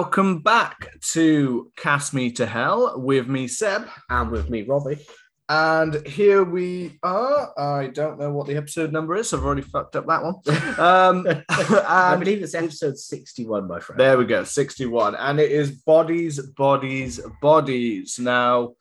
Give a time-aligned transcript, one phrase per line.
[0.00, 3.86] Welcome back to Cast Me to Hell with me, Seb.
[4.08, 4.98] And with me, Robbie.
[5.46, 7.52] And here we are.
[7.60, 9.34] I don't know what the episode number is.
[9.34, 10.36] I've already fucked up that one.
[10.78, 14.00] Um, I believe it's episode 61, my friend.
[14.00, 15.16] there we go, 61.
[15.16, 18.18] And it is Bodies, Bodies, Bodies.
[18.18, 18.72] Now,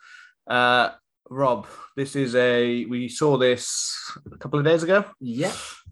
[0.47, 0.91] uh,
[1.29, 3.93] Rob, this is a, we saw this
[4.31, 5.03] a couple of days ago.
[5.19, 5.51] Yeah.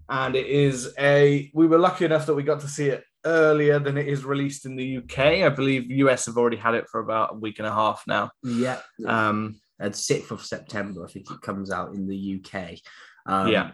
[0.09, 3.80] and it is a we were lucky enough that we got to see it earlier
[3.80, 5.20] than it is released in the UK.
[5.20, 8.31] I believe US have already had it for about a week and a half now.
[8.44, 8.80] Yeah.
[9.06, 12.80] Um, and 6th of September, I think it comes out in the UK.
[13.25, 13.72] Um, Yeah.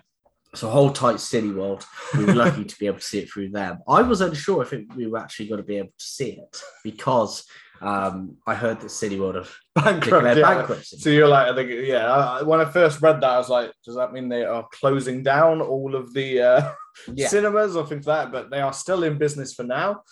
[0.55, 1.83] So hold tight, Cineworld.
[2.15, 3.79] We were lucky to be able to see it through them.
[3.87, 6.61] I was unsure if it, we were actually going to be able to see it
[6.83, 7.43] because
[7.81, 10.03] um, I heard that Cineworld have bankrupt.
[10.03, 10.43] declared yeah.
[10.43, 10.97] bankruptcy.
[10.97, 12.05] So you're like, I think, yeah.
[12.05, 15.23] I, when I first read that, I was like, does that mean they are closing
[15.23, 16.71] down all of the uh,
[17.13, 17.27] yeah.
[17.27, 18.31] cinemas or things like that?
[18.31, 20.03] But they are still in business for now.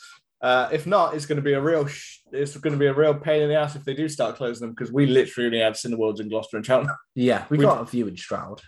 [0.42, 2.94] Uh, if not, it's going to be a real, sh- it's going to be a
[2.94, 5.60] real pain in the ass if they do start closing them because we literally only
[5.60, 6.96] have Cineworlds in Gloucester and Cheltenham.
[7.16, 7.46] Yeah.
[7.50, 8.60] We We- got a Vue in Stroud.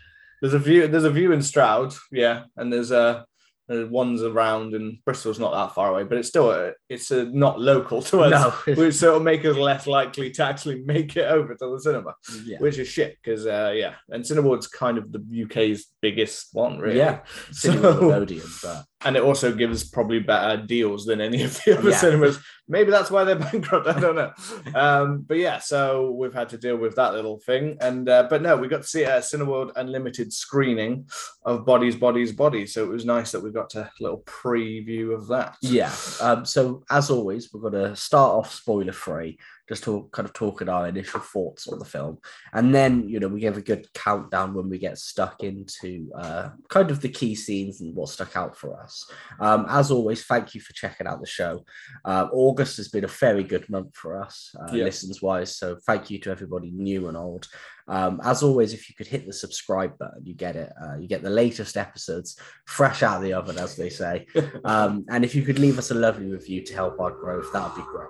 [0.41, 0.87] There's a Vue.
[0.87, 3.25] There's a Vue in Stroud, yeah, and there's a
[3.69, 7.25] there's ones around, and Bristol's not that far away, but it's still a, it's a,
[7.25, 8.31] not local to us.
[8.31, 8.73] No.
[8.75, 12.15] which so it'll make us less likely to actually make it over to the cinema,
[12.45, 12.57] yeah.
[12.59, 16.97] which is shit because uh, yeah, and Cineworld's kind of the UK's biggest one, really.
[16.97, 17.19] Yeah.
[17.51, 21.61] So- Cineworld and Odeon, but and it also gives probably better deals than any of
[21.63, 21.97] the other Yeah.
[21.97, 22.39] cinemas.
[22.67, 23.87] Maybe that's why they're bankrupt.
[23.87, 24.31] I don't know.
[24.73, 27.77] Um, but yeah, so we've had to deal with that little thing.
[27.81, 31.09] And uh, but no, we got to see a Cineworld Unlimited screening
[31.45, 32.73] of Bodies, Bodies, Bodies.
[32.73, 35.57] So it was nice that we got a little preview of that.
[35.61, 35.93] Yeah.
[36.21, 39.37] Um, so as always, we're going to start off spoiler free,
[39.69, 42.17] just to kind of talk at our initial thoughts on the film,
[42.53, 46.49] and then you know we give a good countdown when we get stuck into uh,
[46.69, 49.09] kind of the key scenes and what stuck out for us.
[49.39, 51.65] Um, as always, thank you for checking out the show.
[52.03, 54.85] Uh, August has been a very good month for us, uh, Yeah.
[54.85, 55.55] listens wise.
[55.57, 57.47] So thank you to everybody new and old.
[57.87, 60.71] Um, as always, if you could hit the subscribe button, you get it.
[60.81, 64.25] Uh, you get the latest episodes fresh out of the oven, as they say.
[64.65, 67.63] Um, and if you could leave us a lovely review to help our growth, that
[67.63, 68.07] would be great.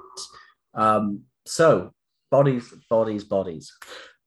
[0.76, 1.94] Um, so,
[2.30, 3.74] bodies, bodies, bodies.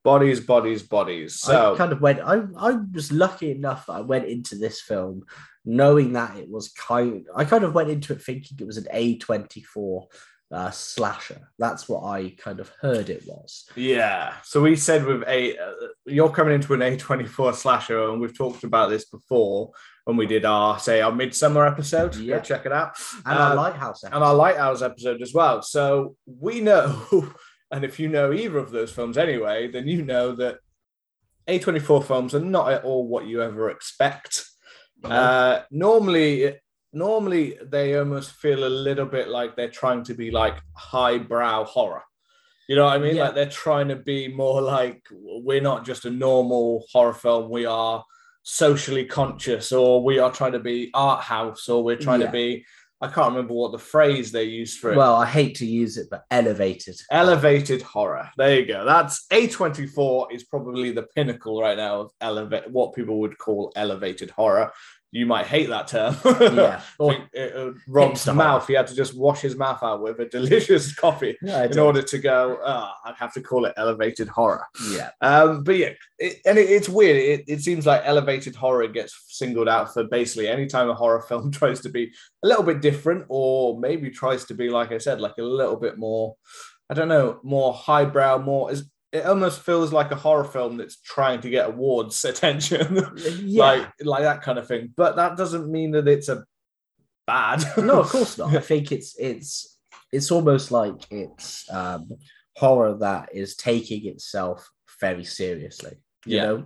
[0.07, 1.43] Bodies, Bodies, Bodies.
[1.45, 2.21] I So kind of went.
[2.21, 5.25] I I was lucky enough that I went into this film
[5.65, 7.27] knowing that it was kind.
[7.35, 10.07] I kind of went into it thinking it was an A twenty four
[10.53, 11.49] uh, slasher.
[11.59, 13.69] That's what I kind of heard it was.
[13.75, 14.35] Yeah.
[14.45, 15.73] So we said with a, uh,
[16.07, 19.73] you're coming into an A24 slasher, and we've talked about this before
[20.05, 22.15] when we did our, say, our Midsommar episode.
[22.17, 22.37] Yeah.
[22.37, 22.97] Go check it out.
[23.25, 24.05] And our Uh, lighthouse.
[24.05, 25.63] and our Lighthouse episode as well.
[25.63, 27.33] So we know,
[27.73, 30.59] and if you know either of those films anyway, then you know that
[31.49, 34.45] A24 films are not at all what you ever expect.
[35.05, 36.55] Uh, normally,
[36.97, 42.03] normally they almost feel a little bit like they're trying to be like highbrow horror.
[42.69, 43.17] You know what I mean?
[43.17, 43.25] Yeah.
[43.27, 47.51] Like they're trying to be more like we're not just a normal horror film.
[47.51, 48.05] We are
[48.43, 52.27] socially conscious, or we are trying to be art house, or we're trying Yeah.
[52.27, 52.65] to be.
[53.03, 54.97] I can't remember what the phrase they used for it.
[54.97, 56.97] well, I hate to use it, but elevated.
[57.11, 58.31] Elevated horror.
[58.39, 58.87] There you go.
[58.87, 64.31] That's A24 is probably the pinnacle right now of elevate what people would call elevated
[64.31, 64.73] horror.
[65.17, 66.17] You might hate that term.
[66.57, 66.81] Yeah.
[66.99, 70.95] Or uh, Rob's mouth, he had to just wash his mouth out with a delicious
[71.05, 74.65] coffee Yeah, in order to go, ah, I'd have to call it elevated horror.
[74.91, 75.11] yeah.
[75.21, 77.17] Um, but yeah, it, and it, it's weird.
[77.17, 81.23] It, it seems like elevated horror gets singled out for basically any time a horror
[81.29, 82.13] film tries to be
[82.45, 85.77] a little bit different, or maybe tries to be, like I said, like a little
[85.77, 86.37] bit more,
[86.91, 88.71] I don't know, more highbrow, more.
[88.71, 88.85] Is
[89.17, 93.03] it almost feels like a horror film that's trying to get awards attention,
[93.43, 93.65] Yeah.
[93.65, 94.93] like like that kind of thing.
[94.97, 96.45] But that doesn't mean that it's a
[97.27, 97.65] bad.
[97.77, 98.55] no, of course not.
[98.55, 99.79] I think it's it's
[100.13, 102.09] it's almost like it's um,
[102.57, 104.69] horror that is taking itself
[105.01, 105.95] very seriously.
[106.25, 106.45] You Yeah.
[106.47, 106.65] know,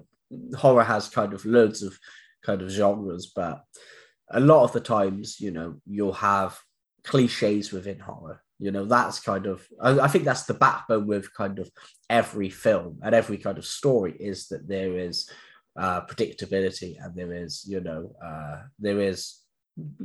[0.56, 1.98] horror has kind of loads of
[2.42, 3.64] kind of genres, but
[4.30, 6.58] a lot of the times, you know, you'll have
[7.04, 8.42] cliches within horror.
[8.60, 11.70] You know, that's kind of I, I think that's the backbone with kind of
[12.08, 15.28] every film and every kind of story is that there is
[15.78, 19.40] uh, predictability and there is, you know, uh, there is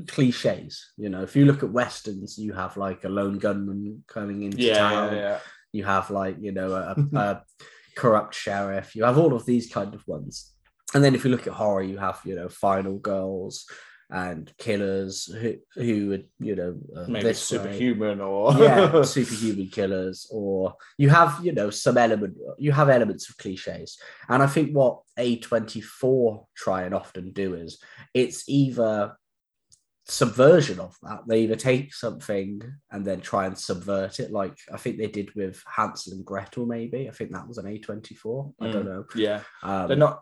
[0.07, 0.91] cliches.
[0.97, 4.57] You know, if you look at westerns, you have like a lone gunman coming into
[4.57, 5.13] yeah, town.
[5.13, 5.39] yeah, yeah.
[5.71, 7.43] You have like you know a, a
[7.95, 8.95] corrupt sheriff.
[8.95, 10.53] You have all of these kind of ones.
[10.93, 13.65] And then if you look at horror, you have you know final girls
[14.09, 17.57] and killers who who would you know uh, Maybe this way.
[17.57, 23.29] superhuman or yeah superhuman killers or you have you know some element you have elements
[23.29, 23.97] of cliches
[24.29, 27.79] and i think what a24 try and often do is
[28.13, 29.15] it's either
[30.07, 31.21] subversion of that.
[31.27, 32.61] They either take something
[32.91, 36.65] and then try and subvert it, like I think they did with Hansel and Gretel.
[36.65, 38.53] Maybe I think that was an A twenty four.
[38.61, 39.05] I don't know.
[39.15, 40.21] Yeah, Um, they're not.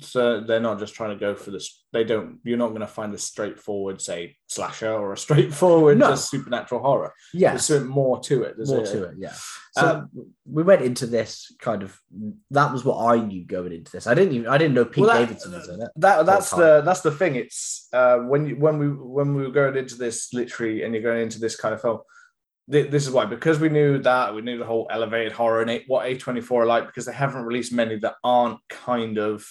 [0.00, 1.84] So they're not just trying to go for this.
[1.92, 2.38] They don't.
[2.44, 6.10] You're not going to find a straightforward, say, slasher or a straightforward No.
[6.10, 7.14] just supernatural horror.
[7.32, 8.56] yeah, There's more to it.
[8.56, 9.14] There's more a- to it.
[9.18, 9.32] Yeah.
[9.72, 10.10] So Um,
[10.44, 11.98] we went into this kind of.
[12.50, 14.06] That was what I knew going into this.
[14.06, 14.48] I didn't even.
[14.48, 15.88] I didn't know Pete Well, that- Davidson was in it.
[15.96, 17.36] That that's the that's the thing.
[17.36, 21.02] It's uh, when you, when we when we were going into this literally, and you're
[21.02, 22.00] going into this kind of film.
[22.70, 25.82] Thi- This is why because we knew that we knew the whole elevated horror and
[25.86, 29.46] what A24 are like because they haven't released many that aren't kind of.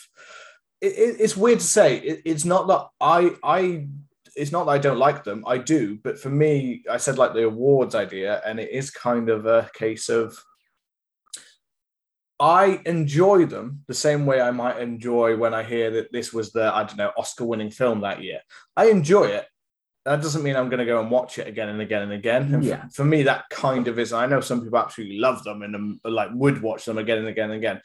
[0.81, 1.97] It, it- it's weird to say.
[1.97, 3.87] It, it's not that I I.
[4.35, 5.43] It's not that I don't like them.
[5.45, 9.29] I do, but for me, I said like the awards idea, and it is kind
[9.29, 10.35] of a case of
[12.39, 16.51] I enjoy them the same way I might enjoy when I hear that this was
[16.51, 18.39] the, I don't know, Oscar winning film that year.
[18.75, 19.45] I enjoy it.
[20.05, 22.53] That doesn't mean I'm going to go and watch it again and again and again.
[22.53, 22.87] And for- Yeah.
[22.93, 24.11] for, me, that kind of is.
[24.11, 27.27] I know some people absolutely love them and um, like would watch them again and
[27.27, 27.81] again and again,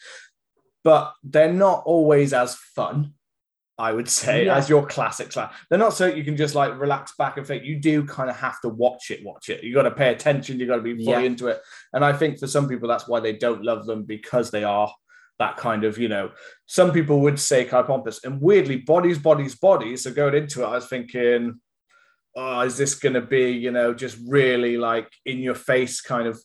[0.82, 3.14] but they're not always as fun.
[3.80, 4.56] I would say Yeah.
[4.56, 5.36] as your classics.
[5.36, 7.62] Like they're not so you can just like relax back and think.
[7.62, 9.24] You do kind of have to watch it.
[9.24, 9.62] Watch it.
[9.62, 10.58] You got to pay attention.
[10.58, 11.20] You got to be fully Yeah.
[11.20, 11.60] into it.
[11.92, 14.92] And I think for some people, that's why they don't love them because they are
[15.38, 16.32] that kind of, you know,
[16.66, 20.02] some people would say of pompous and weirdly, bodies, bodies, bodies.
[20.02, 21.60] So going into it, I was thinking,
[22.36, 26.28] oh, is this going to be, you know, just really like in your face kind
[26.28, 26.40] of.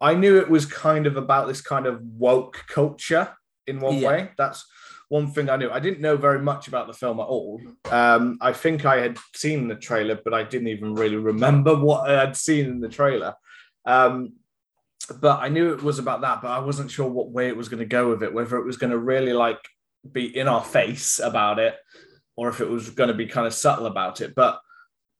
[0.00, 3.32] I knew it was kind of about this kind of woke culture
[3.66, 4.08] in one Yeah.
[4.08, 4.30] way.
[4.36, 4.64] That's
[5.08, 5.70] one thing I knew.
[5.70, 7.60] I didn't know very much about the film at all.
[7.90, 12.10] Um, I think I had seen the trailer, but I didn't even really remember what
[12.10, 13.34] I had seen in the trailer.
[13.86, 14.34] Um,
[15.20, 17.68] but I knew it was about that, but I wasn't sure what way it was
[17.68, 19.60] going to go with it, whether it was going to really like
[20.10, 21.76] be in our face about it
[22.36, 24.34] or if it was going to be kind of subtle about it.
[24.34, 24.58] But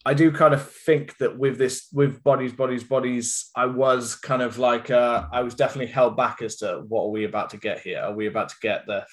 [0.06, 4.43] I do kind of think that with this, with bodies, bodies, bodies, I was kind
[4.43, 7.56] of like, uh, I was definitely held back as to what are we about to
[7.56, 8.01] get here?
[8.01, 9.06] Are we about to get the,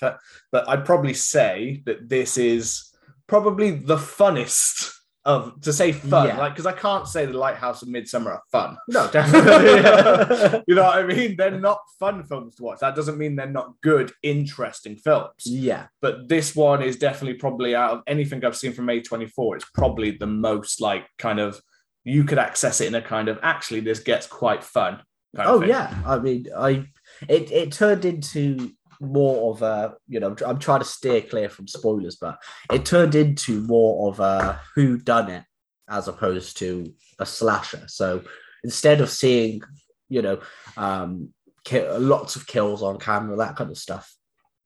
[0.52, 2.94] but I'd probably say that this is
[3.28, 4.92] probably the funnest
[5.24, 6.38] of to say fun, Yeah.
[6.40, 8.78] like because I can't say the Lighthouse and Midsommar are fun.
[8.88, 10.64] No, definitely.
[10.68, 11.36] you know what I mean?
[11.36, 12.80] They're not fun films to watch.
[12.80, 15.34] That doesn't mean they're not good, interesting films.
[15.46, 15.88] yeah.
[16.02, 20.12] But this one is definitely probably out of anything I've seen from A24, it's probably
[20.12, 21.62] the most like kind of
[22.04, 25.04] you could access it in a kind of actually this gets quite fun.
[25.38, 25.96] Oh yeah.
[26.06, 26.86] I mean, I
[27.30, 28.72] it it turned into
[29.02, 32.42] more of a you know I'm trying to steer clear from spoilers, but
[32.72, 35.44] it turned into more of a who done it
[35.90, 37.84] as opposed to a slasher.
[37.88, 38.24] So
[38.64, 39.62] instead of seeing
[40.08, 40.40] you know
[40.78, 41.34] um
[41.74, 44.16] lots of kills on camera, that kind of stuff.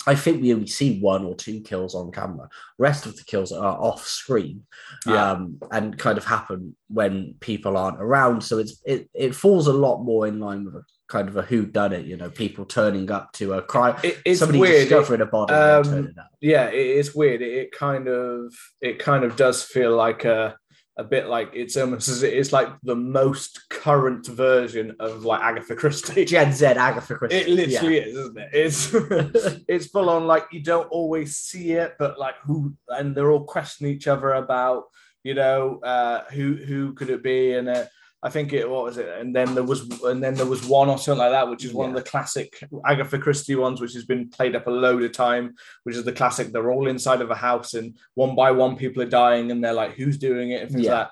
[0.07, 2.47] I think we only see one or two kills on camera.
[2.77, 4.67] Rest of the kills are off screen,
[5.07, 5.31] Yeah.
[5.31, 8.41] um, and kind of happen when people aren't around.
[8.41, 11.41] So it's it it falls a lot more in line with a kind of a
[11.43, 12.05] who done it.
[12.05, 14.91] You know, people turning up to a crime, It- it's somebody weird.
[14.91, 16.29] It- a body um, and turning up.
[16.41, 17.41] yeah, it is weird.
[17.41, 20.55] It, it kind of it kind of does feel like a
[20.97, 25.75] a bit like it's almost as it's like the most current version of like Agatha
[25.75, 26.23] Christie.
[26.33, 27.35] Gen Z Agatha Christie.
[27.37, 28.49] It literally is, isn't it?
[28.53, 28.93] It's
[29.67, 33.43] it's full on like you don't always see it, but like who and they're all
[33.43, 34.85] questioning each other about
[35.23, 37.69] you know uh, who who could it be and.
[37.69, 37.85] Uh,
[38.25, 40.89] I think it what was it, and then there was and then there was one
[40.89, 44.03] or something like that, which is one of the classic Agatha Christie ones, which has
[44.03, 45.53] been played up a load of time,
[45.83, 46.47] which is the classic.
[46.51, 49.73] They're all inside of a house, and one by one people are dying, and they're
[49.73, 50.91] like, "Who's doing it?" and things Yeah.
[50.93, 51.11] like that.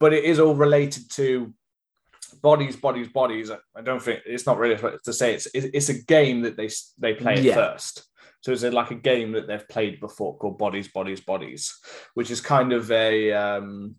[0.00, 1.52] But it is all related to
[2.40, 3.50] bodies, bodies, bodies.
[3.50, 7.12] I don't think it's not really to say it's it's a game that they they
[7.12, 7.56] play Yeah.
[7.56, 8.06] first.
[8.40, 11.78] So it's like a game that they've played before called Bodies, Bodies, Bodies,
[12.14, 13.96] which is kind of a um,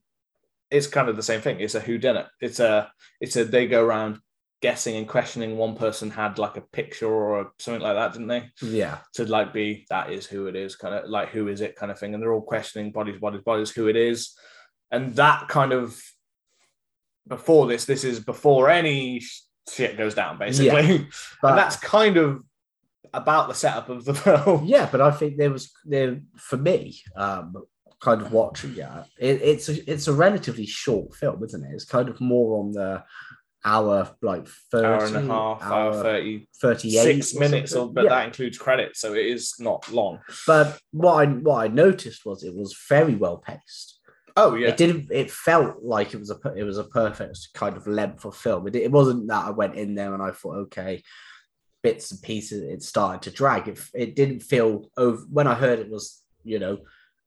[0.76, 1.60] it's kind of the same thing.
[1.60, 2.28] It's a who done it.
[2.42, 2.92] It's a
[3.22, 4.20] it's a they go around
[4.62, 5.58] guessing and questioning.
[5.58, 8.50] One person had like a picture or something like that, didn't they?
[8.62, 8.98] Yeah.
[9.14, 11.92] To like be that is who it is, kind of like who is it kind
[11.92, 12.14] of thing.
[12.14, 14.34] And they're all questioning bodies, bodies, bodies, who it is.
[14.92, 16.00] And that kind of
[17.28, 19.22] before this, this is before any
[19.70, 21.08] shit goes down, basically.
[21.42, 22.44] But and that's kind of
[23.14, 24.66] about the setup of the film.
[24.66, 27.56] yeah, but I think there was there for me, um,
[28.06, 31.74] kind of watching yeah, it, it's a, it's a relatively short film, isn't it?
[31.74, 33.04] It's kind of more on the
[33.66, 38.12] hour like 30, hour and a half, hour, 30, 38 six minutes, of, but Yeah.
[38.12, 40.20] that includes credits, so it is not long.
[40.46, 44.00] But what I what I noticed was it was very well paced.
[44.38, 45.08] Oh yeah, It didn't.
[45.12, 48.68] It felt like it was a it was a perfect kind of length of film.
[48.68, 51.02] It, it wasn't that I went in there and I thought, okay,
[51.82, 52.62] bits and pieces.
[52.62, 53.68] It started to drag.
[53.68, 56.78] It it didn't feel over when I heard it was you know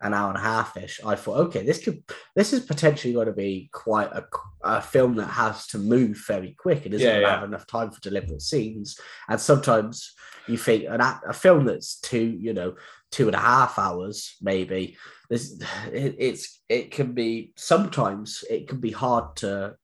[0.00, 2.02] an hour and a half ish, I thought, okay, this could
[2.36, 4.24] this is potentially going to be quite a,
[4.62, 6.86] a film that has to move very quick.
[6.86, 7.30] It doesn't Yeah, yeah.
[7.34, 8.98] have enough time for deliberate scenes.
[9.28, 10.14] And sometimes
[10.46, 12.74] you think an a film that's two, you know,
[13.10, 14.96] two and a half hours, maybe.
[15.28, 15.60] This
[15.92, 19.76] it, it's it can be sometimes it can be hard to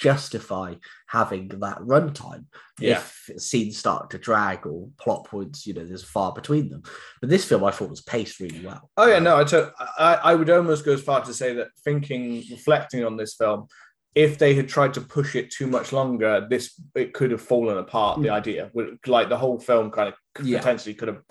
[0.00, 0.74] justify
[1.06, 2.46] having that runtime
[2.78, 2.98] Yeah.
[2.98, 6.82] if scenes start to drag or plot points, you know, there's far between them.
[7.20, 8.90] But this film I thought was paced really well.
[8.96, 11.68] Oh yeah, no, I, took, I I would almost go as far to say that
[11.84, 13.66] thinking, reflecting on this film,
[14.14, 17.78] if they had tried to push it too much longer, this it could have fallen
[17.78, 18.20] apart.
[18.22, 18.32] The Mm.
[18.40, 18.70] idea,
[19.06, 20.14] like the whole film, kind of
[20.46, 20.58] Yeah.
[20.58, 21.22] potentially could have,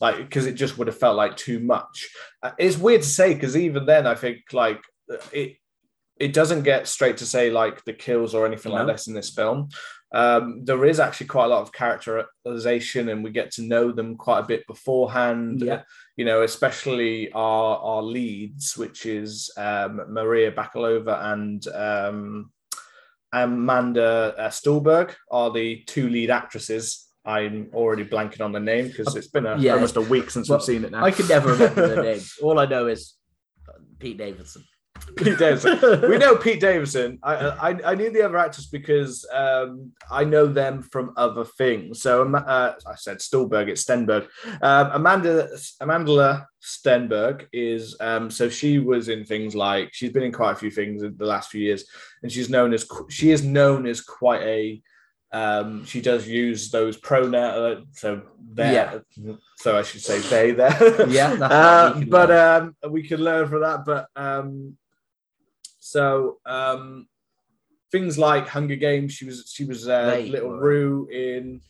[0.00, 1.96] like, because it just would have felt like too much.
[2.42, 4.82] Uh, It's weird to say because even then, I think like
[5.32, 5.56] it
[6.18, 9.30] it doesn't get straight to say like the kills or anything like this in this
[9.30, 9.68] film.
[10.14, 14.16] Um, there is actually quite a lot of characterization, and we get to know them
[14.16, 15.82] quite a bit beforehand Yeah.
[16.16, 22.50] you know, especially our our leads, which is um, Maria Bakalova and um,
[23.32, 27.04] Amanda uh, Stolberg, are the two lead actresses.
[27.24, 29.74] I'm already blanking on the name because it's been a, Yeah.
[29.74, 31.04] almost a week since Well, we've seen it now.
[31.04, 32.34] I can never remember the names.
[32.40, 33.14] All I know is
[33.98, 34.62] Pete Davidson.
[35.16, 36.10] Pete Davidson.
[36.10, 37.18] we know Pete Davidson.
[37.22, 42.02] I, I I knew the other actors because um, I know them from other things.
[42.02, 44.28] So um, uh, I said Stolberg, it's Stenberg.
[44.60, 45.48] Um, Amanda
[45.80, 50.56] Amanda Stenberg is um, so she was in things like she's been in quite a
[50.56, 51.84] few things in the last few years,
[52.22, 54.82] and she's known as she is known as quite a
[55.32, 58.22] um, she does use those pronouns, uh, so
[58.52, 59.02] there.
[59.56, 61.08] So I should say they there.
[61.08, 63.84] Yeah, that's what we can but um, we can learn from that.
[63.84, 64.76] But um,
[65.86, 67.06] so um,
[67.92, 70.60] things like Hunger Games, she was she was uh, They little were.
[70.60, 71.60] Rue in.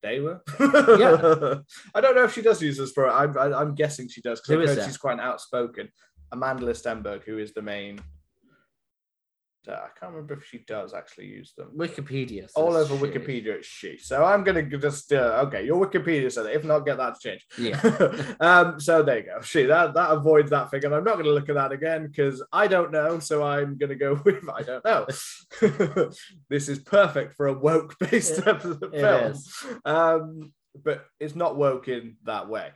[0.00, 0.40] They were.
[0.60, 1.56] Yeah.
[1.94, 3.08] I don't know if she does use this for.
[3.08, 3.10] it.
[3.10, 5.88] I'm I, I'm guessing she does because she's quite an outspoken.
[6.30, 8.00] Amanda Stenberg, who is the main.
[9.68, 12.48] Uh, I can't remember if she does actually use them Wikipedia.
[12.54, 13.02] all over she.
[13.02, 13.56] Wikipedia.
[13.56, 13.98] It's she.
[13.98, 15.64] So I'm gonna just uh, okay.
[15.66, 16.56] Your Wikipedia said it.
[16.56, 17.46] If not, get that to change.
[17.58, 18.34] Yeah.
[18.40, 18.80] um.
[18.80, 19.40] So there you go.
[19.42, 22.42] She that that avoids that thing, and I'm not gonna look at that again because
[22.52, 23.18] I don't know.
[23.18, 25.06] So I'm gonna go with I don't know.
[26.48, 28.78] this is perfect for a woke based It- film.
[28.94, 29.64] it is.
[29.84, 30.52] Um.
[30.84, 32.70] But it's not working that way.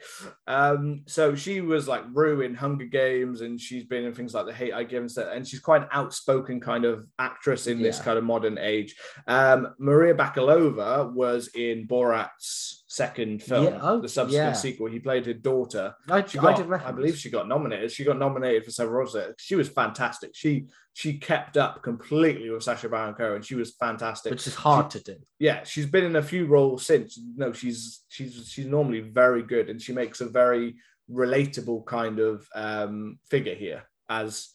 [0.46, 4.46] Um, so she was like Rue in Hunger Games, and she's been in things like
[4.46, 5.28] The Hate I Give and stuff.
[5.32, 8.96] And she's quite an outspoken kind of actress in this kind of modern age.
[9.26, 14.52] Um, Maria Bakalova was in Borat's second film, Yeah, oh, the subsequent yeah.
[14.52, 14.86] sequel.
[14.86, 15.94] He played her daughter.
[16.08, 17.90] I, She I, got, did I, believe she got nominated.
[17.90, 19.34] She got nominated for several there.
[19.38, 20.30] She was fantastic.
[20.34, 23.42] She she kept up completely with Sacha Baron Cohen.
[23.42, 24.30] She was fantastic.
[24.30, 25.16] which is hard to do.
[25.38, 27.18] yeah, she's been in a few roles since.
[27.36, 30.76] No, she's she's she's normally very good, and she makes a very
[31.10, 34.50] relatable kind of um, figure here as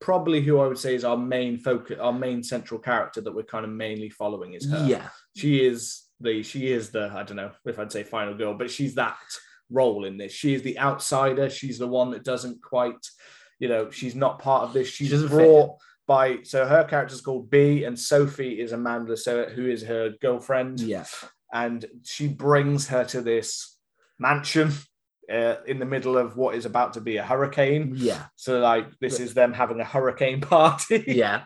[0.00, 3.42] probably who I would say is our main focus, our main central character that we're
[3.42, 4.86] kind of mainly following is her.
[4.86, 5.08] Yeah.
[5.36, 8.70] she is the she is the I don't know if I'd say final girl, but
[8.70, 9.16] she's that
[9.70, 10.32] role in this.
[10.32, 11.50] She is the outsider.
[11.50, 13.06] She's the one that doesn't quite,
[13.58, 14.88] you know, she's not part of this.
[14.88, 19.66] She's fit brought by so her character's called B, and Sophie is Amanda so who
[19.68, 21.04] is her girlfriend Yeah.
[21.52, 23.76] and she brings her to this
[24.18, 24.72] mansion
[25.32, 27.92] uh, in the middle of what is about to be a hurricane.
[27.94, 28.24] Yeah.
[28.36, 31.04] So, like, this is them having a hurricane party.
[31.06, 31.44] Yeah.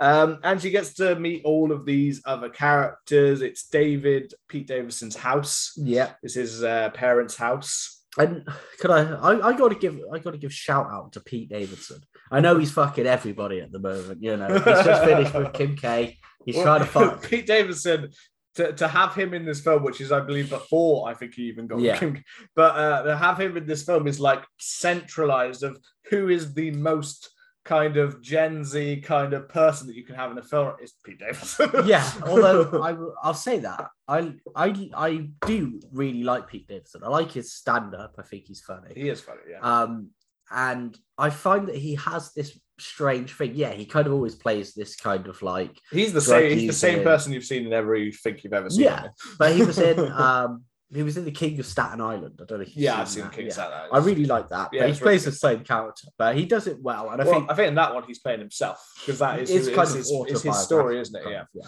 [0.00, 3.42] um, and she gets to meet all of these other characters.
[3.42, 5.72] It's David, Pete Davidson's house.
[5.76, 6.12] Yeah.
[6.22, 8.00] This is uh, parents' house.
[8.18, 8.46] And
[8.78, 9.48] could I, I?
[9.48, 9.98] I got to give.
[10.12, 12.02] I got to give shout out to Pete Davidson.
[12.30, 14.22] I know he's fucking everybody at the moment.
[14.22, 16.18] You know, he's just finished with Kim K.
[16.44, 17.22] He's Well, trying to fuck.
[17.22, 18.10] Pete Davidson.
[18.56, 21.44] To, to have him in this film, which is, I believe, before I think he
[21.44, 21.96] even got Yeah.
[21.98, 22.22] Kim,
[22.54, 25.78] but uh, to have him in this film is like centralized of
[26.10, 27.30] who is the most
[27.64, 30.92] kind of Gen Z kind of person that you can have in a film is
[31.04, 31.70] Pete Davidson.
[31.86, 32.06] yeah.
[32.26, 37.02] Although I, will- I'll say that I, I, I do really like Pete Davidson.
[37.04, 38.16] I like his stand up.
[38.18, 38.92] I think he's funny.
[38.94, 39.60] he is funny, yeah.
[39.60, 40.10] Um,
[40.50, 43.52] and I find that he has this strange thing.
[43.54, 45.78] Yeah, he kind of always plays this kind of like.
[45.90, 46.58] He's the same.
[46.58, 47.04] He's the same user.
[47.04, 48.84] person you've seen in every think you've ever seen.
[48.84, 49.98] Yeah, but he was in.
[50.12, 50.64] um,
[50.94, 52.38] he was in the King of Staten Island.
[52.40, 52.66] I don't know.
[52.74, 53.32] yeah, I've seen that.
[53.32, 53.52] King Yeah.
[53.52, 53.88] Salad.
[53.92, 54.70] I really like that.
[54.72, 57.10] Yeah, but he plays really the same character, but he does it well.
[57.10, 59.50] And I well, think I think in that one he's playing himself because that is
[59.50, 61.30] it's who- kind it's of his, it's his story, isn't it?
[61.30, 61.44] Yeah.
[61.54, 61.62] yeah.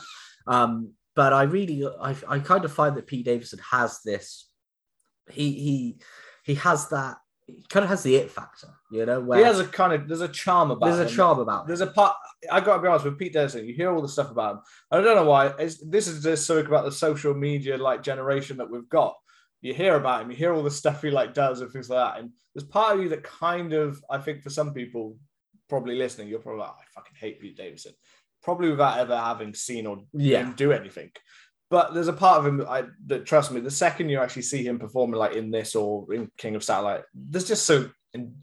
[0.46, 4.48] Um, but I really, I, I kind of find that Pete Davidson has this.
[5.30, 5.96] He he
[6.44, 7.16] he has that.
[7.46, 9.20] He kind of has the it factor, you know.
[9.20, 11.66] Where He has a kind of there's a charm about there's a charm about.
[11.66, 12.16] There's a part.
[12.50, 13.66] I got to be honest with Pete Davidson.
[13.66, 14.60] You hear all the stuff about him.
[14.90, 15.48] I don't know why.
[15.58, 19.14] It's, this is just something about the social media like generation that we've got.
[19.60, 22.14] you hear about him, you hear all the stuff he like does and things like
[22.14, 22.20] that.
[22.20, 25.16] And there's part of you that kind of, I think for some people
[25.68, 27.92] probably listening, you're probably like, oh, I fucking hate Pete Davidson.
[28.42, 30.40] Probably without ever having seen or Yeah.
[30.44, 31.10] him do anything.
[31.74, 34.62] But there's a part of him I, that trust me, the second you actually see
[34.64, 37.90] him performing like in this or in King of Satellite, there's just so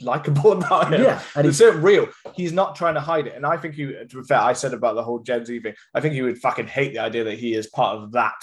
[0.02, 1.02] likable about him.
[1.02, 2.10] Yeah, and it's so real.
[2.36, 3.36] He's not trying to hide it.
[3.38, 5.74] And I think he, to be fair, I said about the whole Gen Z thing.
[5.96, 8.36] I think he would fucking hate the idea that he is part of that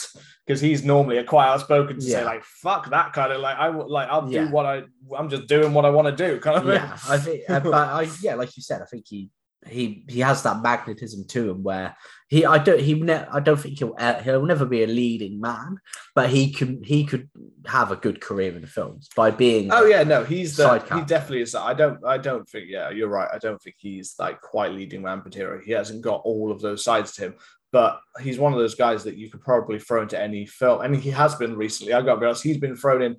[0.46, 3.68] because he's normally a quite outspoken to say like fuck that kind of like I
[3.68, 4.46] would like I'll Yeah.
[4.46, 4.84] do what I
[5.18, 6.90] I'm just doing what I want to do kind of thing.
[7.12, 9.28] I think, uh, but I, yeah, like you said, I think he
[9.66, 11.96] he he has that magnetism to him where
[12.28, 15.40] he I don't he ne- I don't think he'll uh, he'll never be a leading
[15.40, 15.78] man,
[16.14, 17.28] but he can he could
[17.66, 20.98] have a good career in the films by being Oh yeah, no, he's the Side
[20.98, 21.52] he definitely is.
[21.52, 21.62] that.
[21.62, 23.28] I don't I don't think yeah, you're right.
[23.32, 25.60] I don't think he's like quite leading man material.
[25.64, 27.34] He hasn't got all of those sides to him,
[27.72, 30.96] but he's one of those guys that you could probably throw into any film, and
[30.96, 31.92] he has been recently.
[31.92, 33.16] I've got to be honest, he's been thrown in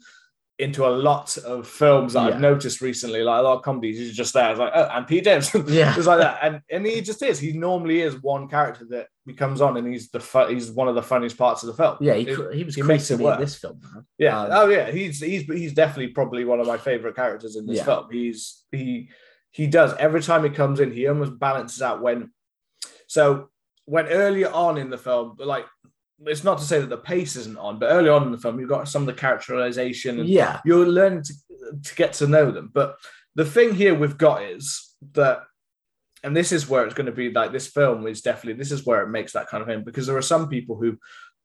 [0.59, 2.35] into a lot of films that Yeah.
[2.35, 3.97] I've noticed recently, like a lot of comedies.
[3.97, 4.51] He's just there.
[4.51, 5.63] It's like, oh, and Pete Davidson.
[5.69, 5.95] Yeah.
[5.97, 7.39] it's like that, and and he just is.
[7.39, 10.89] He normally is one character that he comes on, and he's the fu- he's one
[10.89, 11.95] of the funniest parts of the film.
[12.01, 13.39] yeah he, It- he was he makes it in work.
[13.39, 13.79] this film.
[13.81, 14.05] Man.
[14.17, 14.37] yeah.
[14.41, 14.91] Um, oh yeah.
[14.91, 17.85] He's he's he's definitely probably one of my favorite characters in this Yeah.
[17.85, 18.07] film.
[18.11, 19.09] He's he
[19.51, 22.31] he does every time he comes in, he almost balances out when
[23.07, 23.50] so
[23.85, 25.65] when earlier on in the film, like
[26.25, 28.60] it's not to say that the pace isn't on, but early on in the film,
[28.60, 31.34] you've got some of the characterization and yeah, you're learning to,
[31.84, 32.70] to get to know them.
[32.74, 32.98] But
[33.36, 35.44] the thing here we've got is that,
[36.24, 38.86] and this is where it's going to be like this film is definitely this is
[38.86, 40.98] where it makes that kind of thing because there are some people who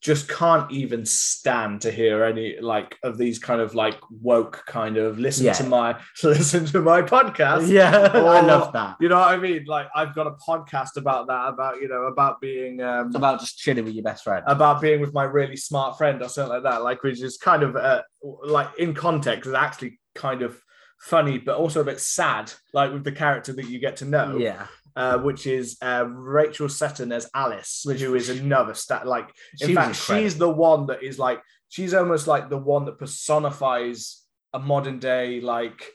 [0.05, 4.99] just can't even stand to hear any like of these kind of like woke kind
[4.99, 5.55] of listen Yeah.
[5.55, 7.69] to my listen to my podcast.
[7.69, 8.97] yeah, I love that.
[9.01, 9.65] You know what I mean?
[9.67, 13.41] Like I've got a podcast about that, about you know, about being um It's about
[13.41, 14.45] just chilling with your best friend.
[14.47, 17.63] about being with my really smart friend or something like that, like which is kind
[17.63, 18.03] of uh,
[18.45, 20.61] like in context is actually kind of
[21.01, 24.37] funny, but also a bit sad, like with the character that you get to know,
[24.37, 29.07] yeah, uh, which is uh, Rachel Sennott as Alice, who is another stat.
[29.07, 29.29] Like
[29.61, 32.99] in She fact, she's the one that is like she's almost like the one that
[32.99, 35.91] personifies a modern day like.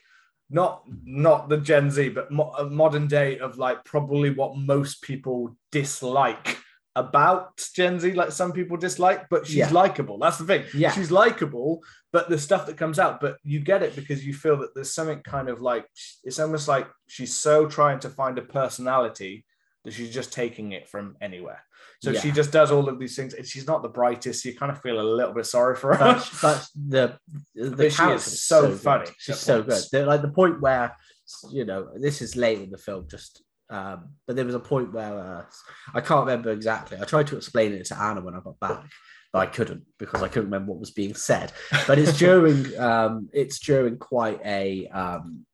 [0.52, 5.04] Not not the Gen Z, but mo- a modern day of like probably what most
[5.04, 6.58] people dislike
[6.96, 9.70] about Gen Z, like some people dislike, but she's Yeah.
[9.72, 10.18] likable.
[10.18, 10.66] That's the thing.
[10.74, 10.92] Yeah.
[10.92, 14.58] She's likable, but the stuff that comes out, but you get it because you feel
[14.58, 15.86] that there's something kind of like
[16.24, 19.46] it's almost like she's so trying to find a personality
[19.86, 21.64] that she's just taking it from anywhere.
[22.02, 22.20] So Yeah.
[22.22, 24.44] she just does all of these things, and she's not the brightest.
[24.44, 25.98] You kind of feel a little bit sorry for her.
[26.16, 27.18] but, but the
[27.56, 29.82] the But she is so so, funny She's so good.
[29.92, 30.96] They're like the point where
[31.52, 34.94] you know this is late in the film, just um, but there was a point
[34.94, 35.46] where uh,
[35.94, 36.98] I can't remember exactly.
[37.00, 38.86] I tried to explain it to Anna when I got back,
[39.32, 41.52] but I couldn't because I couldn't remember what was being said.
[41.88, 45.46] But it's during um, it's during quite a um,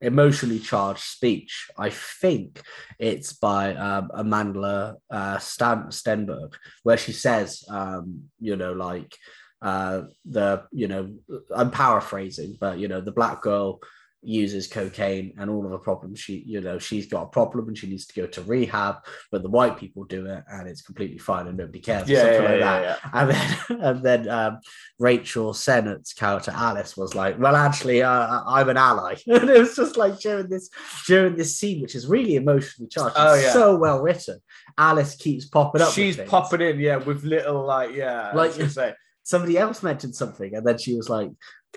[0.00, 1.68] emotionally charged speech.
[1.78, 2.62] I think
[2.98, 9.14] it's by um, Amanda uh, Stan- Stenberg, where she says, um, you know, like
[9.62, 11.14] uh, the, you know,
[11.54, 13.80] I'm paraphrasing, but you know, the black girl
[14.26, 17.78] uses cocaine and all of the problems she you know she's got a problem and
[17.78, 18.96] she needs to go to rehab
[19.30, 22.22] but the white people do it and it's completely fine and nobody cares or yeah,
[22.22, 23.20] something yeah, like yeah, that yeah.
[23.20, 24.60] and then and then um,
[24.98, 29.76] Rachel Sennott's character Alice was like, "Well, actually, uh, I'm an ally," and it was
[29.76, 30.70] just like during this
[31.06, 33.16] during this scene, which is really emotionally charged.
[33.18, 33.52] Oh, yeah.
[33.52, 34.40] so well written.
[34.78, 35.92] Alice keeps popping up.
[35.92, 40.14] She's popping in, yeah, with little like, yeah, Like- like you say, Somebody else mentioned
[40.14, 41.30] something, and then she was like,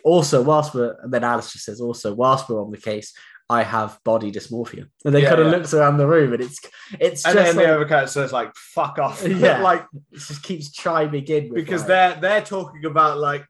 [0.03, 3.13] "Also, whilst we're," and then Alice just says, "Also, whilst we're on the case."
[3.51, 5.53] I have body dysmorphia, and then Yeah, kind of yeah.
[5.57, 6.59] looks around the room, and it's
[6.99, 9.59] it's and just then like, the character says like, "Fuck off," Yeah.
[9.63, 13.43] like it just keeps chiming in with because like, they're they're talking about like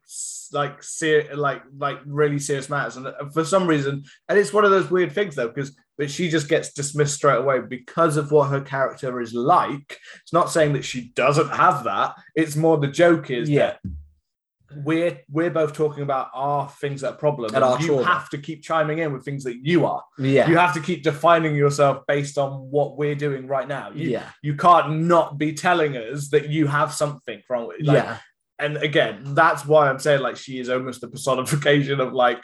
[0.52, 4.64] like ser- like like really serious matters and uh, for some reason and it's one
[4.64, 8.32] of those weird things though because but she just gets dismissed straight away because of
[8.32, 12.78] what her character is like it's not saying that she doesn't have that it's more
[12.78, 13.66] the joke is Yeah.
[13.66, 13.80] that
[14.76, 18.04] we're we're both talking about our things that are problem And our you trauma.
[18.04, 20.02] have to keep chiming in with things that you are.
[20.18, 23.90] Yeah, you have to keep defining yourself based on what we're doing right now.
[23.92, 27.96] You, yeah, you can't not be telling us that you have something wrong with like,
[28.04, 28.18] yeah,
[28.58, 32.38] and again, that's why I'm saying like she is almost the personification of like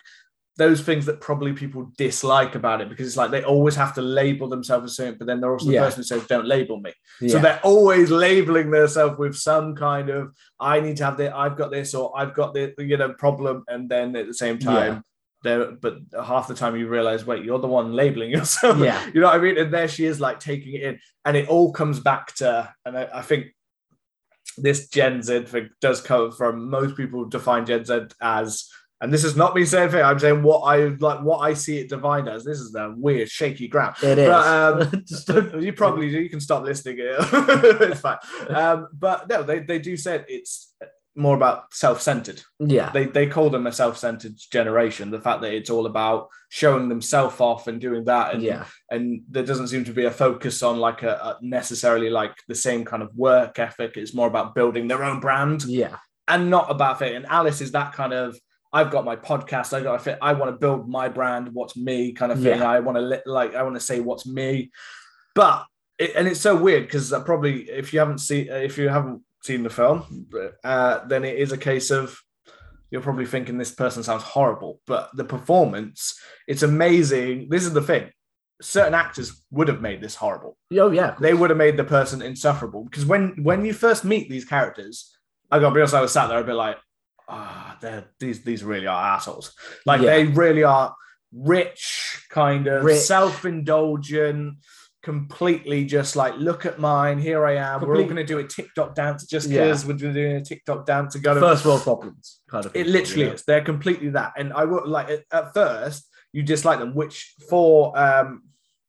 [0.58, 4.00] those things that probably people dislike about it because it's like they always have to
[4.00, 5.84] label themselves as something, but then they're also the Yeah.
[5.84, 6.92] person who says, Don't label me.
[7.20, 7.28] yeah.
[7.32, 11.56] So they're always labeling themselves with some kind of I need to have this, I've
[11.58, 15.04] got this, or I've got the you know problem, and then at the same time,
[15.42, 18.78] there but half the time you realize, wait, you're the one labeling yourself.
[18.78, 19.04] Yeah.
[19.12, 19.58] You know what I mean?
[19.58, 22.96] And there she is like taking it in, and it all comes back to, and
[22.96, 23.48] I, I think
[24.56, 29.24] this Gen Z thing does come from most people define Gen Z as, and this
[29.24, 30.02] is not me saying thing.
[30.02, 32.44] I'm saying what I like, what I see it defined as.
[32.44, 33.96] This is the weird, shaky ground.
[34.02, 34.28] It is.
[34.28, 36.20] But, um, you probably do.
[36.20, 36.96] You can stop listening.
[37.00, 38.18] it's fine.
[38.48, 40.72] Um, but no, they, they do say it's
[41.18, 42.42] more about self-centered.
[42.58, 42.90] yeah.
[42.90, 45.10] They they call them a self-centered generation.
[45.10, 48.64] The fact that it's all about showing themselves off and doing that, and yeah.
[48.90, 52.54] and there doesn't seem to be a focus on like a, a necessarily like the
[52.54, 53.96] same kind of work ethic.
[53.96, 55.96] It's more about building their own brand Yeah.
[56.28, 57.14] and not about it.
[57.14, 58.38] And Alice is that kind of.
[58.76, 59.72] I've got my podcast.
[59.72, 60.18] I got a fit.
[60.20, 61.48] I want to build my brand.
[61.54, 62.58] What's me kind of thing.
[62.58, 62.70] Yeah.
[62.70, 63.54] I want to li- like.
[63.54, 64.70] I want to say what's me,
[65.34, 65.64] but
[65.98, 69.62] it, and it's so weird because probably if you haven't seen if you haven't seen
[69.62, 70.26] the film,
[70.62, 72.20] uh, then it is a case of
[72.90, 77.48] you're probably thinking this person sounds horrible, but the performance, it's amazing.
[77.48, 78.10] This is the thing.
[78.60, 80.56] Certain actors would have made this horrible.
[80.72, 81.16] Oh yeah.
[81.18, 85.16] They would have made the person insufferable because when when you first meet these characters,
[85.50, 86.76] I got to be honest, I was sat there a bit like,
[87.28, 89.52] ah, they're these these really are assholes.
[89.84, 90.10] Like Yeah.
[90.16, 90.94] they really are
[91.32, 93.00] rich, kind of Rich.
[93.00, 94.58] self-indulgent,
[95.02, 97.80] completely just like, look at mine, here I am.
[97.82, 99.64] We're all going to do a TikTok dance just Yeah.
[99.64, 102.74] because we're doing a TikTok dance to go to First world problems, kind of.
[102.74, 103.32] it literally know?
[103.32, 103.44] is.
[103.44, 104.32] They're completely that.
[104.36, 108.42] And I would like at, at first you dislike them, which for um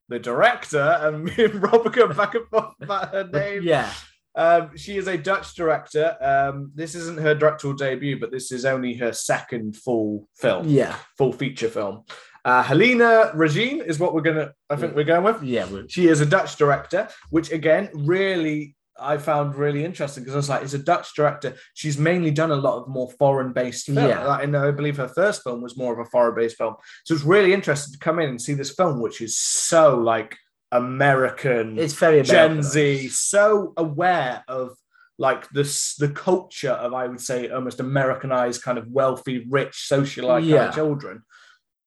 [0.10, 3.64] the director and me and Rob are going back and forth about her name.
[3.64, 3.92] Yeah.
[4.38, 6.16] Um, she is a Dutch director.
[6.22, 10.96] Um, this isn't her directorial debut, but this is only her second full film, Yeah.
[11.18, 12.04] full feature film.
[12.46, 14.54] Uh, Helena Regine is what we're gonna.
[14.70, 15.44] I think we're going with.
[15.44, 15.68] Yeah.
[15.90, 20.50] She is a Dutch director, which again, really, I found really interesting because I was
[20.50, 21.56] like, it's a Dutch director.
[21.74, 23.98] She's mainly done a lot of more foreign based film.
[23.98, 24.24] Yeah.
[24.24, 26.76] Like, and I believe her first film was more of a foreign based film.
[27.06, 30.38] So it's really interesting to come in and see this film, which is so like
[30.72, 34.76] American, It's very Gen Z, so aware of
[35.20, 40.50] like this the culture of I would say almost Americanized kind of wealthy, rich, socialite
[40.50, 41.24] kind of children.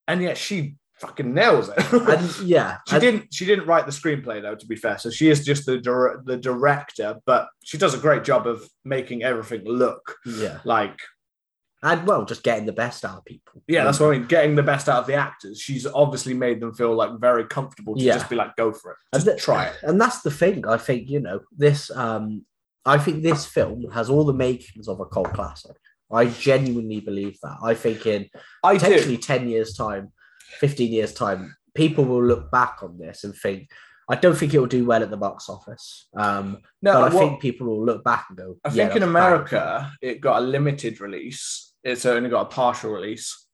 [0.08, 1.92] And yet she fucking nails it.
[1.92, 2.78] And yeah.
[2.88, 3.32] She didn't.
[3.32, 4.56] She didn't write the screenplay though.
[4.56, 7.98] To be fair, so she is just the dir- the director, but she does a
[7.98, 10.58] great job of making everything look Yeah.
[10.64, 10.98] like.
[11.82, 13.62] And well, just getting the best out of people.
[13.66, 14.26] Yeah, that's what I mean.
[14.26, 15.58] Getting the best out of the actors.
[15.60, 18.14] She's obviously made them feel like very comfortable to Yeah.
[18.14, 19.76] just be like, go for it, And just try it.
[19.82, 20.66] And that's the thing.
[20.66, 21.90] I think you know this.
[21.90, 22.44] Um,
[22.84, 25.76] I think this film has all the makings of a cult classic.
[26.12, 27.56] I genuinely believe that.
[27.62, 28.28] I think in
[28.62, 29.22] I potentially do.
[29.22, 30.12] ten years' time,
[30.58, 33.70] fifteen years' time, people will look back on this and think.
[34.08, 36.08] I don't think it will do well at the box office.
[36.16, 38.56] Um, No, but I what- think people will look back and go.
[38.64, 41.69] I "Yeah, think in America it got a limited release.
[41.84, 43.46] It's only got a partial release,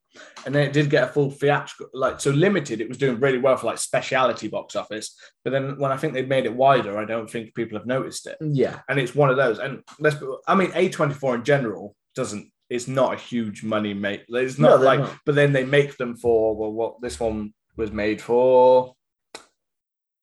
[0.44, 1.88] and then it did get a full theatrical.
[1.92, 2.80] Like so, limited.
[2.80, 5.16] It was doing really well for like speciality box office.
[5.44, 8.26] But then when I think they've made it wider, I don't think people have noticed
[8.26, 8.36] it.
[8.40, 9.58] Yeah, and it's one of those.
[9.58, 12.50] And let's, be- I mean, A24 in general doesn't.
[12.68, 14.24] It's not a huge money make.
[14.28, 15.16] It's not they're like, not.
[15.24, 18.94] but then they make them for well, what this one was made for.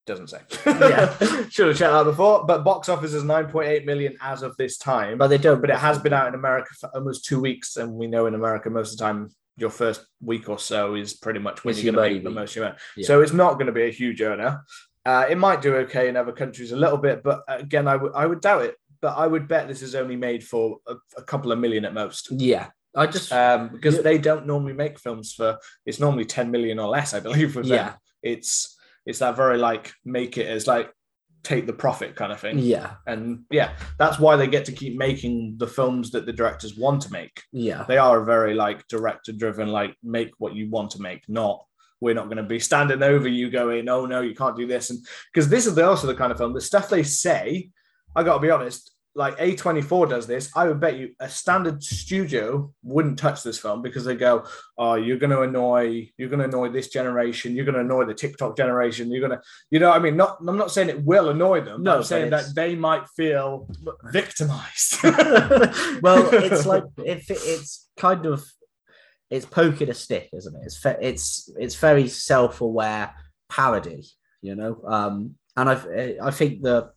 [0.06, 0.39] Doesn't say.
[0.66, 1.16] Yeah.
[1.50, 2.46] should have checked that before.
[2.46, 5.18] But box office is 9.8 million as of this time.
[5.18, 5.62] but they don't.
[5.62, 8.36] But it has been out in America for almost two weeks, and we know in
[8.36, 11.84] America most of the time your first week or so is pretty much when It's
[11.84, 12.56] you're going to make the most.
[12.56, 12.74] Yeah.
[13.06, 14.63] So it's not going to be a huge earner.
[15.06, 18.13] Uh, it might do okay in other countries a little bit, but again, I would
[18.13, 18.76] I would doubt it.
[19.02, 21.94] But I would bet this is only made for a, a couple of million at
[21.94, 23.32] most, Yeah, I just.
[23.34, 24.02] um, because Yeah.
[24.02, 25.60] they don't normally make films for.
[25.86, 27.56] It's normally ten million or less, I believe.
[27.56, 27.89] With Yeah.
[27.89, 30.92] them, it's it's that very like make it as like
[31.44, 32.58] take the profit kind of thing.
[32.58, 36.78] yeah, And yeah, that's why they get to keep making the films that the directors
[36.78, 37.44] want to make.
[37.52, 41.66] yeah, They are very like director driven, like make what you want to make, not
[42.00, 44.89] we're not going to be standing over you going, oh no, you can't do this.
[44.89, 45.00] And
[45.34, 47.70] because this is the, also the kind of film, the stuff they say,
[48.16, 51.84] I got to be honest, like A24 does this, I would bet you a standard
[51.84, 54.45] studio wouldn't touch this film because they go,
[54.78, 58.06] oh, you're going to annoy, you're going to annoy this generation, you're going to annoy
[58.06, 61.04] the TikTok generation, you're going to, you know, I mean, not, I'm not saying it
[61.04, 63.67] will annoy them, No, I'm saying that they might feel
[64.06, 65.04] victimized.
[65.04, 68.43] well, it's like if it, it's kind of
[69.30, 70.65] it's poking a stick, isn't it?
[70.65, 73.13] It's it's it's very self-aware
[73.49, 74.04] parody,
[74.41, 74.80] you know.
[74.86, 76.91] Um, and I I think the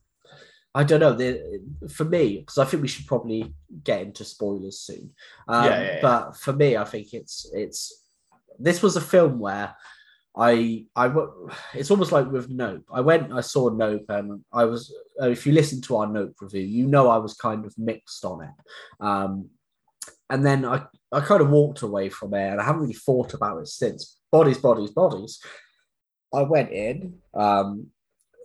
[0.78, 4.78] I don't know the for me because I think we should probably get into spoilers
[4.80, 5.10] soon.
[5.48, 6.02] Um, Yeah, yeah, yeah.
[6.02, 7.80] But for me, I think it's it's
[8.66, 9.74] this was a film where.
[10.38, 11.10] I I
[11.72, 12.84] it's almost like with Nope.
[12.92, 14.94] I went, I saw Nope, and I was.
[15.20, 18.22] Uh, if you listen to our Nope review, you know I was kind of mixed
[18.22, 18.56] on it.
[19.00, 19.48] Um,
[20.28, 23.32] and then I I kind of walked away from it, and I haven't really thought
[23.32, 24.18] about it since.
[24.30, 25.40] Bodies, bodies, bodies.
[26.34, 27.14] I went in.
[27.32, 27.86] Um,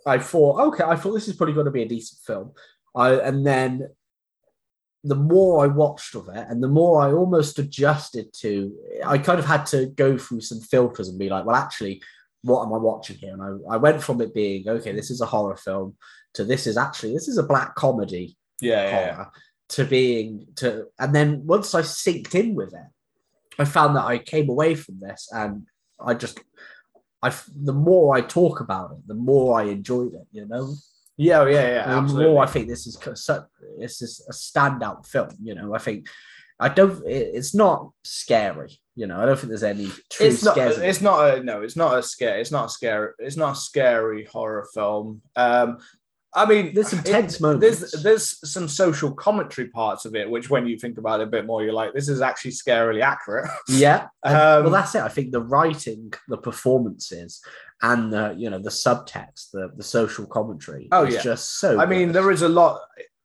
[0.06, 2.52] I thought, okay, I thought this is probably going to be a decent film.
[2.96, 3.90] I and then
[5.04, 8.72] the more I watched of it, and the more I almost adjusted to,
[9.06, 12.04] I kind of had to go through some filters and be like, well, actually,
[12.44, 13.34] what am I watching here?
[13.34, 15.96] And I, I went from it being okay, this is a horror film,
[16.34, 19.26] to this is actually this is a black comedy Yeah, yeah, yeah.
[19.70, 22.90] to being to, and then once I synced in with it,
[23.60, 25.68] I found that I came away from this, and
[26.00, 26.40] I just,
[27.24, 30.28] I the more I talk about it, the more I enjoyed it.
[30.32, 30.74] You know,
[31.18, 31.88] Yeah, yeah, yeah.
[31.88, 32.32] the Absolutely.
[32.34, 32.98] more I think this is
[33.80, 35.30] this is a standout film.
[35.44, 36.08] You know, I think
[36.60, 37.06] I don't.
[37.08, 38.80] It, it's not scary.
[38.96, 40.54] You know, I don't think there's any true it's not.
[40.56, 40.78] scares.
[40.78, 41.62] It's not a no.
[41.62, 42.40] It's not a scare.
[42.40, 43.12] It's not a scary.
[43.20, 45.22] It's not a scary horror film.
[45.36, 45.78] Um,
[46.34, 47.62] I mean, There's some tense it- moments.
[47.92, 51.32] There's there's some social commentary parts of it, which when you think about it a
[51.32, 53.50] bit more, you're like, this is actually scarily accurate.
[53.68, 54.08] Yeah.
[54.24, 55.02] Um, well, that's it.
[55.02, 57.42] I think the writing, the performances,
[57.82, 60.88] and the you know the subtext, the the social commentary.
[60.92, 61.22] Oh, is yeah.
[61.22, 61.80] just so.
[61.80, 62.80] I mean, there is a lot.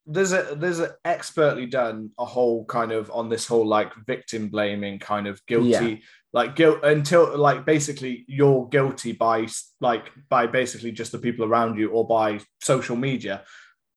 [0.05, 4.47] There's a there's a expertly done a whole kind of on this whole like victim
[4.49, 5.95] blaming kind of guilty Yeah.
[6.33, 9.47] Like guilt until like basically you're guilty by
[9.81, 13.43] like by basically just the people around you or by social media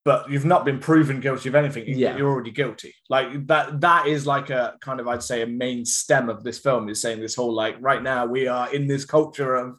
[0.04, 2.16] but you've not been proven guilty of anything you- Yeah.
[2.16, 5.84] you're already guilty like that that is like a kind of i'd say a main
[5.84, 9.04] stem of this film is saying this whole like right now we are in this
[9.04, 9.76] culture of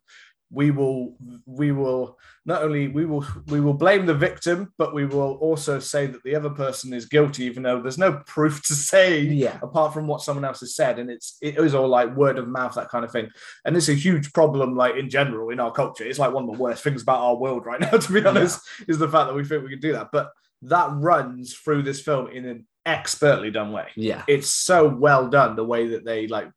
[0.54, 5.06] we will we will not only we will we will blame the victim but we
[5.06, 8.74] will also say that the other person is guilty even though there's no proof to
[8.74, 9.58] say Yeah.
[9.64, 11.00] apart from what someone else has said.
[11.00, 13.30] And it's it is all like word of mouth that kind of thing.
[13.64, 16.04] And it's a huge problem like in general in our culture.
[16.04, 18.60] It's like one of the worst things about our world right now to be honest
[18.88, 20.10] is the fact that we think we can do that.
[20.12, 20.32] But
[20.64, 23.88] that runs through this film in an expertly done way.
[23.96, 26.50] Yeah, it's so well done the way that they like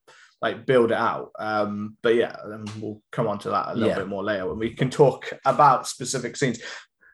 [0.45, 1.31] like build it out.
[1.39, 3.99] Um but yeah and we'll come on to that a little Yeah.
[4.03, 6.59] bit more later when we can talk about specific scenes.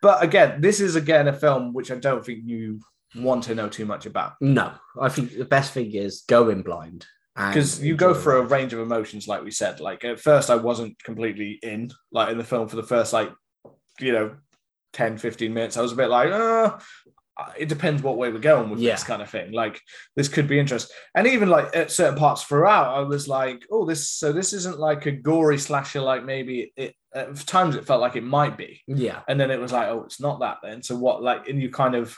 [0.03, 2.81] But again this is again a film which i don't think you
[3.15, 4.33] want to know too much about.
[4.41, 4.73] No.
[5.01, 8.81] I think the best thing is going blind because you go through a range of
[8.81, 9.81] emotions like we said.
[9.89, 13.31] Like at first i wasn't completely in like in the film for the first like
[14.01, 14.27] you know
[14.93, 15.77] 10 15 minutes.
[15.77, 16.79] I was a bit like uh
[17.59, 18.93] it depends what way we're going with Yeah.
[18.93, 19.81] this kind of thing like
[20.17, 23.85] this could be interesting and even like at certain parts throughout i was like oh
[23.85, 28.01] this so this isn't like a gory slasher like maybe it at times it felt
[28.01, 30.83] like it might be Yeah, and then it was like oh it's not that then
[30.83, 32.17] so what like and you kind of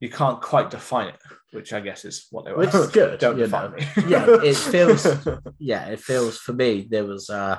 [0.00, 1.20] you can't quite define it
[1.52, 3.76] which i guess is what they were Which is good, don't define know.
[3.76, 5.06] me Yeah, it feels-
[5.58, 5.86] yeah.
[5.86, 7.58] It feels for me there was uh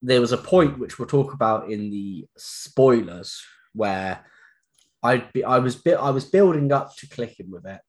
[0.00, 3.42] there was a point which we'll talk about in the spoilers
[3.74, 4.24] where
[5.04, 7.80] I'd be I was I was building up to clicking with it,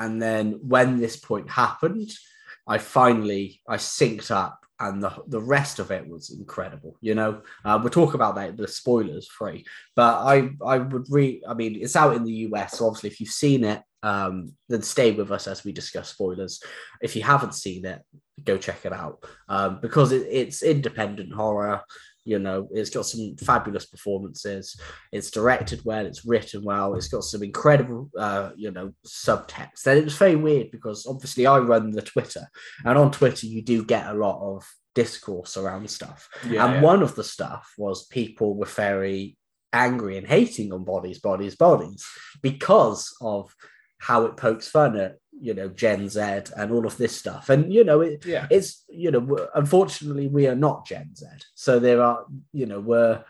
[0.00, 2.10] and then when this point happened,
[2.66, 6.96] I finally I synced up, and the the rest of it was incredible.
[7.02, 11.42] You know, uh, we'll talk about that the spoilers free, but I I would re
[11.46, 14.82] I mean it's out in the US, so obviously if you've seen it, um, then
[14.82, 16.62] stay with us as we discuss spoilers.
[17.00, 18.00] If you haven't seen it,
[18.42, 21.82] go check it out um, because it, it's independent horror.
[22.24, 24.78] You know, it's got some fabulous performances.
[25.10, 26.06] It's directed well.
[26.06, 26.94] It's written well.
[26.94, 29.86] It's got some incredible, uh, you know, subtext.
[29.86, 32.46] And it was very weird because obviously I run the Twitter,
[32.84, 36.28] and on Twitter you do get a lot of discourse around stuff.
[36.48, 36.80] yeah, and yeah.
[36.80, 39.36] one of the stuff was people were very
[39.72, 42.06] angry and hating on bodies, bodies, bodies
[42.42, 43.54] because of
[43.98, 46.20] how it pokes fun at you know Gen Z
[46.56, 47.48] and all of this stuff.
[47.48, 51.78] And you know, it, yeah it's you know, unfortunately, we are not Gen Z, so
[51.78, 53.24] there are you know we're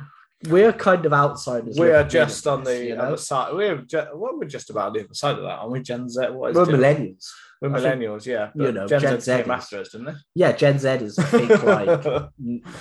[0.48, 1.78] we're kind of outsiders.
[1.78, 3.02] we are just on the you know?
[3.02, 3.54] other side.
[3.54, 5.80] We're just, well, we're just about the other side of that, aren't we?
[5.82, 6.20] Gen Z.
[6.30, 7.28] What is we're Gen- millennials.
[7.60, 8.50] We're I think, millennials, yeah.
[8.56, 10.12] you know, Gen, Gen Z Z came is- after us, didn't they?
[10.34, 12.28] Yeah, Gen Z is I think like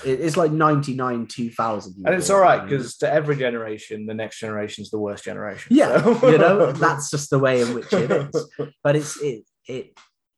[0.03, 1.95] it's like ninety nine two thousand.
[2.05, 5.75] and it's all right because to every generation, the next generation is the worst generation.
[5.75, 8.49] Yeah, so- you know that's just the way in which it is.
[8.83, 9.93] But it's it it.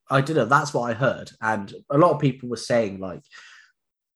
[0.10, 0.46] I don't know.
[0.46, 3.22] That's what I heard, and a lot of people were saying like,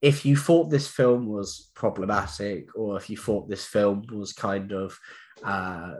[0.00, 4.72] if you thought this film was problematic, or if you thought this film was kind
[4.72, 4.98] of
[5.42, 5.94] uh,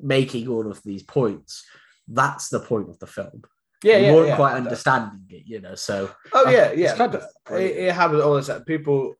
[0.00, 1.64] making all of these points,
[2.08, 3.42] that's the point of the film.
[3.82, 4.36] yeah, you yeah, weren't yeah.
[4.36, 5.74] quite understanding it, you know.
[5.74, 6.94] So Oh yeah, yeah.
[6.96, 8.64] kind of it, it happens all the time.
[8.64, 9.14] People,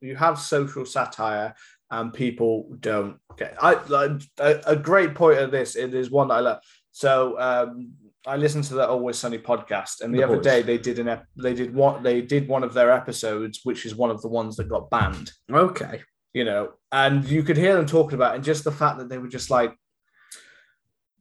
[0.00, 1.54] you have social satire,
[1.90, 3.56] and people don't get.
[3.60, 5.76] I like a, a great point of this.
[5.76, 6.58] It is one that I love.
[6.92, 7.92] So um,
[8.26, 10.44] I listened to the Always Sunny podcast, and the, The other boys.
[10.44, 13.86] day they did an ep- they did what they did one of their episodes, which
[13.86, 15.32] is one of the ones that got banned.
[15.50, 16.02] okay,
[16.34, 19.08] you know, and you could hear them talking about it, and just the fact that
[19.08, 19.74] they were just like,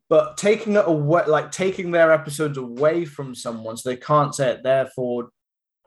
[0.10, 4.52] but taking it away, like taking their episodes away from someone, so they can't say
[4.52, 5.30] it, therefore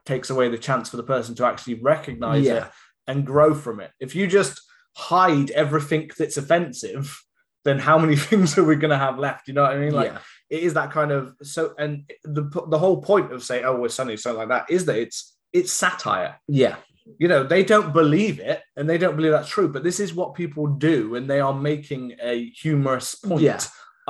[0.06, 2.64] takes away the chance for the person to actually recognize it
[3.06, 3.90] and grow from it.
[4.00, 4.60] If you just
[4.96, 7.20] hide everything that's offensive,
[7.64, 9.46] then how many things are we going to have left?
[9.48, 9.92] You know what I mean?
[9.92, 10.18] Like yeah,
[10.52, 11.90] it is that kind of so, and
[12.24, 15.18] the the whole point of say, oh, we're sunny, something like that, is that it's
[15.52, 16.32] it's satire.
[16.46, 16.76] yeah,
[17.18, 19.68] You know, they don't believe it, and they don't believe that's true.
[19.74, 23.60] But this is what people do, and they are making a humorous point Yeah.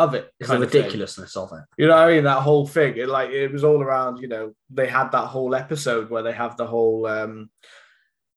[0.04, 0.24] of it.
[0.40, 1.64] it's the kind of ridiculousness of it.
[1.78, 2.24] You know what I mean?
[2.24, 2.96] That whole thing.
[2.96, 4.44] It like it was all around, you know,
[4.78, 7.50] they had that whole episode where they have the whole um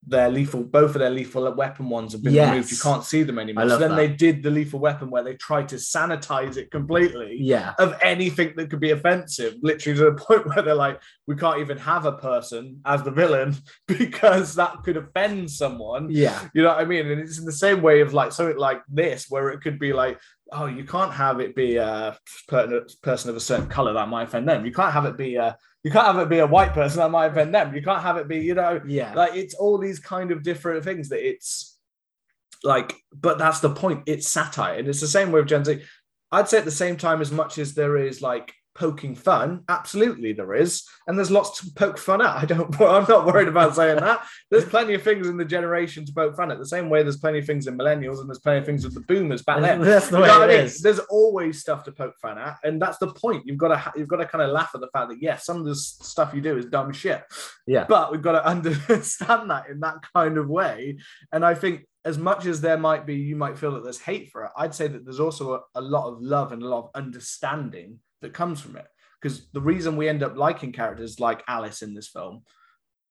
[0.08, 2.50] their lethal both of their lethal weapon ones have been Yes.
[2.52, 2.72] removed.
[2.72, 3.68] You can't see them anymore.
[3.70, 3.96] So then that.
[3.96, 8.54] they did the lethal weapon where they tried to sanitize it completely Yeah, of anything
[8.58, 12.06] that could be offensive, literally to the point where they're like, we can't even have
[12.06, 13.56] a person as the villain
[13.88, 16.08] because that could offend someone.
[16.12, 17.08] yeah, You know what I mean?
[17.10, 19.94] And it's in the same way of like something like this, where it could be
[19.94, 20.20] like,
[20.56, 24.48] oh, you can't have it be a person of a certain color that might offend
[24.48, 24.66] them.
[24.66, 27.12] You can't have it be a you can't have it be a white person that
[27.12, 27.76] might offend them.
[27.76, 30.84] You can't have it be, you know, yeah, like it's all these kind of different
[30.84, 31.78] things that it's
[32.64, 34.04] like, but that's the point.
[34.08, 35.82] It's satire, and it's the same way with Gen Z.
[36.32, 40.34] I'd say at the same time, as much as there is like poking fun, absolutely
[40.34, 42.36] there is, and there's lots to poke fun at.
[42.36, 42.80] I don't.
[42.82, 44.26] I'm not worried about saying that.
[44.52, 46.60] There's plenty of things in the generation to poke fun at.
[46.60, 48.94] The same way there's plenty of things in millennials, and there's plenty of things with
[48.94, 49.82] the boomers back then.
[49.82, 50.72] that's the You way it I mean?
[50.82, 53.44] There's always stuff to poke fun at, and that's the point.
[53.46, 55.58] You've got to you've got to kind of laugh at the fact that yes, some
[55.58, 57.24] of the stuff you do is dumb shit.
[57.66, 57.86] Yeah.
[57.88, 60.98] But we've got to understand that in that kind of way.
[61.32, 64.32] And I think as much as there might be, you might feel that there's hate
[64.32, 64.52] for it.
[64.56, 68.00] I'd say that there's also a, a lot of love and a lot of understanding
[68.26, 68.88] that comes from it.
[69.22, 72.44] Because the reason we end up liking characters like Alice in this film,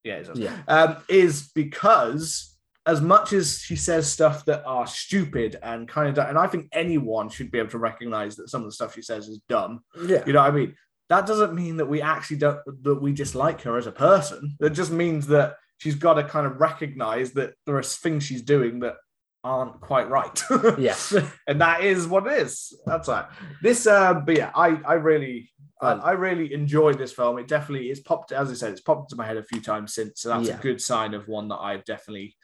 [0.04, 2.54] yeah, Yeah, um, is because
[2.86, 6.68] as much as she says stuff that are stupid and kind of, and I think
[6.72, 9.82] anyone should be able to recognize that some of the stuff she says is dumb.
[10.06, 10.76] yeah, You know what I mean?
[11.08, 14.56] That doesn't mean that we actually don't that we dislike her as a person.
[14.60, 18.42] That just means that she's got to kind of recognize that there are things she's
[18.42, 18.96] doing that
[19.44, 20.42] aren't quite right.
[20.78, 21.14] yes,
[21.46, 22.76] and that is what it is.
[22.86, 23.26] That's right.
[23.62, 27.38] This, uh, but yeah, I, I really, I, Um, I really enjoyed this film.
[27.38, 29.94] It definitely it's popped, as I said, it's popped into my head a few times
[29.94, 30.22] since.
[30.22, 30.58] So that's Yeah.
[30.58, 32.34] a good sign of one that I've definitely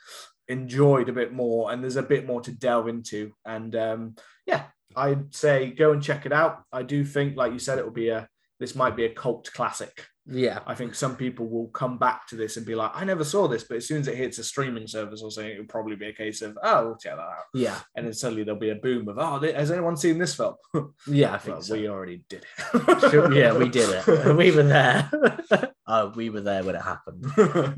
[0.49, 1.73] enjoyed a bit more.
[1.73, 3.33] And there's a bit more to delve into.
[3.47, 6.63] And um, yeah, I'd say go and check it out.
[6.73, 8.29] I do think, like you said, it will be a.
[8.59, 10.05] This might be a cult classic.
[10.27, 13.25] Yeah, I think some people will come back to this and be like, I never
[13.25, 15.97] saw this, but as soon as it hits a streaming service or something, it'll probably
[15.97, 18.71] be a case of, oh, we'll check that out yeah, and then suddenly there'll be
[18.71, 20.55] a boom of oh has anyone seen this film
[21.07, 21.35] yeah.
[21.35, 21.75] I think well, so.
[21.75, 24.37] we already did it Sure, yeah, we did it.
[24.37, 25.11] We were there.
[25.87, 27.27] uh, we were there when it happened.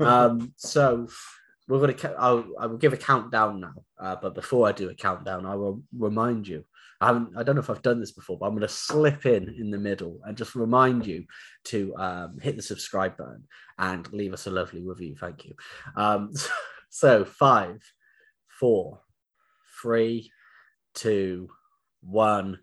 [0.01, 1.07] Um, so
[1.67, 2.15] we're gonna.
[2.17, 3.73] I'll, I will give a countdown now.
[3.99, 6.65] Uh, but before I do a countdown, I will remind you.
[7.03, 7.37] I haven't.
[7.37, 9.77] I don't know if I've done this before, but I'm gonna slip in in the
[9.77, 11.25] middle and just remind you
[11.65, 13.43] to um, hit the subscribe button
[13.77, 15.13] and leave us a lovely review.
[15.19, 15.53] Thank you.
[15.97, 16.31] Um,
[16.89, 17.83] so five,
[18.47, 19.01] four,
[19.81, 20.31] three,
[20.93, 21.49] two,
[22.01, 22.59] one.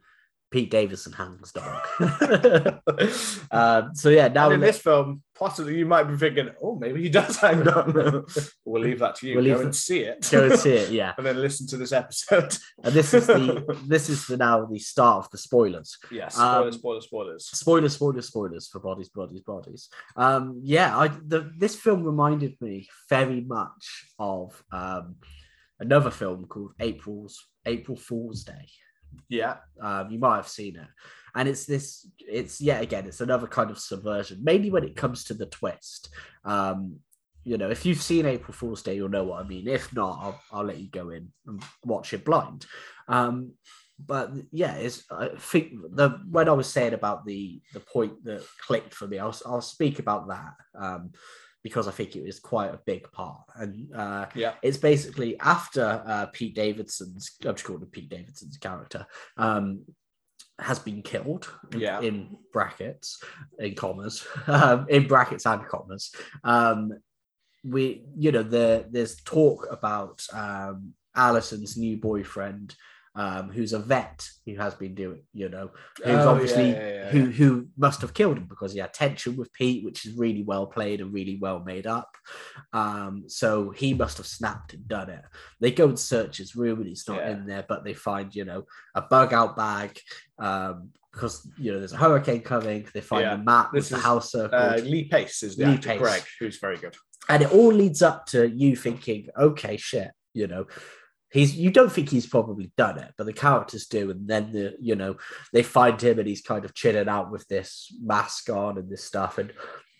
[0.51, 1.87] Pete Davidson hangs dog.
[3.53, 7.09] um, so yeah, now in this film possibly you might be thinking oh maybe he
[7.09, 7.93] does hang on
[8.65, 10.91] we'll leave that to you We'll go and it- see it go and see it.
[10.91, 14.67] Yeah, and then listen to this episode and this is the this is the now
[14.67, 15.97] the start of the spoilers.
[16.13, 19.89] yes Um, spoilers spoilers spoilers Spoilers, spoilers, spoilers for bodies, bodies, bodies.
[20.17, 23.85] Um, yeah, I the, this film reminded me very much
[24.19, 25.17] of um,
[25.81, 27.35] another film called April's
[27.67, 28.67] April Fool's Day.
[29.29, 30.89] yeah Um, you might have seen it,
[31.35, 32.07] and it's this.
[32.19, 34.43] It's yet again, it's another kind of subversion.
[34.43, 36.11] Mainly when it comes to the twist.
[36.45, 37.01] Um,
[37.43, 39.67] you know, if you've seen April Fool's Day, you'll know what I mean.
[39.67, 42.67] If not, I'll, I'll let you go in and watch it blind.
[43.09, 43.53] Um,
[44.07, 48.45] but yeah, it's I think the when I was saying about the the point that
[48.61, 51.13] clicked for me, I'll I'll speak about that um,
[51.63, 53.43] because I think it was quite a big part.
[53.57, 58.57] And uh, yeah it's basically after uh, Pete Davidson's, I'm just calling it Pete Davidson's
[58.57, 59.07] character,
[59.37, 59.83] um,
[60.61, 62.01] has been killed in, Yeah.
[62.01, 63.23] in brackets,
[63.59, 66.15] in commas, um, in brackets and commas.
[66.45, 66.93] Um,
[67.65, 72.75] we, you know, the, there's talk about um, Allison's new boyfriend.
[73.17, 76.95] Um, who's a vet who has been doing, you know, who's Oh, obviously yeah, yeah,
[76.95, 80.15] yeah, who who must have killed him because he had tension with Pete, which is
[80.17, 82.09] really well played and really well made up.
[82.73, 85.23] Um, so he must have snapped and done it.
[85.59, 88.45] They go and search his room and he's not in there, but they find, you
[88.45, 89.99] know, a bug out bag.
[90.39, 93.97] Um, because you know there's a hurricane coming, they find a map This with the
[93.97, 95.99] is, house circle, uh, lee pace is the Lee actor Pace.
[95.99, 96.95] greg who's very good
[97.29, 100.67] and it all leads up to you thinking, okay, shit, you know,
[101.31, 104.77] he's you don't think he's probably done it, but the characters do, and then the
[104.81, 105.17] you know
[105.53, 109.05] they find him and he's kind of chilling out with this mask on and this
[109.05, 109.53] stuff, and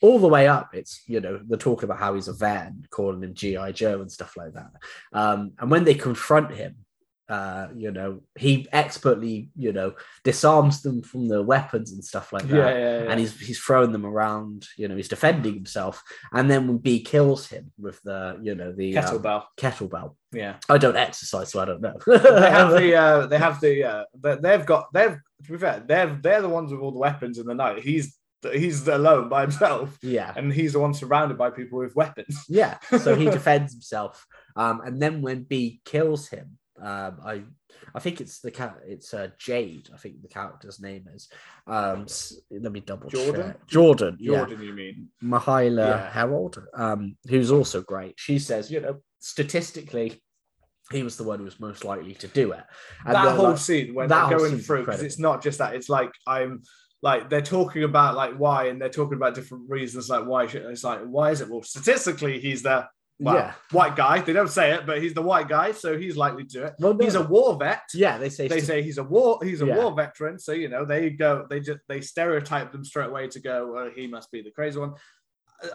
[0.03, 3.23] all the way up, it's you know they're talking about how he's a vet calling
[3.23, 4.71] him GI Joe and stuff like that.
[5.13, 6.77] Um, and when they confront him,
[7.31, 12.43] uh, you know, he expertly, you know, disarms them from the weapons and stuff like
[12.49, 12.57] that.
[12.57, 13.11] Yeah, yeah, yeah.
[13.11, 16.03] And he's he's throwing them around, you know, he's defending himself.
[16.33, 19.45] And then when B kills him with the, you know, the um, kettlebell.
[19.57, 20.17] kettlebell.
[20.33, 21.97] Yeah, I don't exercise, so I don't know.
[22.05, 25.83] they have the uh, they have the uh, they- they've got they've to be fair
[25.87, 27.83] they're they're the ones with all the weapons in the night.
[27.83, 28.17] He's
[28.53, 30.33] he's alone by himself, yeah.
[30.37, 32.45] and he's the one surrounded by people with weapons.
[32.49, 34.27] Yeah, so he defends himself,
[34.57, 37.43] um, and then when B kills him, um, I
[37.95, 38.79] I think it's the cat.
[38.87, 39.89] It's uh, Jade.
[39.95, 41.29] I think the character's name is.
[41.67, 42.07] Um,
[42.51, 43.35] let me double Jordan?
[43.53, 43.67] check.
[43.67, 43.67] Jordan.
[43.67, 44.17] Jordan.
[44.21, 44.37] Yeah.
[44.39, 45.09] Jordan, you mean?
[45.23, 46.11] Myha'la Yeah.
[46.11, 48.15] Herrold, um, who's also great.
[48.19, 50.23] She says, you know, statistically,
[50.91, 52.65] he was the one who was most likely to do it.
[53.05, 55.75] And that whole like- scene when that they're going through because it's not just that.
[55.75, 56.63] It's like I'm
[57.03, 60.47] like they're talking about like why, and they're talking about different reasons like why.
[60.47, 61.49] Should, it's like why is it?
[61.49, 62.87] Well, statistically, he's the
[63.21, 63.53] well, Yeah.
[63.71, 64.21] white guy.
[64.21, 66.75] They don't say it, but he's the white guy, so he's likely to do it.
[66.79, 66.97] Well.
[66.99, 67.83] He's a war vet.
[67.95, 69.77] yeah, they say, They st- say he's a war he's a Yeah.
[69.77, 73.41] war veteran, so you know they go they just they stereotype them straight away to
[73.41, 74.95] go well, he must be the crazy one.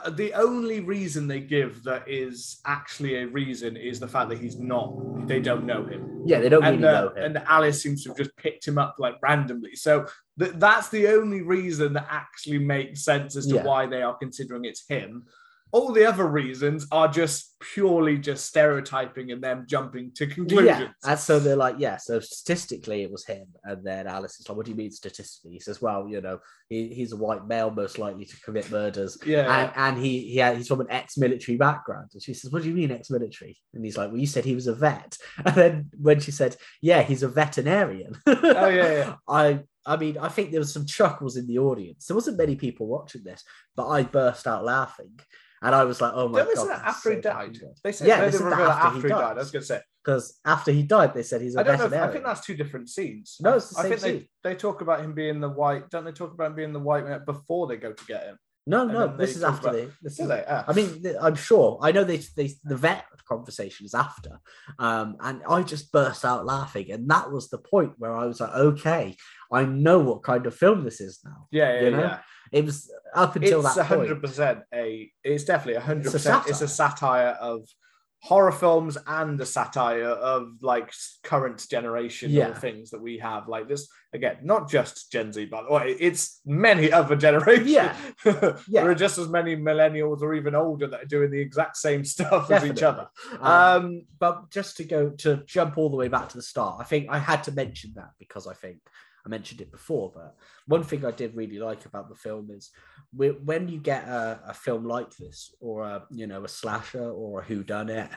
[0.03, 4.39] Uh, the only reason they give that is actually a reason is the fact that
[4.39, 4.91] he's not
[5.27, 7.23] they don't know him yeah, they don't and really uh, know him.
[7.23, 9.75] and Alice seems to have just picked him up like randomly.
[9.75, 10.07] So
[10.39, 13.63] th- that's the only reason that actually makes sense as to Yeah.
[13.63, 15.25] why they are considering it's him.
[15.71, 20.79] All the other reasons are just purely just stereotyping and them jumping to conclusions.
[20.79, 21.97] Yeah, and so they're like, yeah.
[21.97, 25.51] So statistically, it was him, and then Alice is like, "What do you mean statistically?"
[25.51, 26.39] He says, "Well, you know,
[26.69, 30.37] he, he's a white male, most likely to commit murders, Yeah, and, and he he
[30.37, 33.83] had, he's from an ex-military background." And she says, "What do you mean ex-military?" And
[33.83, 37.01] he's like, "Well, you said he was a vet." And then when she said, "Yeah,
[37.01, 39.15] he's a veterinarian," Oh, yeah, yeah.
[39.27, 42.07] I I mean, I think there was some chuckles in the audience.
[42.07, 43.43] There wasn't many people watching this,
[43.75, 45.19] but I burst out laughing.
[45.61, 47.57] And I was like, "Oh my Don't god!" that after he died.
[47.83, 49.19] They said Yeah, they they revealed after after he died.
[49.21, 49.31] died.
[49.31, 49.81] I was going to say.
[50.03, 51.85] Because after he died, they said he's a I don't know.
[51.85, 51.93] If.
[51.93, 53.37] I think that's two different scenes.
[53.39, 54.27] No, it's the I same think they, scene.
[54.43, 55.89] they talk about him being the white.
[55.89, 58.37] Don't they talk about him being the white man before they go to get him?
[58.67, 59.91] No, And no, this is after about- the.
[60.01, 60.29] This is?
[60.31, 60.65] Ah.
[60.67, 61.77] I mean, I'm sure.
[61.81, 64.39] I know they, they the vet conversation is after,
[64.79, 68.39] um, and I just burst out laughing, and that was the point where I was
[68.39, 69.15] like, okay,
[69.51, 71.47] I know what kind of film this is now.
[71.51, 72.19] yeah, yeah, you know, yeah.
[72.51, 74.21] It was up until it's that hundred point.
[74.23, 75.11] percent a.
[75.23, 76.43] It's definitely hundred It's a percent.
[76.47, 77.67] It's a satire of
[78.25, 80.91] horror films and a satire of like
[81.23, 82.53] current generation Yeah.
[82.55, 83.47] things that we have.
[83.47, 85.95] Like this again, not just Gen Z, by the way.
[85.99, 87.69] It's many other generations.
[87.69, 87.95] Yeah.
[88.23, 92.03] there are just as many millennials or even older that are doing the exact same
[92.15, 93.07] stuff as each other.
[93.39, 96.77] Um, Um, but just to go to jump all the way back to the start,
[96.79, 98.77] I think I had to mention that because I think
[99.25, 100.11] I mentioned it before.
[100.13, 100.35] But
[100.67, 102.69] one thing I did really like about the film is
[103.11, 107.09] whe- when you get a, a film like this, or a you know a slasher
[107.09, 108.09] or a whodunit,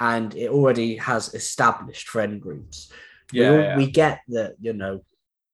[0.00, 2.92] and it already has established friend groups.
[3.32, 3.76] we, Yeah, all- yeah.
[3.76, 5.04] we get that you know.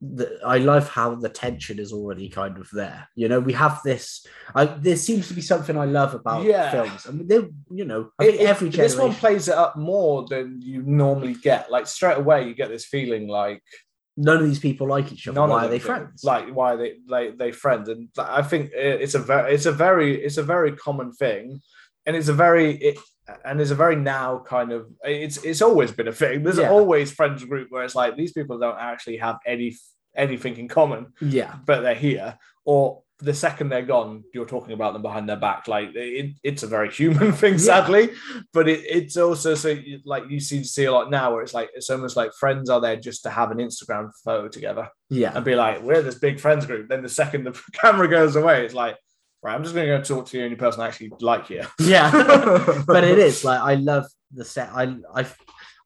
[0.00, 3.08] The, I love how the tension is already kind of there.
[3.16, 4.24] You know, we have this.
[4.54, 6.70] I, there seems to be something I love about Yeah.
[6.70, 7.04] films.
[7.08, 7.40] I mean, they,
[7.78, 11.34] you know, I It- it- every this one plays it up more than you normally
[11.34, 11.68] get.
[11.72, 13.64] Like straight away, you get this feeling like
[14.18, 15.36] none of these people like each other.
[15.40, 16.24] none Why are they friends?
[16.24, 20.10] Like why they like they friends, and I think it's a very it's a very
[20.26, 21.60] it's a very common thing,
[22.04, 22.98] and it's a very it,
[23.44, 26.42] and it's a very now kind of it's it's always been a thing.
[26.42, 26.70] There's Yeah.
[26.70, 29.76] always friends group where it's like these people don't actually have any
[30.16, 32.38] anything in common, yeah, but they're here.
[32.64, 35.66] Or the second they're gone, you're talking about them behind their back.
[35.66, 37.58] Like it, it's a very human thing, Yeah.
[37.58, 38.10] sadly.
[38.52, 41.42] But it, it's also so you, like you seem to see a lot now, where
[41.42, 44.88] it's like it's almost like friends are there just to have an Instagram photo together
[45.10, 46.88] yeah, and be like, we're this big friends group.
[46.88, 48.96] Then the second the camera goes away, it's like,
[49.42, 51.66] right, I'm just going to go talk to the only person I actually like here.
[51.80, 52.10] yeah.
[52.86, 54.70] but it is like I love the set.
[54.72, 55.26] I I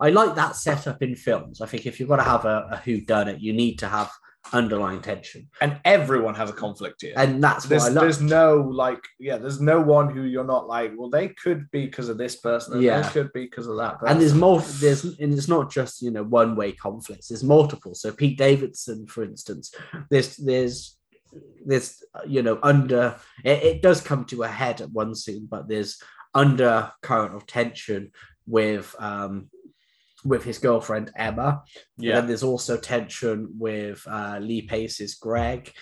[0.00, 1.60] I like that setup in films.
[1.62, 3.88] I think if you've got to have a, a who done it, you need to
[3.88, 4.10] have
[4.52, 7.14] underlying tension, And everyone has a conflict here.
[7.16, 8.02] and that's what there's, I love.
[8.02, 11.86] there's no like, yeah, there's no one who you're not like, well, they could be
[11.86, 13.00] because of this person, and Yeah.
[13.00, 13.98] they could be because of that.
[13.98, 14.12] Person.
[14.12, 17.94] and there's more there's and it's not just you know one way conflicts there's multiple
[17.94, 19.74] so pete davidson for instance
[20.10, 20.96] there's there's
[21.64, 25.68] there's you know under it, it does come to a head at one scene but
[25.68, 26.00] there's
[26.34, 28.10] undercurrent of tension
[28.46, 29.48] with um
[30.24, 31.62] with his girlfriend emma
[31.98, 35.72] And then there's also tension with uh, lee pace's greg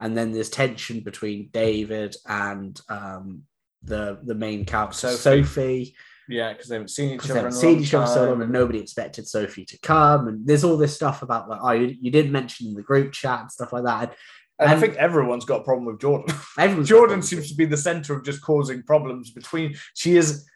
[0.00, 3.42] and then there's tension between david and um
[3.82, 5.42] the the main character Sophie.
[5.42, 5.94] sophie
[6.28, 7.32] yeah, because they haven't seen each other.
[7.32, 10.28] They haven't seen each other so long and nobody expected Sophie to come.
[10.28, 13.12] And there's all this stuff about like, oh, you, you didn't mention in the group
[13.12, 14.14] chat and stuff like that.
[14.58, 16.34] And I think everyone's got a problem with Jordan.
[16.84, 19.76] Jordan seems to be the center of just causing problems between.
[19.94, 20.46] She is,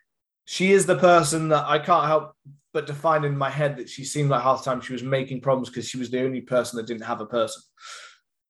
[0.44, 2.32] she is the person that I can't help
[2.72, 5.40] but define in my head that she seemed like half the time she was making
[5.40, 7.62] problems because she was the only person that didn't have a person.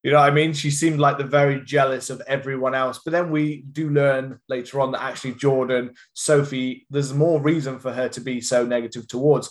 [0.03, 0.53] You know what I mean?
[0.53, 3.01] She seemed like the very jealous of everyone else.
[3.05, 7.93] But then we do learn later on that actually Jordan, Sophie, there's more reason for
[7.93, 9.51] her to be so negative towards.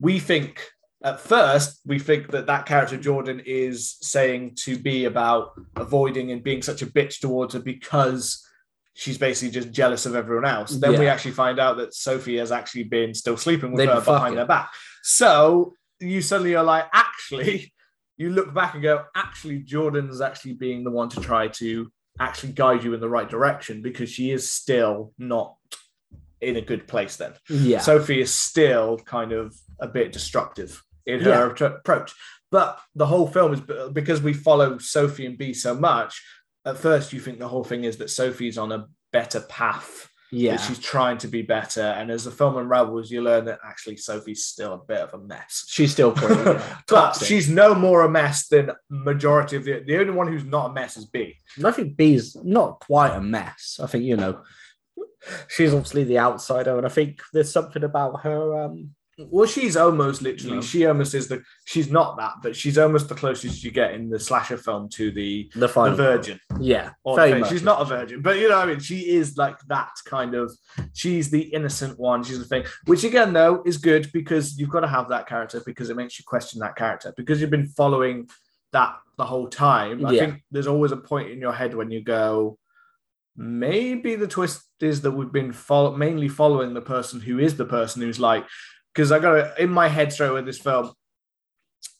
[0.00, 0.64] We think
[1.02, 6.44] at first we think that that character Jordan is saying to be about avoiding and
[6.44, 8.46] being such a bitch towards her because
[8.94, 10.72] she's basically just jealous of everyone else.
[10.72, 14.00] Then we actually find out that Sophie has actually been still sleeping with They've her
[14.00, 14.36] behind fucking.
[14.36, 14.70] their back.
[15.02, 17.72] So you suddenly are like, actually,
[18.16, 21.90] you look back and go, actually, Jordan's actually being the one to try to
[22.20, 25.56] actually guide you in the right direction because she is still not
[26.42, 27.32] in a good place then.
[27.48, 27.78] Yeah.
[27.78, 31.66] Sophie is still kind of a bit destructive in her Yeah.
[31.66, 32.12] approach.
[32.50, 33.60] But the whole film is
[33.92, 36.22] because we follow Sophie and B so much.
[36.64, 40.52] At first, you think the whole thing is that Sophie's on a better path, yeah.
[40.56, 41.82] that she's trying to be better.
[41.82, 45.18] And as the film unravels, you learn that actually Sophie's still a bit of a
[45.18, 45.64] mess.
[45.68, 46.40] She's still pretty.
[46.40, 50.44] yeah, but she's no more a mess than majority of the the only one who's
[50.44, 51.36] not a mess is B.
[51.64, 53.80] I think B's not quite a mess.
[53.82, 54.42] I think you know,
[55.48, 58.64] she's obviously the outsider, and I think there's something about her.
[58.64, 60.60] Um, Well, she's almost literally, No.
[60.62, 64.08] she almost is the, she's not that, but she's almost the closest you get in
[64.08, 66.40] the slasher film to the, the the final virgin.
[66.58, 67.50] Yeah, much.
[67.50, 68.80] She's not a virgin, but you know what I mean?
[68.80, 70.50] She is like that kind of,
[70.94, 72.24] she's the innocent one.
[72.24, 75.60] She's the thing, which again, though, is good because you've got to have that character
[75.66, 78.28] because it makes you question that character because you've been following
[78.72, 80.06] that the whole time.
[80.06, 80.20] I Yeah.
[80.20, 82.58] think there's always a point in your head when you go,
[83.36, 87.64] maybe the twist is that we've been follow- mainly following the person who is the
[87.64, 88.46] person who's like,
[88.92, 90.92] because I got it in my head straight with this film.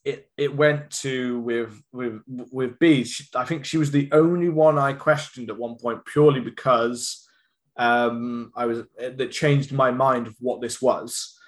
[0.05, 3.05] It it went to with with with B.
[3.05, 7.27] She, I think she was the only one I questioned at one point purely because
[7.77, 11.39] um I was that changed my mind of what this was.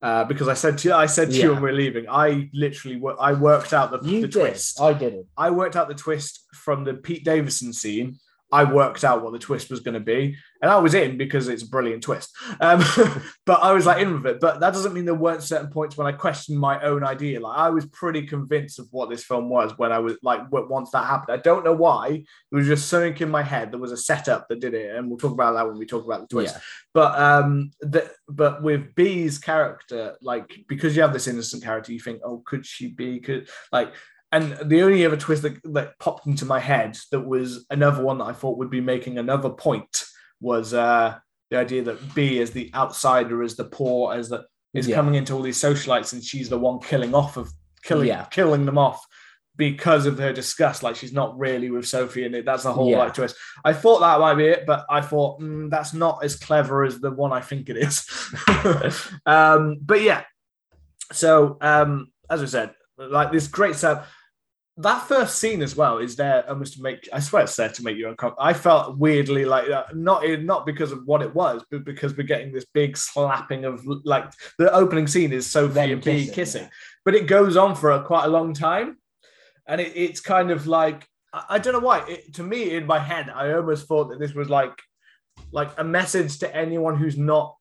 [0.00, 1.48] Uh, because I said to you, I said to you Yeah.
[1.54, 4.32] when we we're leaving, I literally I worked out the, You the did.
[4.40, 4.80] twist.
[4.80, 5.26] I didn't.
[5.36, 8.16] I worked out the twist from the Pete Davidson scene.
[8.52, 11.48] I worked out what the twist was going to be, and I was in because
[11.48, 12.36] it's a brilliant twist.
[12.60, 12.82] Um,
[13.46, 14.40] but I was like in with it.
[14.40, 17.40] But that doesn't mean there weren't certain points when I questioned my own idea.
[17.40, 20.90] Like I was pretty convinced of what this film was when I was like once
[20.90, 21.38] that happened.
[21.38, 22.24] I don't know why.
[22.50, 23.70] There was just something in my head.
[23.70, 26.04] There was a setup that did it, and we'll talk about that when we talk
[26.04, 26.56] about the twist.
[26.56, 26.60] Yeah.
[26.92, 32.00] But um, the, but with B's character, like because you have this innocent character, you
[32.00, 33.20] think, oh, could she be?
[33.20, 33.92] Could like,
[34.32, 38.18] and the only other twist that, that popped into my head that was another one
[38.18, 40.04] that I thought would be making another point
[40.40, 41.18] was uh
[41.50, 44.96] the idea that B is the outsider, as the poor, as the is Yeah.
[44.96, 47.50] coming into all these socialites, and she's the one killing off of
[47.82, 48.24] killing Yeah.
[48.26, 49.04] killing them off
[49.56, 50.82] because of her disgust.
[50.82, 52.98] Like she's not really with Sophie, and it, that's the whole Yeah.
[52.98, 53.34] like twist.
[53.64, 57.00] I thought that might be it, but I thought mm, that's not as clever as
[57.00, 58.06] the one I think it is.
[59.26, 60.22] um, but yeah,
[61.12, 64.06] so um, as I said, like this great stuff.
[64.80, 67.08] That first scene as well is there almost to make.
[67.12, 68.46] I swear it's there to make you uncomfortable.
[68.46, 72.22] I felt weirdly like that, not not because of what it was, but because we're
[72.22, 76.34] getting this big slapping of like the opening scene is Sophie Them and B kissing,
[76.34, 76.70] kissing, yeah.
[77.04, 78.98] but it goes on for a, quite a long time,
[79.66, 82.06] and it, it's kind of like I, I don't know why.
[82.06, 84.80] It, to me, in my head, I almost thought that this was like
[85.50, 87.56] like a message to anyone who's not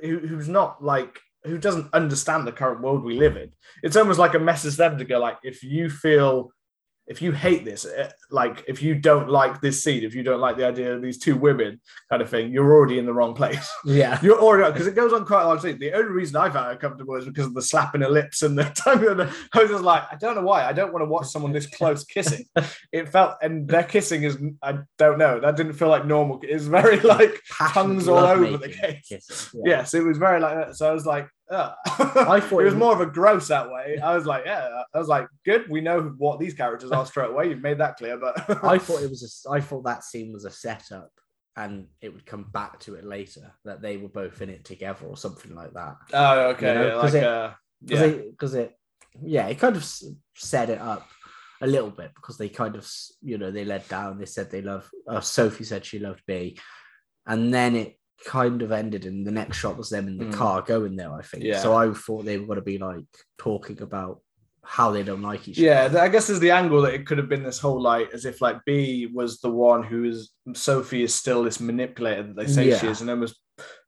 [0.00, 3.50] who, who's not like who doesn't understand the current world we live in.
[3.82, 6.52] It's almost like a message them to go like, if you feel,
[7.08, 10.40] if you hate this, eh, like if you don't like this scene, if you don't
[10.40, 13.34] like the idea of these two women, kind of thing, you're already in the wrong
[13.34, 13.68] place.
[13.84, 14.18] Yeah.
[14.22, 15.78] You're already because it goes on quite a long scene.
[15.78, 18.56] The only reason I found it comfortable is because of the slapping of lips and
[18.56, 19.06] the time.
[19.06, 20.64] of the- I was just like, I don't know why.
[20.64, 22.44] I don't want to watch someone this close kissing.
[22.92, 25.40] It felt, and their kissing is, I don't know.
[25.40, 26.40] That didn't feel like normal.
[26.42, 29.06] It's very like tongues all over the case.
[29.08, 29.62] kisses, yeah.
[29.78, 30.76] Yes, it was very like that.
[30.76, 31.74] So I was like, Ugh.
[31.86, 33.98] I thought it was more of a gross that way.
[34.02, 35.68] I was like, yeah, I was like, good.
[35.68, 37.48] We know what these characters are straight away.
[37.50, 38.16] You've made that clear.
[38.16, 38.34] But
[38.64, 41.10] I thought it was a, I thought that scene was a setup
[41.56, 45.04] and it would come back to it later that they were both in it together
[45.06, 45.96] or something like that.
[46.14, 47.52] oh, okay, You know, like it- uh,
[47.84, 48.72] Because yeah, it, cause it,
[49.22, 49.84] yeah, it kind of
[50.34, 51.06] set it up
[51.60, 52.90] a little bit because they kind of,
[53.20, 54.18] you know, they led down.
[54.18, 54.90] They said they love.
[55.06, 56.58] Uh, Sophie said she loved B,
[57.26, 60.32] and then it kind of ended, and the next shot was them in the Mm.
[60.34, 61.12] car going there.
[61.12, 61.44] I think.
[61.44, 61.58] Yeah.
[61.60, 63.04] So I thought they were going to be like
[63.38, 64.20] talking about
[64.64, 65.82] how they don't like each yeah.
[65.82, 65.90] other.
[65.94, 68.24] th- I guess there's the angle that it could have been this whole like as
[68.24, 72.46] if like B was the one who is Sophie is still this manipulator that they
[72.46, 73.36] say she is, and almost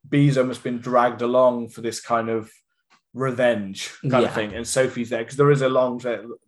[0.07, 2.51] B's almost been dragged along for this kind of
[3.13, 4.27] revenge kind Yeah.
[4.27, 5.99] of thing, and Sophie's there because there is a long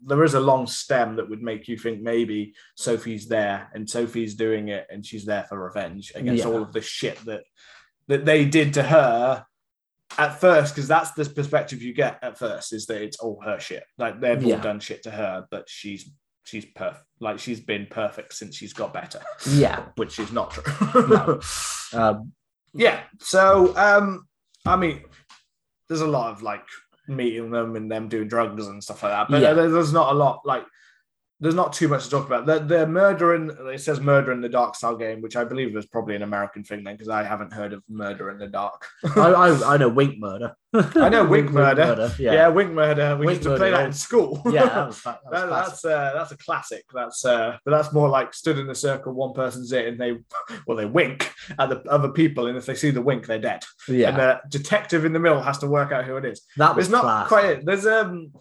[0.05, 4.35] there is a long stem that would make you think maybe Sophie's there and Sophie's
[4.35, 6.51] doing it and she's there for revenge against Yeah.
[6.51, 7.43] all of the shit that
[8.07, 9.45] that they did to her
[10.17, 13.59] at first, because that's the perspective you get at first, is that it's all her
[13.59, 13.83] shit.
[13.97, 14.55] Like they've Yeah.
[14.55, 16.09] all done shit to her, but she's
[16.43, 17.03] she's perfect.
[17.19, 19.85] Like she's been perfect since she's got better, Yeah.
[19.97, 21.07] which is not true.
[21.07, 21.39] No.
[21.93, 22.33] Um,
[22.73, 23.03] yeah.
[23.19, 24.27] So um,
[24.65, 25.03] I mean,
[25.87, 26.63] there's a lot of like
[27.07, 29.53] meeting them and them doing drugs and stuff like that, but Yeah.
[29.53, 30.65] there's not a lot like.
[31.39, 32.47] There's not too much to talk about.
[32.47, 35.77] The, the murder in it says murder in the dark style game, which I believe
[35.77, 38.87] is probably an American thing then, because I haven't heard of murder in the dark.
[39.15, 40.55] I, I, I know Wink Murder.
[40.73, 42.11] I know Wink Murder.
[42.17, 42.33] Yeah.
[42.33, 43.15] Yeah, Wink Murder.
[43.17, 44.41] We Wink used to play Murder, that in school.
[44.47, 46.83] Yeah, that was, that was That- that's uh, that's a classic.
[46.91, 49.13] That's uh, but that's more like stood in a circle.
[49.13, 50.13] One person's it, and they
[50.65, 53.63] well they wink at the other people, and if they see the wink, they're dead.
[53.87, 56.41] yeah, And the detective in the middle has to work out who it is.
[56.57, 57.27] that was It's not class.
[57.27, 57.65] quite it.
[57.65, 58.31] There's um,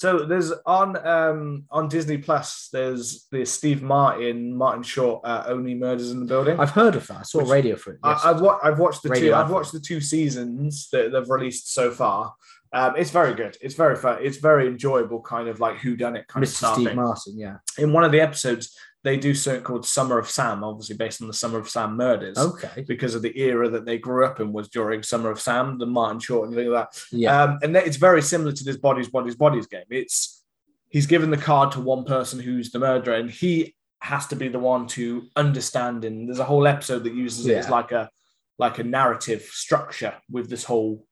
[0.00, 2.70] so there's on um on Disney Plus.
[2.72, 6.58] There's the Steve Martin Martin Short uh, Only Murders in the Building.
[6.58, 7.18] I've heard of that.
[7.18, 7.98] I saw Which- radio for it.
[8.02, 9.12] I, I've, wa- I've watched the two.
[9.14, 9.52] Radio I've Alpha.
[9.52, 12.32] watched the two seasons that they've released so far.
[12.72, 13.58] Um, it's very good.
[13.60, 14.18] It's very fun.
[14.22, 16.54] It's very enjoyable, kind of like who done it kind of Mr.
[16.54, 16.94] style Steve.
[16.94, 17.38] Martin.
[17.38, 17.56] Yeah.
[17.76, 21.28] In one of the episodes, they do something called Summer of Sam, obviously based on
[21.28, 22.36] the Summer of Sam murders.
[22.36, 22.84] Okay.
[22.86, 25.86] Because of the era that they grew up in was during Summer of Sam, the
[25.86, 27.02] Martin Short and things like that.
[27.10, 27.42] Yeah.
[27.42, 29.84] Um, and it's very similar to this bodies, bodies, bodies game.
[29.88, 30.44] It's
[30.90, 34.48] he's given the card to one person who's the murderer, and he has to be
[34.48, 36.04] the one to understand.
[36.04, 38.10] And there's a whole episode that uses it as like a
[38.58, 41.06] like a narrative structure with this whole.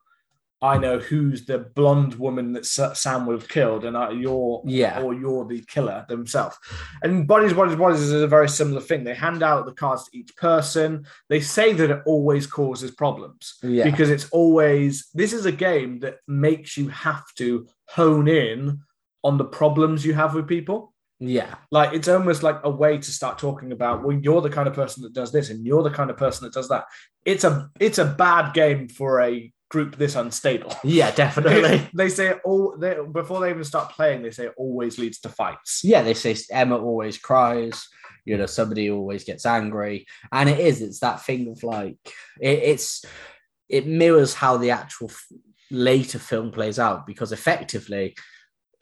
[0.61, 5.01] I know who's the blonde woman that Sam would have killed, and I, you're Yeah.
[5.03, 6.57] or you're the killer themselves.
[7.03, 9.05] And bodies, bodies, bodies is a very similar thing.
[9.05, 11.07] They hand out the cards to each person.
[11.29, 13.85] They say that it always causes problems Yeah.
[13.85, 18.81] because it's always this is a game that makes you have to hone in
[19.23, 21.57] on the problems you have with people yeah.
[21.73, 24.75] like it's almost like a way to start talking about well you're the kind of
[24.75, 26.85] person that does this and you're the kind of person that does that
[27.25, 31.11] it's a it's a bad game for a group this unstable Yeah.
[31.11, 31.89] Definitely.
[31.93, 35.29] they say all they, before they even start playing they say it always leads to
[35.29, 36.03] fights yeah.
[36.03, 37.89] They say Emma always cries.
[38.25, 40.83] You know, somebody always gets angry, and it is.
[40.83, 41.97] It's that thing of like
[42.41, 43.05] it, it's
[43.69, 45.27] it mirrors how the actual f-
[45.71, 48.15] later film plays out because effectively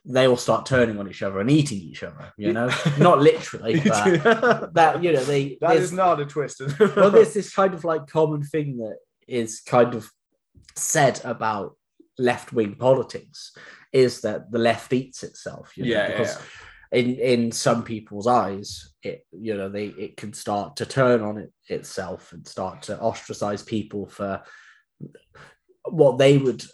[0.05, 2.33] they all start turning on each other and eating each other.
[2.37, 6.61] You know, not literally, but that you know they that is not a twist
[6.97, 8.97] well, there's this kind of like common thing that
[9.29, 10.11] is kind of
[10.75, 11.77] said about
[12.19, 13.57] left wing politics
[13.93, 15.77] is that the left eats itself.
[15.77, 16.39] You know, Yeah, yeah, because
[16.93, 21.39] in in some people's eyes, it you know they it can start to turn on
[21.39, 24.43] it itself and start to ostracize people for
[25.85, 26.65] what they would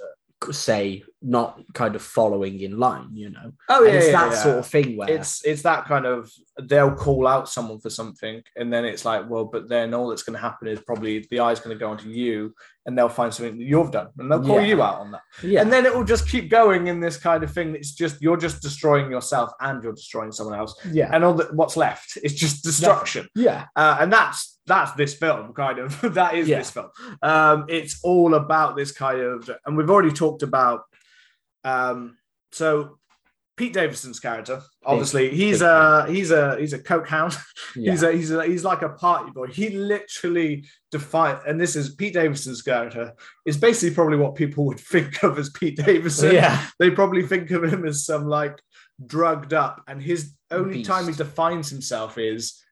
[0.50, 3.10] say not kind of following in line.
[3.12, 4.42] You know, oh and yeah, it's that yeah.
[4.42, 6.30] sort of thing where it's it's that kind of
[6.64, 10.22] they'll call out someone for something and then it's like well but then all that's
[10.22, 13.32] going to happen is probably the eye's going to go onto you and they'll find
[13.32, 14.66] something that you've done and they'll call Yeah.
[14.66, 17.42] you out on that yeah, and then it will just keep going in this kind
[17.42, 21.24] of thing it's just you're just destroying yourself and you're destroying someone else yeah, and
[21.24, 25.78] all that what's left is just destruction yeah, uh, and that's that's this film kind
[25.78, 26.58] of that is Yeah.
[26.58, 26.90] this film
[27.22, 30.82] um it's all about this kind of and we've already talked about
[31.64, 32.16] um
[32.52, 32.98] so
[33.56, 37.36] pete davidson's character obviously he's big a he's a he's a coke hound
[37.76, 37.90] yeah.
[37.92, 41.94] he's a he's a he's like a party boy he literally defined and this is
[41.94, 43.12] pete davidson's character
[43.44, 46.66] is basically probably what people would think of as pete davidson yeah.
[46.78, 48.58] they probably think of him as some like
[49.04, 50.88] drugged up and his only Beast.
[50.90, 52.62] time he defines himself is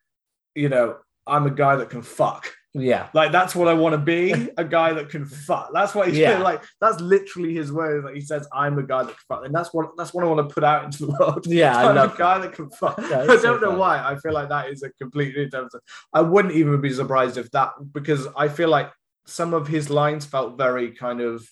[0.55, 0.97] you know
[1.31, 2.47] i'm a guy that can fuck.
[2.73, 3.09] Yeah.
[3.15, 5.71] like that's what i want to be a guy that can fuck.
[5.75, 6.39] That's what he's Yeah.
[6.39, 9.45] like that's literally his word that he says i'm a guy that can fuck.
[9.45, 11.47] And that's what that's what i want to put out into the world.
[11.49, 12.97] Yeah, I i'm a guy that can fuck.
[13.11, 13.77] Yeah, i don't so know funny.
[13.79, 13.95] why.
[14.11, 15.73] I feel like that is a completely different
[16.15, 18.91] i wouldn't even be surprised if that because i feel like
[19.27, 21.45] some of his lines felt very kind of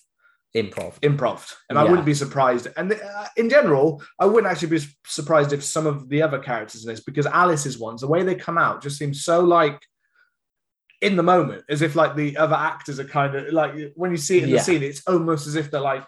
[0.55, 0.99] Improv.
[1.01, 5.53] improv and i wouldn't be surprised and uh, in general i wouldn't actually be surprised
[5.53, 8.57] if some of the other characters in this because alice's ones the way they come
[8.57, 9.79] out just seems so like
[11.01, 14.17] in the moment as if like the other actors are kind of like when you
[14.17, 14.55] see it in Yeah.
[14.57, 16.03] the scene it's almost as if they're like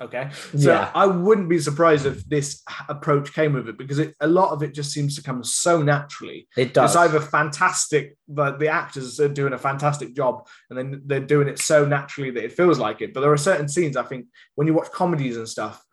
[0.00, 0.90] okay so Yeah.
[0.94, 4.62] i wouldn't be surprised if this approach came with it because it, a lot of
[4.62, 6.90] it just seems to come so naturally It does.
[6.90, 11.48] it's either fantastic, but the actors are doing a fantastic job, and then they're doing
[11.48, 13.12] it so naturally that it feels like it.
[13.12, 15.84] But there are certain scenes I think when you watch comedies and stuff,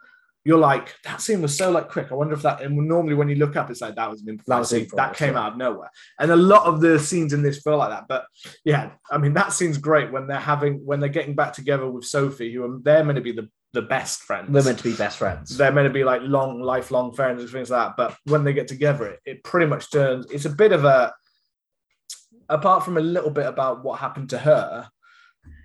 [0.45, 2.11] you're like, that scene was so like quick.
[2.11, 2.61] I wonder if that.
[2.61, 4.69] And normally when you look up, it's like that was an improv.
[4.69, 5.41] That that came yeah.
[5.41, 5.91] out of nowhere.
[6.19, 8.05] And a lot of the scenes in this feel like that.
[8.07, 8.25] But
[8.63, 12.05] yeah, I mean that scene's great when they're having when they're getting back together with
[12.05, 14.95] Sophie, who are they're meant to be the the best friends They're meant to be
[14.95, 15.55] best friends.
[15.57, 17.97] they're meant to be like long, lifelong friends and things like that.
[17.97, 20.25] But when they get together, it, it pretty much turns.
[20.31, 21.13] It's a bit of a,
[22.49, 24.89] apart from a little bit about what happened to her.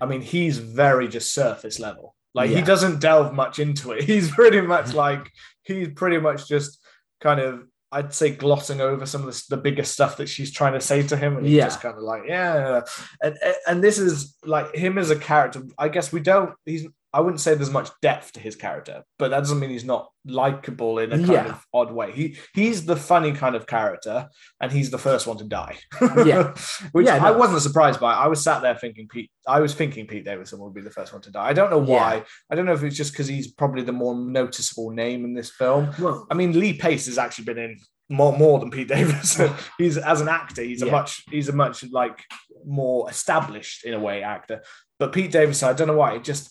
[0.01, 2.15] I mean, he's very just surface level.
[2.35, 4.05] Like he doesn't delve much into it.
[4.11, 5.31] He's pretty much like
[5.63, 6.81] he's pretty much just
[7.21, 10.73] kind of I'd say glossing over some of the, the bigger stuff that she's trying
[10.73, 11.67] to say to him, and he's Yeah.
[11.67, 12.81] just kind of like, yeah.
[13.23, 13.39] And
[13.69, 15.63] and this is like him as a character.
[15.79, 16.53] I guess we don't.
[16.67, 16.87] He's.
[17.15, 20.09] I wouldn't say there's much depth to his character, but that doesn't mean he's not
[20.27, 21.47] likable in a kind Yeah.
[21.51, 22.13] of odd way.
[22.13, 24.29] He he's the funny kind of character,
[24.61, 25.77] and he's the first one to die.
[26.25, 26.55] Yeah.
[26.93, 27.39] which Yeah, I no.
[27.39, 28.13] wasn't surprised by.
[28.13, 29.31] I was sat there thinking Pete.
[29.47, 31.47] I was thinking Pete Davidson would be the first one to die.
[31.47, 32.17] I don't know why.
[32.17, 32.23] Yeah.
[32.51, 35.51] I don't know if it's just because he's probably the more noticeable name in this
[35.51, 35.91] film.
[36.01, 37.77] Well, I mean, Lee Pace has actually been in
[38.11, 39.53] more more than Pete Davidson.
[39.79, 42.19] he's as an actor, he's a much he's a much like
[42.67, 44.63] more established in a way actor.
[44.99, 46.15] But Pete Davidson, I don't know why.
[46.15, 46.51] It just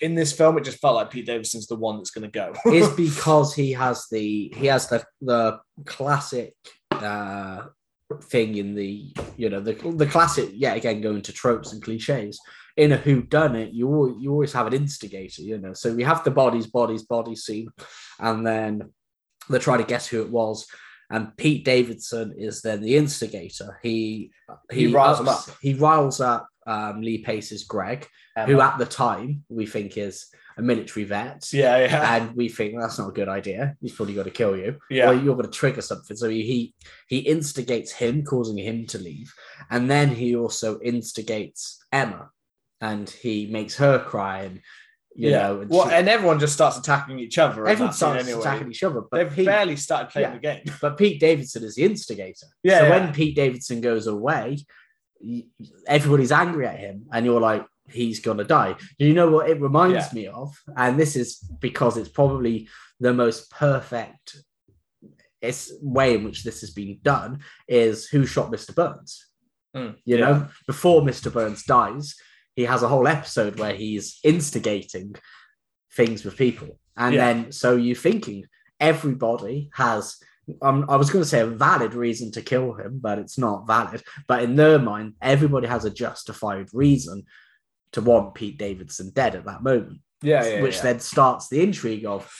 [0.00, 2.52] in this film, it just felt like Pete Davidson's the one that's going to go.
[2.72, 6.54] is because he has the he has the the classic
[6.92, 7.62] uh
[8.22, 12.38] thing in the you know the the classic yet again going to tropes and cliches
[12.76, 15.92] in a who done it you al- you always have an instigator you know so
[15.92, 17.68] we have the bodies bodies bodies scene
[18.20, 18.80] and then
[19.50, 20.68] they try to guess who it was
[21.10, 23.78] and Pete Davidson is then the instigator.
[23.82, 24.32] He
[24.72, 28.06] He riles them ups- He riles up um, Lee Pace's Greg,
[28.46, 30.26] who at the time we think is
[30.58, 31.52] a military vet.
[31.52, 33.76] yeah, yeah, and we think that's not a good idea.
[33.80, 35.10] He's probably got to kill you, yeah.
[35.10, 36.16] or you're going to trigger something.
[36.16, 36.74] So he,
[37.08, 39.32] he instigates him, causing him to leave,
[39.70, 42.30] and then he also instigates Emma,
[42.80, 44.60] and he makes her cry, and
[45.14, 45.42] you yeah.
[45.42, 47.66] know, and well, she- and everyone just starts attacking each other.
[47.66, 48.40] everyone starts anyway.
[48.40, 49.02] attacking each other.
[49.10, 50.34] But They've Pete, barely started playing yeah.
[50.34, 50.74] the game.
[50.80, 52.46] but Pete Davidson is the instigator.
[52.62, 52.90] Yeah, So yeah.
[52.90, 54.58] when Pete Davidson goes away,
[55.86, 58.76] everybody's angry at him, and you're like, he's gonna die.
[58.98, 62.68] You know what it reminds me of, and this is because it's probably
[63.00, 64.36] the most perfect
[65.42, 68.74] it's way in which this has been done is who shot Mr.
[68.74, 69.26] Burns.
[69.76, 70.24] Mm, you yeah.
[70.24, 71.32] know, before Mr.
[71.32, 72.14] Burns dies,
[72.54, 75.14] he has a whole episode where he's instigating
[75.92, 76.78] things with people.
[76.96, 77.32] And Yeah.
[77.32, 78.46] then so you're thinking
[78.80, 80.16] everybody has
[80.62, 83.66] um, I was going to say a valid reason to kill him, but it's not
[83.66, 84.02] valid.
[84.28, 87.24] But in their mind, everybody has a justified reason
[87.92, 90.62] to want Pete Davidson dead at that moment, Yeah, yeah.
[90.62, 90.82] which yeah.
[90.82, 92.30] then starts the intrigue of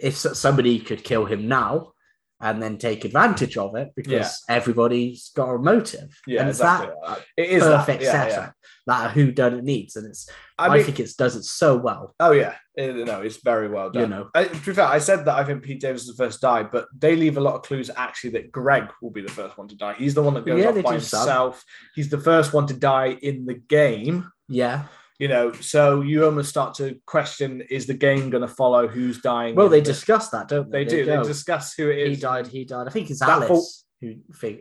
[0.00, 1.92] if somebody could kill him now
[2.40, 4.56] and then take advantage of it because Yeah.
[4.56, 6.20] everybody's got a motive.
[6.26, 6.94] yeah, and it's exactly.
[7.02, 8.50] that uh, it is that, perfect yeah, setup yeah.
[8.86, 10.28] that who done it needs, and it's
[10.58, 12.14] I I, mean, think it does it so well.
[12.20, 14.02] oh yeah, no, it's very well done.
[14.02, 14.30] You know.
[14.34, 16.86] I, to be fair, I said that I think Pete Davidson's the first die, but
[16.96, 19.76] they leave a lot of clues actually that Greg will be the first one to
[19.76, 19.94] die.
[19.94, 21.20] He's the one that goes Yeah, off by do some.
[21.20, 21.64] himself.
[21.94, 24.30] He's the first one to die in the game.
[24.48, 24.84] Yeah.
[25.18, 29.20] You know, so you almost start to question: Is the game going to follow who's
[29.20, 29.54] dying?
[29.56, 30.90] Well, they the- discuss that, don't They they?
[30.90, 31.04] do.
[31.04, 32.46] They go, discuss who it he died.
[32.46, 32.86] He died.
[32.86, 33.66] I think it's That Alice fault-
[34.00, 34.14] who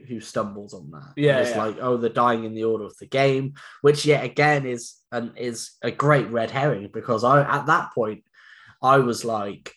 [0.07, 1.13] who stumbles on that.
[1.15, 1.63] Yeah, And it's yeah.
[1.63, 5.31] like oh, they're dying in the order of the game, which yet again is and
[5.37, 8.23] is a great red herring because I at that point
[8.81, 9.73] I was like,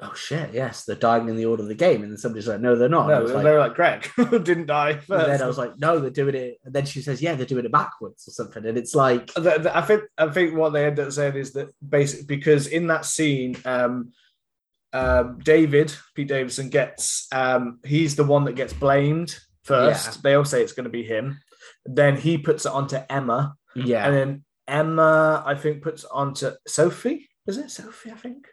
[0.00, 2.60] oh shit, yes, they're dying in the order of the game, and then somebody's like,
[2.60, 3.08] no, they're not.
[3.08, 4.08] No, they like, were like Greg
[4.44, 5.26] didn't die and first.
[5.26, 6.58] then I was like, no, they're doing it.
[6.64, 9.58] And then she says, yeah, they're doing it backwards or something, and it's like, The-
[9.58, 12.86] the- I think I think what they end up saying is that basic because in
[12.88, 14.12] that scene, um,
[14.92, 20.06] um, David Pete Davidson gets um, he's the one that gets blamed first.
[20.06, 20.20] Yeah.
[20.22, 21.40] They all say it's going to be him.
[21.84, 27.28] Then he puts it onto Emma, yeah, and then Emma I think puts onto Sophie.
[27.46, 28.10] Is it Sophie?
[28.12, 28.46] I think.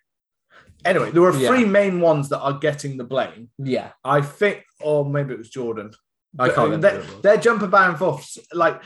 [0.86, 1.66] Anyway, there were three Yeah.
[1.66, 3.50] main ones that are getting the blame.
[3.58, 3.92] yeah.
[4.04, 5.92] I think, or maybe it was Jordan.
[6.38, 6.90] I can't remember.
[6.90, 7.22] They're, who it was.
[7.24, 8.38] they're jumping back and forth.
[8.54, 8.82] Like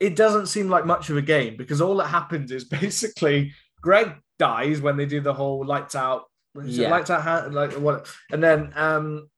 [0.00, 4.14] it doesn't seem like much of a game because all that happens is basically Greg
[4.38, 6.24] dies when they do the whole lights out,
[6.56, 6.90] is it Yeah.
[6.90, 9.28] lights out, hand, like what, and then um,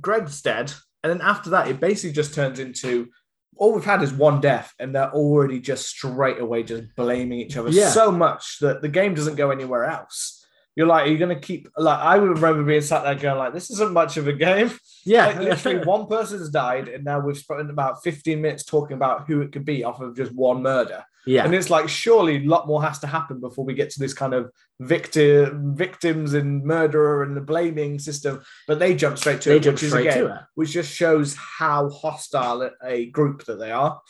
[0.00, 0.72] Greg's dead,
[1.02, 3.08] and then after that, it basically just turns into
[3.56, 7.56] all we've had is one death, and they're already just straight away just blaming each
[7.56, 7.90] other Yeah.
[7.90, 10.33] so much that the game doesn't go anywhere else.
[10.76, 11.98] You're like, are you going to keep like?
[12.00, 14.72] I would remember being sat there going like, "This isn't much of a game."
[15.04, 19.26] yeah, Like, literally one person's died, and now we've spent about 15 minutes talking about
[19.28, 21.04] who it could be off of just one murder.
[21.26, 21.44] yeah.
[21.44, 24.12] And it's like, surely a lot more has to happen before we get to this
[24.14, 24.50] kind of
[24.80, 28.42] victim, victims and murderer and the blaming system.
[28.66, 30.40] But they jump straight to They it, jump which is again, to it.
[30.54, 34.00] which just shows how hostile a- a group that they are.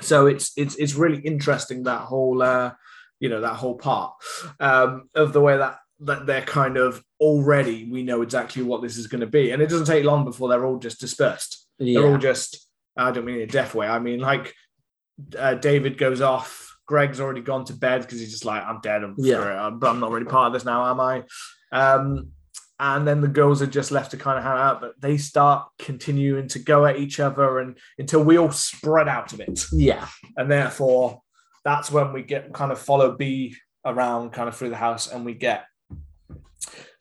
[0.00, 2.72] So it's it's it's really interesting that whole uh,
[3.20, 4.14] you know that whole part
[4.60, 8.96] um, of the way that that they're kind of already we know exactly what this
[8.98, 11.66] is going to be, and it doesn't take long before they're all just dispersed.
[11.78, 12.00] yeah.
[12.00, 13.86] They're all just I don't mean in a deaf way.
[13.86, 14.52] I mean like
[15.38, 16.76] uh, David goes off.
[16.86, 19.02] Greg's already gone to bed because he's just like I'm dead.
[19.02, 19.66] I'm, Yeah.
[19.66, 21.24] I'm, I'm not really part of this now, am I?
[21.72, 22.28] Um,
[22.78, 24.80] and then the girls are just left to kind of hang out.
[24.82, 29.32] But they start continuing to go at each other, and until we all spread out
[29.32, 30.06] of it Yeah.
[30.36, 31.22] and therefore
[31.66, 35.24] that's when we get kind of follow B around kind of through the house, and
[35.24, 35.64] we get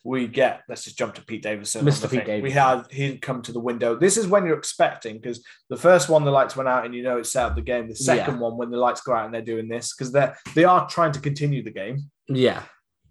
[0.03, 1.85] we get let's just jump to Pete Davidson.
[1.85, 2.09] Mr.
[2.09, 2.41] Pete thing.
[2.41, 2.61] We Davidson.
[2.61, 3.95] had he'd come to the window.
[3.95, 7.03] This is when you're expecting because the first one the lights went out and you
[7.03, 7.87] know it's set up the game.
[7.87, 10.63] The second one when the lights go out and they're doing this because they're they
[10.63, 12.63] are trying to continue the game Yeah.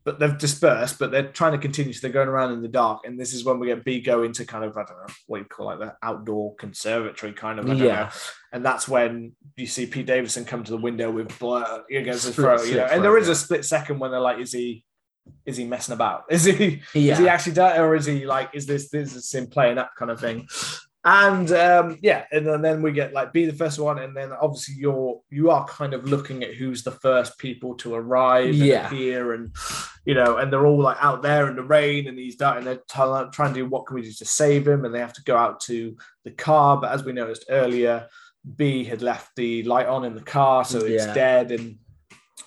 [0.05, 1.93] But they've dispersed, but they're trying to continue.
[1.93, 4.23] So they're going around in the dark, and this is when we get B go
[4.23, 7.65] into kind of I don't know what you call like the outdoor conservatory kind of.
[7.67, 7.95] I don't Yeah.
[8.05, 8.09] know.
[8.53, 12.35] And that's when you see Pete Davidson come to the window with blood against his
[12.35, 12.85] throat, you know.
[12.85, 14.85] And there is a split second when they're like, "Is he,
[15.47, 16.25] is he messing about?
[16.31, 17.15] Is he, Yeah.
[17.15, 19.93] is he actually dead or is he like, is this this is him playing up
[19.99, 20.47] kind of thing?"
[21.07, 24.33] And um, yeah, and then, then we get like be the first one, and then
[24.33, 28.55] obviously you're you are kind of looking at who's the first people to arrive and
[28.57, 28.87] Yeah.
[28.87, 29.55] appear, and
[30.07, 32.67] you know, and they're all like out there in the rain, and he's dying, and
[32.67, 35.13] they're trying trying to do what can we do to save him, and they have
[35.13, 35.95] to go out to
[36.25, 38.09] the car, but as we noticed earlier,
[38.57, 41.13] B had left the light on in the car, so it's Yeah.
[41.15, 41.77] dead, and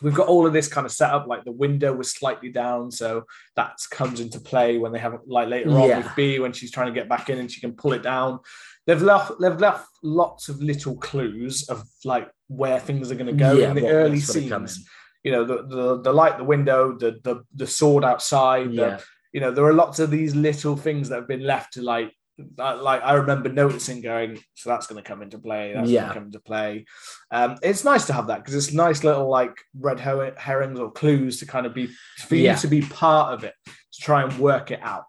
[0.01, 1.27] we've got all of this kind of set up.
[1.27, 3.23] Like the window was slightly down, so
[3.55, 5.97] that comes into play when they have like later on Yeah.
[5.99, 8.39] with B when she's trying to get back in and she can pull it down.
[8.85, 13.33] They've left they've left lots of little clues of like where things are going to
[13.33, 14.87] go Yeah, in the early what's gonna come scenes.
[15.23, 18.99] You know, the, the the light, the window, the the the sword outside, the, Yeah.
[19.33, 22.13] you know there are lots of these little things that have been left to like
[22.57, 26.07] like I remember noticing going so that's going to come into play that's going Yeah.
[26.09, 26.85] to come into play
[27.31, 30.91] um it's nice to have that because it's nice little like red her- herrings or
[30.91, 31.87] clues to kind of be
[32.27, 32.53] for Yeah.
[32.53, 35.05] you to be part of it to try and work it out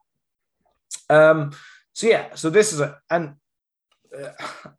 [1.11, 1.53] um
[1.93, 3.35] so yeah so this is a and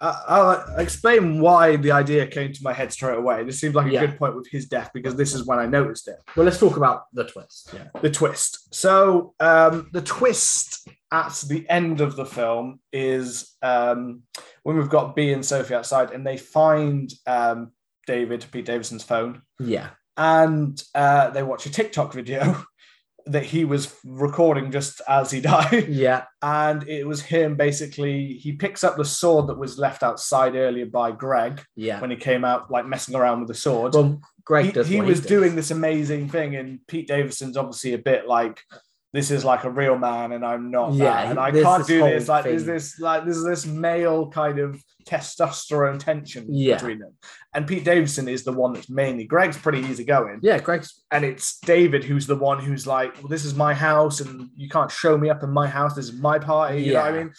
[0.01, 3.43] I'll explain why the idea came to my head straight away.
[3.43, 4.05] This seems like a Yeah.
[4.05, 6.77] good point with his death because this is when I noticed it Well, let's talk
[6.77, 7.71] about the twist.
[7.73, 7.87] Yeah.
[8.01, 8.73] the twist.
[8.73, 14.23] So um, the twist at the end of the film is um,
[14.63, 17.71] when we've got B and Sophie outside, and they find um,
[18.05, 19.89] David Pete Davidson's phone, Yeah.
[20.17, 22.63] and uh, they watch a TikTok video
[23.31, 26.23] that he was recording just as he died, Yeah.
[26.41, 28.33] and it was him basically.
[28.33, 31.99] He picks up the sword that was left outside earlier by Greg Yeah.
[32.01, 34.87] when he came out, like messing around with the sword Well, Greg he, does.
[34.87, 35.29] he was does.
[35.29, 38.61] doing this amazing thing, and Pete Davidson's obviously a bit like,
[39.13, 40.93] this is like a real man, and I'm not.
[40.93, 42.27] Yeah, that, and I can't do this.
[42.27, 46.75] Like, there's this like there's this male kind of testosterone tension Yeah.
[46.75, 47.13] between them,
[47.53, 49.25] and Pete Davidson is the one that's mainly.
[49.25, 51.03] Greg's pretty easygoing, Yeah, Greg's.
[51.11, 54.69] and it's David who's the one who's like, well, this is my house, and you
[54.69, 55.95] can't show me up in my house.
[55.95, 56.83] This is my party.
[56.83, 57.33] You know what I mean?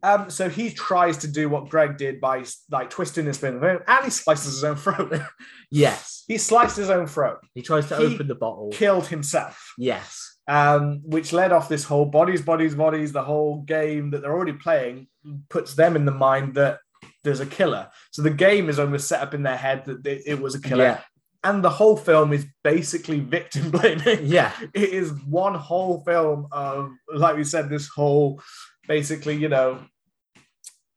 [0.00, 4.04] Um, so he tries to do what Greg did by like twisting his spin, and
[4.04, 5.12] he slices his own throat.
[5.70, 6.24] Yes.
[6.28, 8.70] he sliced his own throat He tries to He open the bottle.
[8.72, 10.27] killed himself, Yes.
[10.48, 13.12] Um, which led off this whole bodies, bodies, bodies.
[13.12, 15.06] The whole game that they're already playing
[15.50, 16.80] puts them in the mind that
[17.22, 17.88] there's a killer.
[18.10, 20.60] So the game is almost set up in their head that it, it was a
[20.60, 21.00] killer, Yeah.
[21.44, 24.20] and the whole film is basically victim blaming.
[24.26, 24.52] Yeah.
[24.74, 28.40] It is one whole film of, like we said, this whole
[28.86, 29.80] basically, you know,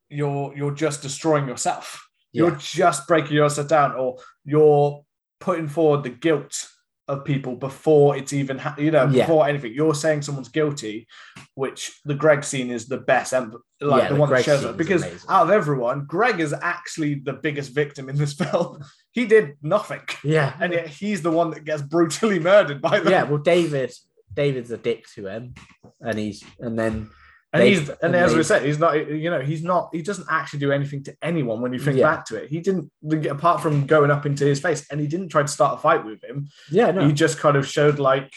[0.09, 2.07] you're you're just destroying yourself.
[2.33, 5.03] You're just breaking yourself down, or you're
[5.41, 6.67] putting forward the guilt
[7.11, 9.23] of people before it's even, ha- you know, Yeah.
[9.25, 9.73] before anything.
[9.73, 11.07] You're saying someone's guilty,
[11.55, 14.63] which the Greg scene is the best, and like Yeah, the the one that shows
[14.63, 15.29] is Because amazing.
[15.29, 18.79] out of everyone, Greg is actually the biggest victim in this film.
[19.11, 20.53] he did nothing, Yeah.
[20.61, 23.11] and yet he's the one that gets brutally murdered by them.
[23.11, 23.23] Yeah.
[23.23, 23.91] Well, David.
[24.33, 25.53] David's a dick to him,
[25.99, 27.09] and he's and then
[27.53, 28.93] And he's and as we said, he's not.
[29.09, 29.89] You know, he's not.
[29.93, 32.15] He doesn't actually do anything to anyone when you think Yeah.
[32.15, 32.49] back to it.
[32.49, 32.89] He didn't,
[33.29, 36.05] apart from going up into his face, and he didn't try to start a fight
[36.05, 36.47] with him.
[36.69, 38.31] yeah, no, He just kind of showed like,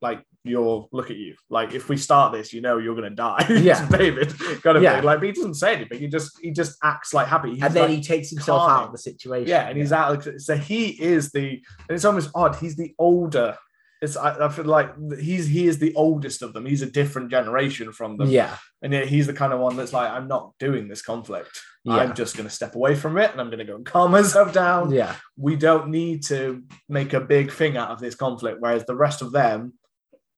[0.00, 1.34] like you're look at you.
[1.50, 3.44] Like if we start this, you know you're gonna die.
[3.50, 3.86] Yeah.
[3.88, 4.32] David
[4.62, 4.94] kind of Yeah.
[4.96, 5.04] thing.
[5.04, 5.98] Like, but he doesn't say anything.
[5.98, 7.54] He just he just acts like happy.
[7.54, 9.48] He's and then like- he takes himself out of the situation.
[9.48, 10.26] yeah, and he's out.
[10.38, 11.48] So he is the,
[11.88, 12.54] and it's almost odd.
[12.56, 13.58] He's the older.
[14.00, 16.66] It's I, I feel like he's he is the oldest of them.
[16.66, 18.28] He's a different generation from them.
[18.30, 21.60] yeah, And yet he's the kind of one that's like, I'm not doing this conflict.
[21.84, 21.96] Yeah.
[21.96, 24.10] I'm just going to step away from it and I'm going to go and calm
[24.12, 24.90] myself down.
[24.92, 28.58] yeah, We don't need to make a big thing out of this conflict.
[28.60, 29.72] Whereas the rest of them,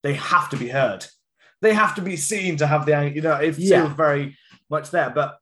[0.03, 1.05] they have to be heard.
[1.61, 3.95] They have to be seen to have the, you know, it feels Yeah.
[3.95, 4.37] very
[4.71, 5.11] much there.
[5.11, 5.37] But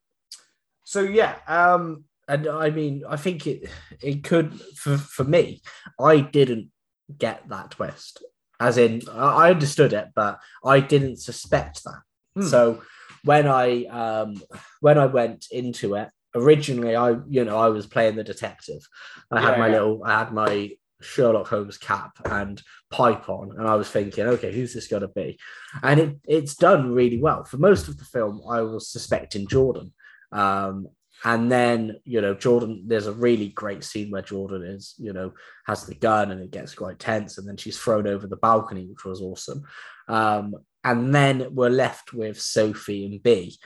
[0.84, 1.36] so, yeah.
[1.46, 3.68] Um, and I mean, I think it
[4.02, 5.62] it could for for me.
[6.00, 6.70] I didn't
[7.16, 8.22] get that twist,
[8.60, 12.02] as in I understood it, but I didn't suspect that.
[12.34, 12.42] Hmm.
[12.42, 12.82] So
[13.24, 14.42] when I um
[14.80, 18.82] when I went into it originally, I you know I was playing the detective.
[19.30, 19.72] I had Yeah, my yeah.
[19.72, 24.52] little I had my Sherlock Holmes cap and pipe on, and I was thinking, okay,
[24.52, 25.38] who's this going to be?
[25.82, 27.44] And it it's done really well.
[27.44, 29.92] For most of the film, I was suspecting Jordan.
[30.32, 30.88] Um,
[31.24, 35.32] and then, you know, Jordan, there's a really great scene where Jordan is, you know,
[35.66, 37.38] has the gun and it gets quite tense.
[37.38, 39.64] And then she's thrown over the balcony, which was awesome.
[40.08, 40.54] Um,
[40.84, 43.58] and then we're left with Sophie and B.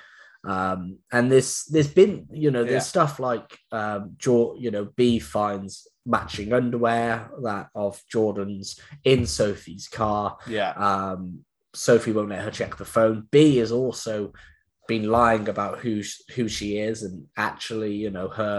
[0.44, 3.04] Um, and there's there's been, you know, there's Yeah.
[3.04, 9.86] stuff like um jo- you know, B finds matching underwear that of Jordan's in Sophie's
[9.88, 10.38] car.
[10.48, 10.70] Yeah.
[10.72, 11.44] Um,
[11.74, 13.28] Sophie won't let her check the phone.
[13.30, 14.32] B is also
[14.94, 15.94] been lying about who
[16.34, 17.16] who she is, and
[17.50, 18.58] actually, you know, her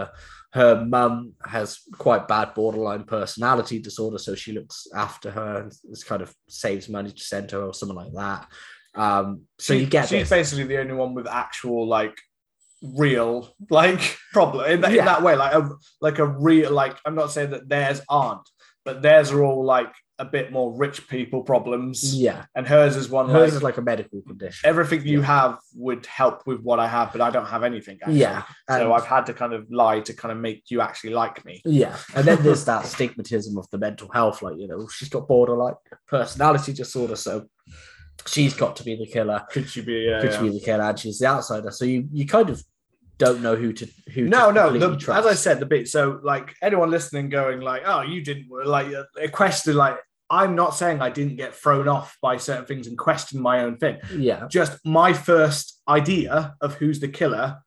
[0.60, 1.70] her mum has
[2.06, 6.88] quite bad borderline personality disorder, so she looks after her and this kind of saves
[6.98, 8.42] money to send her or something like that.
[9.06, 9.26] Um,
[9.58, 10.30] so She- you get she's this.
[10.38, 12.16] basically the only one with actual like
[13.04, 13.36] real
[13.70, 14.04] like
[14.34, 15.70] problem in that, in that way like a
[16.02, 18.48] like a real like i'm not saying that theirs aren't
[18.84, 19.94] but theirs are all like
[20.24, 21.98] a bit more rich people problems
[22.28, 24.64] yeah, and hers is one hers like, is like a medical condition.
[24.72, 25.26] everything you Yeah.
[25.36, 25.54] have
[25.86, 28.20] would help with what i have but i don't have anything actually.
[28.20, 31.38] yeah, so i've had to kind of lie to kind of make you actually like
[31.48, 35.10] me Yeah, and then there's that stigmatism of the mental health, like you know, she's
[35.10, 35.76] got borderline
[36.08, 37.34] personality disorder, so
[38.28, 39.42] she's got to be the killer.
[39.52, 40.84] could she be uh, Could she be the killer?
[40.84, 42.64] And she's the outsider, so you you kind of
[43.20, 44.24] don't know who to who.
[44.24, 47.84] no to no the, as i said the bit so like anyone listening going like
[47.86, 48.88] oh you didn't like
[49.22, 49.98] a question like
[50.34, 53.78] i'm not saying i didn't get thrown off by certain things and question my own
[53.78, 53.98] thing.
[54.16, 57.58] Yeah, just my first idea of who's the killer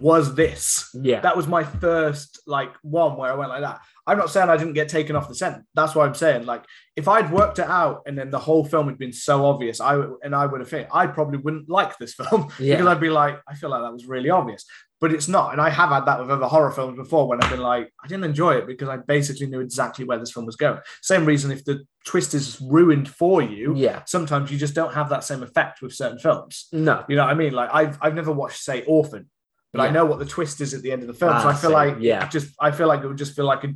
[0.00, 0.88] was this?
[0.94, 3.80] Yeah, that was my first like one where i went like that.
[4.06, 5.64] I'm not saying i didn't get taken off the scent.
[5.74, 6.46] That's what i'm saying.
[6.46, 6.64] Like
[6.96, 9.96] if i'd worked it out and then the whole film had been so obvious i
[9.96, 12.76] would and i would have think i probably wouldn't like this film Yeah.
[12.76, 14.64] because i'd be like i feel like that was really obvious.
[15.00, 17.50] But it's not and i have had that with other horror films before when i've
[17.50, 20.56] been like i didn't enjoy it because i basically knew exactly where this film was
[20.56, 20.78] going.
[21.02, 24.02] Same reason if the twist is ruined for you yeah.
[24.06, 26.68] sometimes you just don't have that same effect with certain films.
[26.72, 27.52] No, you know what I mean?
[27.52, 29.28] Like I've I've never watched say Orphan,
[29.74, 31.32] but I know what the twist is at the end of the film.
[31.40, 32.24] so Ah, I feel like Yeah.
[32.24, 33.74] it just I feel like it would just feel like a,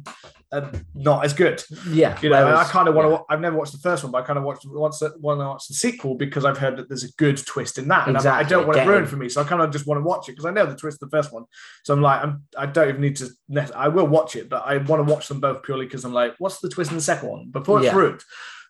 [0.52, 1.62] a, not as good.
[1.90, 2.18] yeah.
[2.22, 3.12] You know, and I kind of want to.
[3.12, 3.20] Yeah.
[3.28, 5.68] I've never watched the first one, but I kind of watched once want to watch
[5.68, 8.66] the sequel because I've heard that there's a good twist in that, and I don't
[8.66, 10.46] want it ruined for me, so I kind of just want to watch it because
[10.46, 11.44] I know the twist the first one.
[11.84, 13.28] So I'm like, I'm I don't even need to.
[13.74, 16.34] I will watch it, but I want to watch them both purely because I'm like,
[16.38, 17.96] what's the twist in the second one before it's Yeah.
[17.96, 18.22] ruined.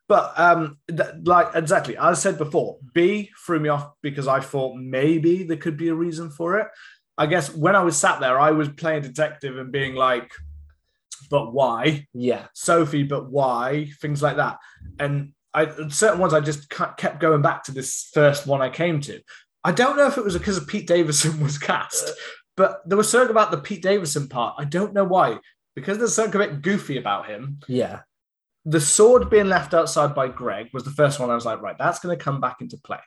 [0.09, 4.41] But um, th- like exactly, as I said before, B threw me off because I
[4.41, 6.67] thought maybe there could be a reason for it.
[7.19, 10.31] I guess when I was sat there, I was playing detective and being like,
[11.31, 12.07] but why?
[12.15, 13.91] yeah, Sophie, but why?
[14.01, 14.59] Things like that.
[14.99, 19.01] And I certain ones I just kept going back to this first one I came
[19.03, 19.21] to.
[19.65, 22.13] I don't know if it was because of Pete Davidson was cast,
[22.57, 24.55] but there was something about the Pete Davidson part.
[24.59, 25.39] I don't know why.
[25.75, 27.61] Because there's something a bit goofy about him.
[27.69, 28.01] yeah,
[28.65, 31.77] The sword being left outside by Greg was the first one I was like, right,
[31.79, 32.99] that's going to come back into play.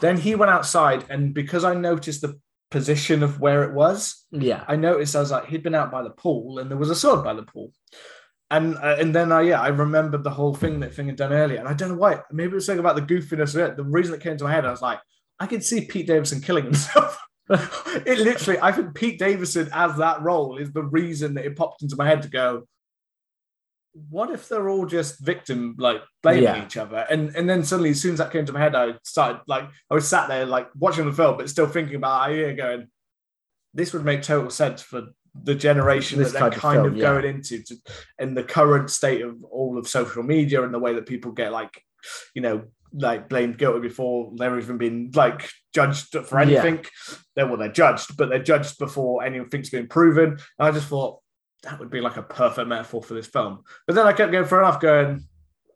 [0.00, 2.40] Then he went outside, and because I noticed the
[2.70, 6.02] position of where it was, yeah, I noticed I was like he'd been out by
[6.02, 7.72] the pool and there was a sword by the pool,
[8.50, 11.32] and uh, and then I yeah I remembered the whole thing that thing had done
[11.32, 13.76] earlier, and I don't know why maybe it was something about the goofiness of it.
[13.76, 15.00] The reason it came to my head, I was like
[15.40, 17.18] I could see Pete Davidson killing himself.
[17.50, 21.82] it literally, I think Pete Davidson as that role is the reason that it popped
[21.82, 22.64] into my head to go.
[24.10, 26.64] What if they're all just victim, like blaming Yeah.
[26.64, 27.06] each other?
[27.10, 29.64] And and then suddenly, as soon as that came to my head, I started like
[29.90, 32.88] I was sat there like watching the film, but still thinking about it, going,
[33.74, 35.02] this would make total sense for
[35.44, 37.02] the generation This that they're kind of kind of, film, yeah.
[37.22, 37.76] going into to,
[38.18, 41.52] and the current state of all of social media and the way that people get
[41.52, 41.80] like
[42.34, 46.62] you know like blamed guilty before they're even been like judged for Yeah.
[46.62, 46.86] anything
[47.36, 50.38] they're well they're judged but they're judged before anything's been proven and
[50.68, 51.20] i just thought
[51.64, 54.46] that would be like a perfect metaphor for this film but then i kept going
[54.46, 55.22] fair enough going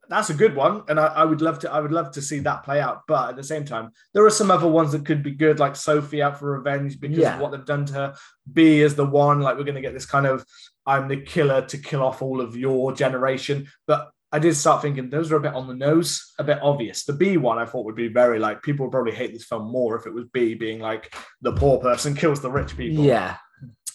[0.08, 2.40] that's a good one and I, I would love to i would love to see
[2.40, 5.22] that play out but at the same time there are some other ones that could
[5.22, 7.34] be good like sophie out for revenge because Yeah.
[7.36, 8.14] of what they've done to her
[8.52, 10.44] b is the one like we're going to get this kind of
[10.86, 15.10] i'm the killer to kill off all of your generation but I did start thinking
[15.10, 17.04] those are a bit on the nose, a bit obvious.
[17.04, 19.70] The B one I thought would be very like people would probably hate this film
[19.70, 23.04] more if it was B being like the poor person kills the rich people.
[23.04, 23.36] yeah,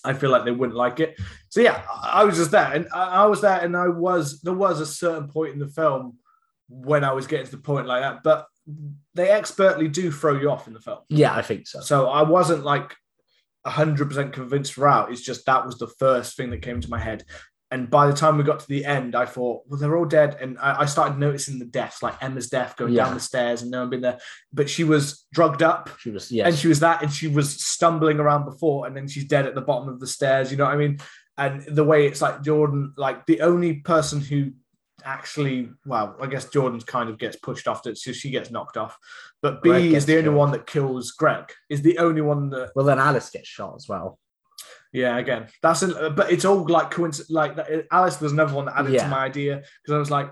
[0.04, 1.20] I feel like they wouldn't like it.
[1.50, 4.80] So yeah, I was just there, and I was there, and I was there was
[4.80, 6.18] a certain point in the film
[6.70, 8.48] when I was getting to the point like that, but
[9.16, 11.00] they expertly do throw you off in the film.
[11.10, 11.34] yeah.
[11.34, 11.80] I think so.
[11.80, 12.96] So I wasn't like
[13.66, 15.12] hundred percent convinced throughout.
[15.12, 17.24] It's just that was the first thing that came to my head.
[17.70, 20.38] And by the time we got to the end, I thought, well, they're all dead.
[20.40, 23.04] And I, I started noticing the deaths, like Emma's death going Yeah.
[23.06, 24.20] down the stairs and no one been there.
[24.54, 27.62] But she was drugged up She was yes, and she was that and she was
[27.64, 30.50] stumbling around before and then she's dead at the bottom of the stairs.
[30.50, 31.00] You know what I mean?
[31.40, 34.52] and the way it's like Jordan, like the only person who
[35.04, 38.98] actually, well, I guess Jordan kind of gets pushed off, so she gets knocked off.
[39.42, 40.36] But B is the only killed.
[40.36, 41.52] one that kills Greg.
[41.70, 44.18] Is the only one that Well, then Alice gets shot as well.
[45.02, 47.30] Yeah, again, that's an, but it's all like coincidence.
[47.30, 47.52] Like
[47.92, 49.04] Alice was another one that added Yeah.
[49.04, 50.30] to my idea because I was like,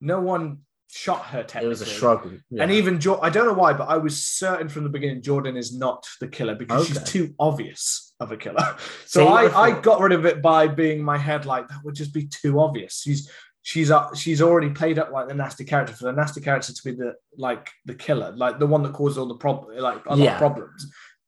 [0.00, 0.44] no one
[0.88, 1.46] shot her.
[1.62, 2.32] It was a struggle.
[2.50, 2.62] Yeah.
[2.64, 5.56] And even jo- I don't know why, but I was certain from the beginning Jordan
[5.56, 8.76] is not the killer because she's too obvious of a killer.
[9.06, 11.94] So See, I, I got rid of it by being my head like that would
[11.94, 13.00] just be too obvious.
[13.04, 13.30] She's
[13.62, 16.82] she's uh, she's already played up like the nasty character for the nasty character to
[16.84, 20.10] be the like the killer, like the one that caused all the problem, like a
[20.10, 20.32] lot Yeah.
[20.32, 20.80] of problems.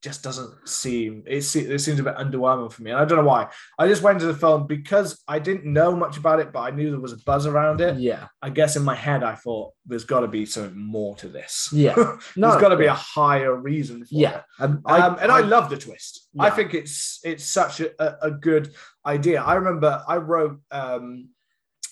[0.03, 3.19] Just doesn't seem it, se- it seems a bit underwhelming for me, and I don't
[3.19, 3.47] know why.
[3.79, 6.71] I just went to the film because I didn't know much about it, but I
[6.71, 7.97] knew there was a buzz around it.
[7.97, 11.29] yeah, I guess in my head, I thought there's got to be something more to
[11.29, 11.69] this.
[11.71, 11.95] Yeah.
[12.35, 14.37] no, there's got to be a higher reason for yeah.
[14.37, 14.43] it.
[14.59, 16.27] And Um, and I, love the twist.
[16.37, 18.73] I think it's it's such a, a, good
[19.05, 19.41] idea.
[19.41, 21.29] I remember I wrote um,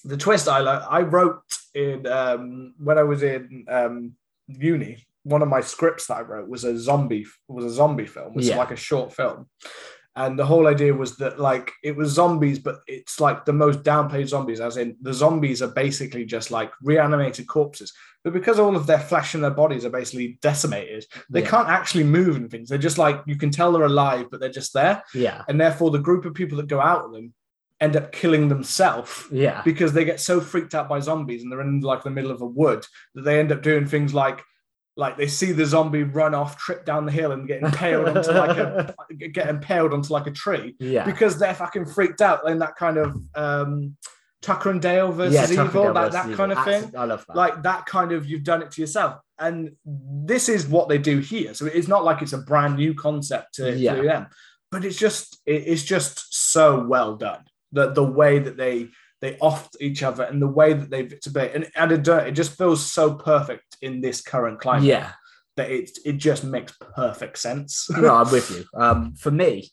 [0.04, 0.48] the twist.
[0.48, 1.42] I I wrote
[1.74, 4.16] in um, when I was in um,
[4.48, 5.06] uni.
[5.24, 8.34] One of my scripts that I wrote was a zombie was a zombie film.
[8.34, 8.58] Was Yeah.
[8.58, 9.48] like a short film.
[10.14, 13.82] And the whole idea was that like it was zombies, but it's like the most
[13.84, 17.94] downplayed zombies, as in the zombies are basically just like reanimated corpses.
[18.24, 21.50] But because all of their flesh and their bodies are basically decimated, they Yeah.
[21.50, 22.68] can't actually move and things.
[22.68, 25.02] They're just like you can tell they're alive, but they're just there.
[25.14, 27.34] yeah, And therefore, the group of people that go out with them
[27.80, 31.62] end up killing themselves yeah, because they get so freaked out by zombies and they're
[31.62, 34.44] in like the middle of a wood that they end up doing things like
[35.02, 38.32] like they see the zombie run off, trip down the hill, and get impaled onto
[38.32, 38.96] like a
[39.34, 41.04] get impaled onto like a tree yeah.
[41.04, 43.98] because they're fucking freaked out in that kind of um,
[44.42, 46.38] Tucker and Dale versus yeah, Tucker evil, Dale that, versus that Evil.
[46.38, 47.36] kind of thing I love that.
[47.36, 51.20] like that kind of you've done it to yourself and this is what they do
[51.20, 53.96] here so it's not like it's a brand new concept to, Yeah.
[53.96, 54.28] to them
[54.72, 58.88] but it's just it- it's just so well done the the way that they
[59.22, 62.32] they off each other and the way that they debate and, and it, don't- it
[62.32, 65.12] just feels so perfect in this current climate yeah,
[65.58, 67.88] that it it just makes perfect sense.
[67.90, 68.66] No, I'm with you.
[68.80, 69.70] Um, for me,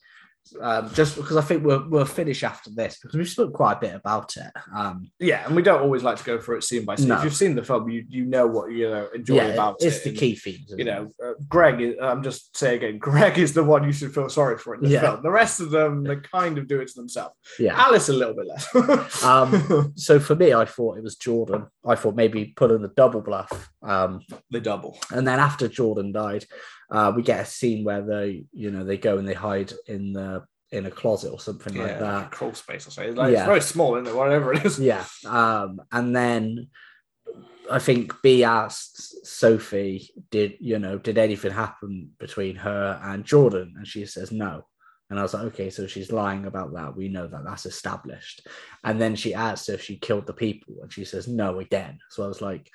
[0.61, 3.81] um, just because I think we'll we'll finish after this because we've spoke quite a
[3.81, 4.51] bit about it.
[4.75, 7.19] Um, yeah and we don't always like to go through it scene by scene No.
[7.19, 9.85] if you've seen the film you you know what you know enjoy yeah, about it's
[9.85, 10.75] it It's the key themes.
[10.77, 14.15] you know, uh, Greg is, I'm just saying again, Greg is the one you should
[14.15, 15.01] feel sorry for in the Yeah.
[15.01, 15.23] film.
[15.23, 17.35] The rest of them, they kind of do it to themselves.
[17.59, 17.75] yeah.
[17.81, 19.23] Alice, a little bit less.
[19.25, 21.67] Um, so for me, I thought it was Jordan.
[21.87, 23.71] I thought maybe put in the double bluff.
[23.83, 24.21] Um,
[24.51, 24.99] the double.
[25.13, 26.45] and then after Jordan died,
[26.91, 30.13] uh, we get a scene where they, you know, they go and they hide in
[30.13, 32.31] the in a closet or something like Yeah, that.
[32.31, 33.15] crawl space or something.
[33.15, 33.39] Like, Yeah.
[33.41, 34.15] It's very small, isn't it?
[34.15, 34.79] Whatever it is.
[34.93, 35.05] Yeah.
[35.27, 36.69] Um, and then
[37.71, 43.75] I think B asked Sophie, did you know, did anything happen between her and Jordan?
[43.77, 44.67] And she says no.
[45.11, 46.95] And I was like, okay, so she's lying about that.
[46.95, 48.47] We know that that's established.
[48.85, 51.99] And then she asks if she killed the people, and she says no again.
[52.11, 52.71] So I was like,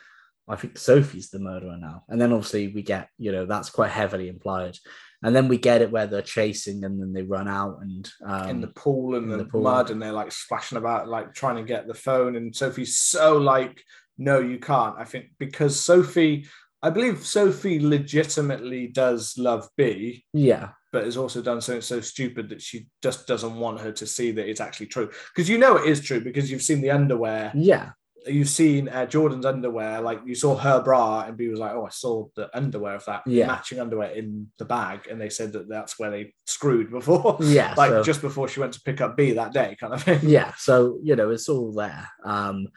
[0.48, 2.03] I think Sophie's the murderer now.
[2.10, 4.78] And then obviously we get, you know, that's quite heavily implied.
[5.24, 8.49] And then we get it where they're chasing and then they run out and um,
[8.49, 9.61] in the pool and the, the pool.
[9.61, 12.36] mud, and they're like splashing about, like trying to get the phone.
[12.36, 13.82] And Sophie's so like,
[14.18, 14.95] no, you can't.
[14.98, 16.45] I think because Sophie,
[16.82, 22.49] I believe Sophie legitimately does love B, yeah, but has also done something so stupid
[22.49, 25.10] that she just doesn't want her to see that it's actually true.
[25.34, 27.91] Because you know it is true because you've seen the underwear, yeah,
[28.27, 31.85] you've seen uh, Jordan's underwear, like you saw her bra, and B was like, "Oh,
[31.85, 33.47] I saw the underwear of that Yeah.
[33.47, 37.73] matching underwear in the bag," and they said that that's where they screwed before, yeah.
[37.77, 40.19] like so- just before she went to pick up B that day, kind of thing.
[40.23, 42.67] yeah so you know it's all there um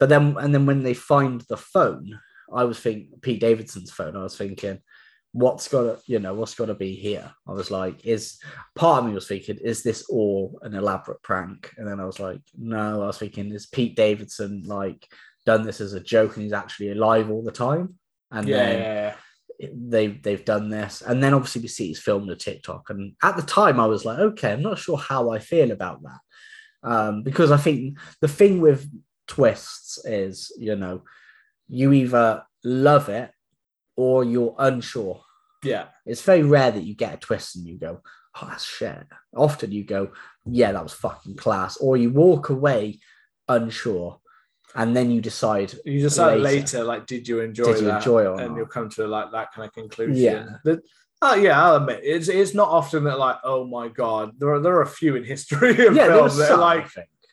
[0.00, 2.18] but then and then when they find the phone
[2.52, 4.78] i was thinking pete davidson's phone i was thinking
[5.34, 7.28] what's gotta you know what's gotta be here?
[7.48, 8.38] I was like is
[8.76, 11.72] part of me was thinking is this all an elaborate prank?
[11.76, 15.06] And then i was like no i was thinking is pete davidson like
[15.44, 17.98] done this as a joke and he's actually alive all the time?
[18.30, 19.14] And Yeah, then yeah,
[19.60, 19.68] yeah.
[19.74, 21.02] they they've done this.
[21.02, 22.90] And then obviously we see it's filmed a tiktok.
[22.90, 26.00] And at the time i was like okay i'm not sure how i feel about
[26.04, 26.20] that.
[26.88, 28.88] Um, because i think the thing with
[29.26, 31.02] twists is you know
[31.66, 33.30] you either love it
[33.96, 35.20] or you're unsure
[35.62, 35.86] yeah.
[36.04, 38.00] it's very rare that you get a twist and you go
[38.40, 40.10] oh that's shit often you go
[40.46, 42.98] yeah that was fucking class or you walk away
[43.48, 44.20] unsure
[44.74, 46.42] and then you decide You decide Later.
[46.42, 47.98] later, like, did you enjoy Did you that?
[47.98, 48.56] enjoy and not?
[48.56, 50.16] you'll come to like that kind of conclusion.
[50.16, 50.46] Yeah.
[50.64, 50.82] That-
[51.22, 54.60] oh yeah, I'll admit it's it's not often that like, oh my god, there are
[54.60, 56.88] there are a few in history of yeah films that are like.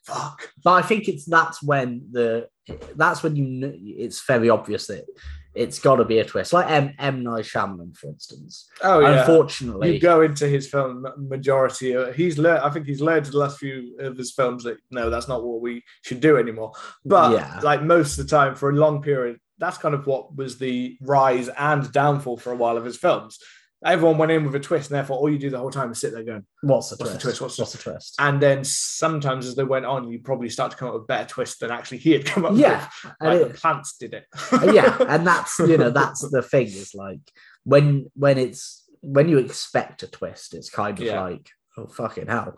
[0.06, 0.50] Fuck.
[0.64, 2.48] but I think it's that's when the
[2.96, 5.06] that's when you it's very obvious that
[5.54, 8.70] it's got to be a twist, like M M Night Shyamalan, for instance.
[8.82, 9.20] Oh yeah.
[9.20, 11.96] Unfortunately, you go into his film majority.
[11.96, 12.64] Uh, he's learned.
[12.64, 15.60] I think he's learned the last few of his films that no, that's not what
[15.62, 16.72] we should do anymore.
[17.04, 17.60] But Yeah.
[17.64, 20.98] like most of the time, for a long period, that's kind of what was the
[21.02, 23.38] rise and downfall for a while of his films.
[23.84, 26.00] Everyone went in with a twist, and therefore all you do the whole time is
[26.00, 26.46] sit there going.
[26.62, 27.38] what's the What's the twist?
[27.40, 27.58] twist?
[27.60, 28.16] What's the- the twist?
[28.20, 31.28] And then sometimes as they went on, you probably start to come up with better
[31.28, 33.14] twists than actually he had come up Yeah, with.
[33.20, 34.26] and Like the plants did it.
[34.52, 37.22] Uh, yeah, and that's you know that's the thing is like
[37.64, 41.22] when when it's when you expect a twist, it's kind of Yeah.
[41.22, 42.58] like oh fucking hell.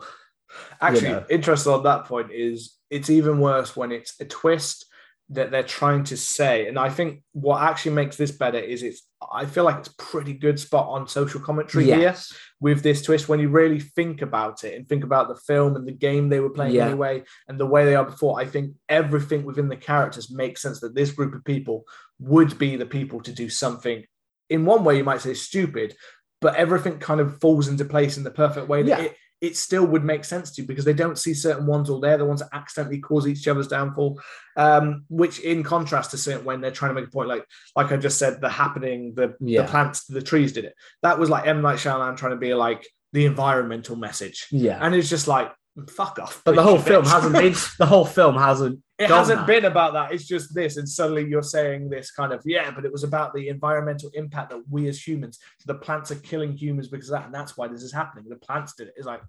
[0.80, 1.24] Actually, know.
[1.30, 4.86] interesting on that point is it's even worse when it's a twist
[5.30, 6.68] that they're trying to say.
[6.68, 9.02] And I think what actually makes this better is it's
[9.32, 12.30] I feel like it's pretty good spot on social commentary here Yes,
[12.60, 15.88] with this twist when you really think about it and think about the film and
[15.88, 16.88] the game they were playing Yeah.
[16.88, 18.38] anyway and the way they are before.
[18.38, 21.84] I think everything within the characters makes sense that this group of people
[22.18, 24.04] would be the people to do something.
[24.50, 25.96] In one way, you might say stupid,
[26.42, 29.04] but everything kind of falls into place in the perfect way that Yeah.
[29.06, 32.00] it, it still would make sense to you because they don't see certain ones or
[32.00, 34.20] they're the ones that accidentally cause each other's downfall.
[34.56, 37.44] Um, which in contrast to certain when they're trying to make a point, like
[37.76, 39.62] like I just said, the happening, the, Yeah.
[39.62, 40.74] the plants, the trees did it.
[41.02, 41.60] That was like M.
[41.62, 44.46] Night Shyamalan trying to be like the environmental message.
[44.50, 44.78] yeah.
[44.80, 45.52] And it's just like,
[45.90, 46.42] fuck off.
[46.44, 46.84] But the whole bitch.
[46.86, 49.46] film hasn't been the whole film hasn't It hasn't that.
[49.46, 50.12] been about that.
[50.12, 50.76] It's just this.
[50.76, 54.50] And suddenly you're saying this kind of, yeah, but it was about the environmental impact
[54.50, 57.26] that we as humans, so the plants are killing humans because of that.
[57.26, 58.26] And that's why this is happening.
[58.28, 58.94] The plants did it.
[58.96, 59.22] It's like,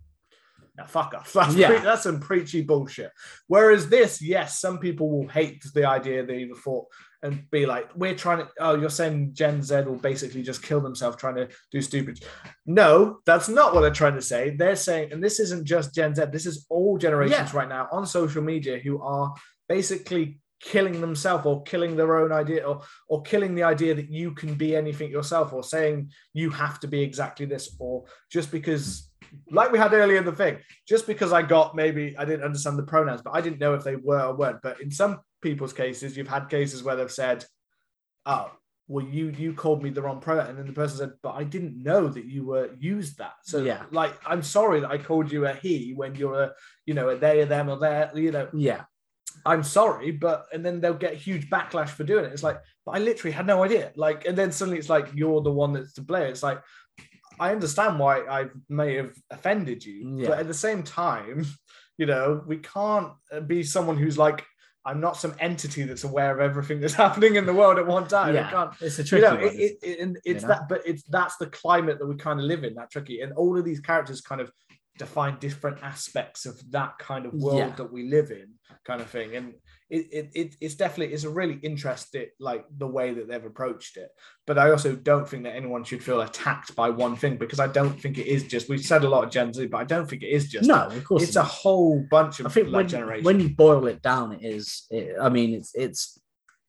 [0.78, 1.32] now fuck off.
[1.34, 1.68] That's, Yeah.
[1.70, 3.12] pre- that's some preachy bullshit.
[3.48, 6.88] Whereas this, yes, some people will hate the idea they even thought
[7.26, 10.80] and be like, we're trying to, oh, you're saying Gen Z will basically just kill
[10.80, 12.24] themselves trying to do stupid.
[12.66, 14.52] No, that's not what they're trying to say.
[14.52, 17.58] They're saying, and this isn't just Gen Z, this is all generations Yeah.
[17.60, 19.34] right now on social media who are
[19.68, 24.32] basically killing themselves or killing their own idea or or killing the idea that you
[24.32, 29.12] can be anything yourself or saying you have to be exactly this or just because
[29.52, 30.58] like we had earlier in the thing
[30.88, 33.84] just because i got maybe i didn't understand the pronouns but i didn't know if
[33.84, 37.40] they were or weren't but in some people's cases you've had cases where they've said
[38.26, 38.48] oh
[38.88, 41.44] well you you called me the wrong pronoun and then the person said but i
[41.56, 43.84] didn't know that you were used that so Yeah.
[44.02, 46.48] like i'm sorry that i called you a he when you're a
[46.88, 48.84] you know a they or them or there you know yeah.
[49.46, 52.32] I'm sorry, but and then they'll get huge backlash for doing it.
[52.36, 53.92] It's like, but I literally had no idea.
[54.06, 56.30] Like, and then suddenly it's like you're the one that's to blame.
[56.34, 56.62] It's like
[57.38, 60.30] I understand why I may have offended you, Yeah.
[60.30, 61.46] but at the same time,
[62.00, 64.40] you know, we can't uh, be someone who's like,
[64.86, 68.08] I'm not some entity that's aware of everything that's happening in the world at one
[68.08, 68.36] time.
[68.36, 68.50] Yeah.
[68.52, 69.44] can't It's a you tricky know, one.
[69.46, 70.50] it, it, it, it's know?
[70.50, 73.34] that, but it's that's the climate that we kind of live in, that tricky, and
[73.34, 74.52] all of these characters kind of
[74.98, 77.76] define different aspects of that kind of world Yeah.
[77.76, 78.54] that we live in,
[78.86, 79.54] kind of thing, and
[79.90, 83.98] it, it, it it's definitely it's a really interesting like the way that they've approached
[83.98, 84.10] it.
[84.48, 87.68] But I also don't think that anyone should feel attacked by one thing because I
[87.68, 90.10] don't think it is just we've said a lot of Gen Z, but I don't
[90.10, 92.92] think it is just no, of course it's a whole bunch of I think like
[92.92, 94.88] when, when you boil it down, it is.
[94.90, 96.20] It, I mean, it's it's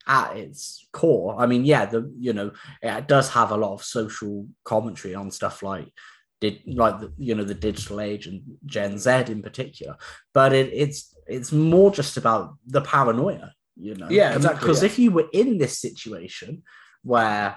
[0.07, 1.35] at its core.
[1.39, 5.31] I mean, yeah, the you know it does have a lot of social commentary on
[5.31, 5.91] stuff like
[6.39, 9.97] did like the you know the digital age and Gen Z in particular,
[10.33, 14.07] but it, it's it's more just about the paranoia, you know.
[14.09, 14.87] Yeah, exactly, Because yeah.
[14.87, 16.63] if you were in this situation
[17.03, 17.55] where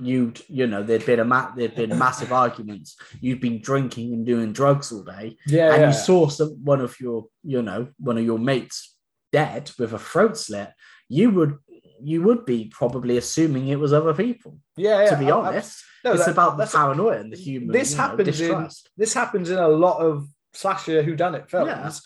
[0.00, 4.24] you'd you know there'd been a ma- there'd been massive arguments, you'd been drinking and
[4.24, 5.86] doing drugs all day, yeah, and yeah.
[5.88, 8.96] you saw some one of your you know one of your mates
[9.32, 10.70] dead with a throat slit
[11.08, 11.56] you would
[12.02, 15.10] you would be probably assuming it was other people yeah, yeah.
[15.10, 17.92] to be I- I- honest no, it's that- about the paranoia and the human this
[17.94, 22.02] know, happens in this happens in a lot of slasher who done it films.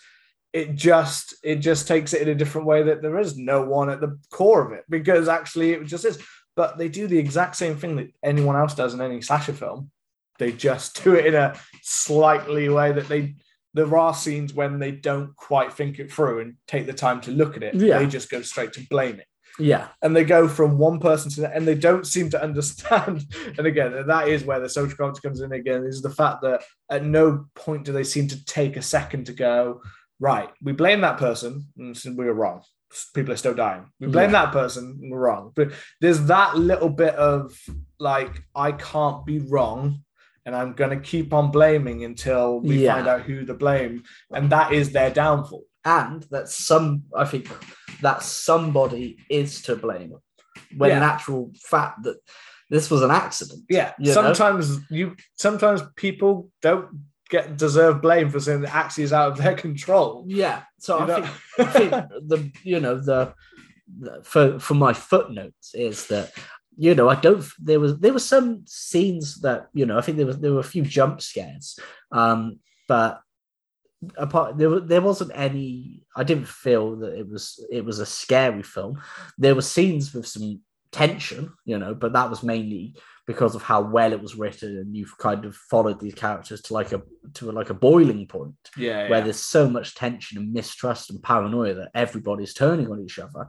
[0.55, 3.91] It just it just takes it in a different way that there is no one
[3.91, 6.19] at the core of it because actually it just is.
[6.57, 9.91] But they do the exact same thing that anyone else does in any slasher film.
[10.39, 13.35] They just do it in a slightly way that they
[13.75, 17.33] there are scenes when they don't quite think it through and take the time to
[17.33, 17.75] look at it.
[17.75, 17.99] Yeah.
[17.99, 19.27] they just go straight to blame it.
[19.59, 19.89] Yeah.
[20.03, 23.25] And they go from one person to the, and they don't seem to understand.
[23.59, 26.63] And again, that is where the social commentary comes in again, is the fact that
[26.89, 29.81] at no point do they seem to take a second to go,
[30.21, 32.63] right, we blame that person, and we were wrong.
[33.15, 33.87] People are still dying.
[34.01, 35.53] We blame that person, and we're wrong.
[35.55, 37.59] But there's that little bit of
[37.99, 40.01] like, I can't be wrong.
[40.47, 42.95] And I'm going to keep on blaming until we Yeah.
[42.95, 44.03] find out who to blame.
[44.31, 45.65] And that is their downfall.
[45.87, 47.47] and that some i think
[48.01, 50.15] that somebody is to blame
[50.79, 51.05] when Yeah.
[51.05, 52.17] actual fact that
[52.71, 54.15] this was an accident Yeah, You know?
[54.15, 56.89] sometimes you sometimes people don't
[57.31, 60.25] get deserve blame for something that actually is out of their control.
[60.27, 61.27] yeah so i think
[61.59, 61.91] I think
[62.29, 63.35] the you know the,
[63.99, 66.33] the for for my footnotes is that
[66.77, 67.45] you know, I don't.
[67.59, 69.99] There was there were some scenes that you know.
[69.99, 71.79] I think there was there were a few jump scares,
[72.11, 73.21] um, but
[74.17, 76.05] apart there there wasn't any.
[76.17, 79.01] I didn't feel that it was it was a scary film.
[79.39, 80.61] There were scenes with some
[80.91, 82.97] tension, you know, but that was mainly
[83.27, 86.75] because of how well it was written and you've kind of followed these characters to
[86.75, 87.01] like a
[87.33, 89.25] to like a boiling point Yeah, where yeah.
[89.25, 93.49] there's so much tension and mistrust and paranoia that everybody's turning on each other.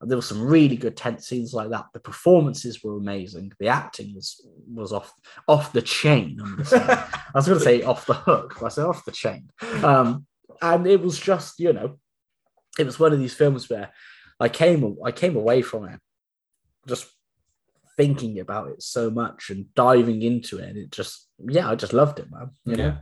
[0.00, 1.86] And there were some really good tense scenes like that.
[1.94, 3.52] The performances were amazing.
[3.58, 5.10] The acting was was off
[5.48, 6.38] off the chain.
[6.72, 9.48] I was going to say off the hook, but I said off the chain.
[9.82, 10.26] Um,
[10.60, 11.98] and it was just, you know,
[12.78, 13.92] it was one of these films where
[14.38, 16.00] I came I came away from it
[16.86, 17.06] just
[17.96, 20.68] thinking about it so much and diving into it.
[20.70, 22.50] And it just, yeah, I just loved it, man.
[22.64, 22.84] You know?
[22.84, 22.96] yeah.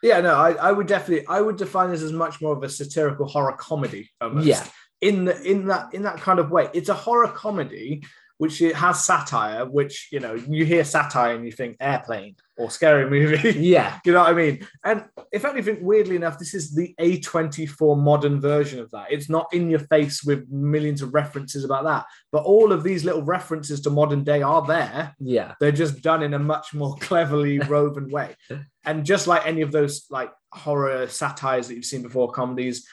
[0.00, 2.68] Yeah, no, I, I would definitely I would define this as much more of a
[2.68, 4.46] satirical horror comedy almost.
[4.46, 4.64] Yeah.
[5.00, 6.68] In the in that in that kind of way.
[6.72, 8.04] It's a horror comedy
[8.38, 12.70] which it has satire, which you know, you hear satire and you think airplane or
[12.70, 13.58] scary movie.
[13.58, 13.98] Yeah.
[14.04, 14.66] you know what I mean?
[14.84, 19.10] And if anything, weirdly enough, this is the A24 modern version of that.
[19.10, 22.06] It's not in your face with millions of references about that.
[22.32, 25.14] But all of these little references to modern day are there.
[25.20, 25.54] Yeah.
[25.60, 28.36] They're just done in a much more cleverly woven way.
[28.84, 32.86] And just like any of those like horror satires that you've seen before, comedies,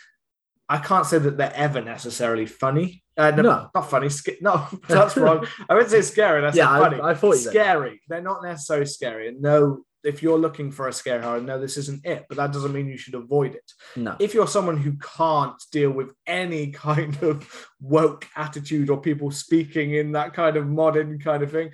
[0.68, 3.04] I can't say that they're ever necessarily funny.
[3.18, 3.70] Uh, no, No.
[3.74, 4.10] not funny.
[4.10, 5.46] Sca- no, that's wrong.
[5.70, 6.42] I would say scary.
[6.42, 7.02] That's Yeah, not I- funny.
[7.02, 8.02] I thought scary.
[8.10, 9.28] They're not necessarily scary.
[9.30, 12.26] And no, if you're looking for a scary horror, no, this isn't it.
[12.30, 14.16] But that doesn't mean you should avoid it No.
[14.20, 19.94] if you're someone who can't deal with any kind of woke attitude or people speaking
[19.94, 21.72] in that kind of modern kind of thing,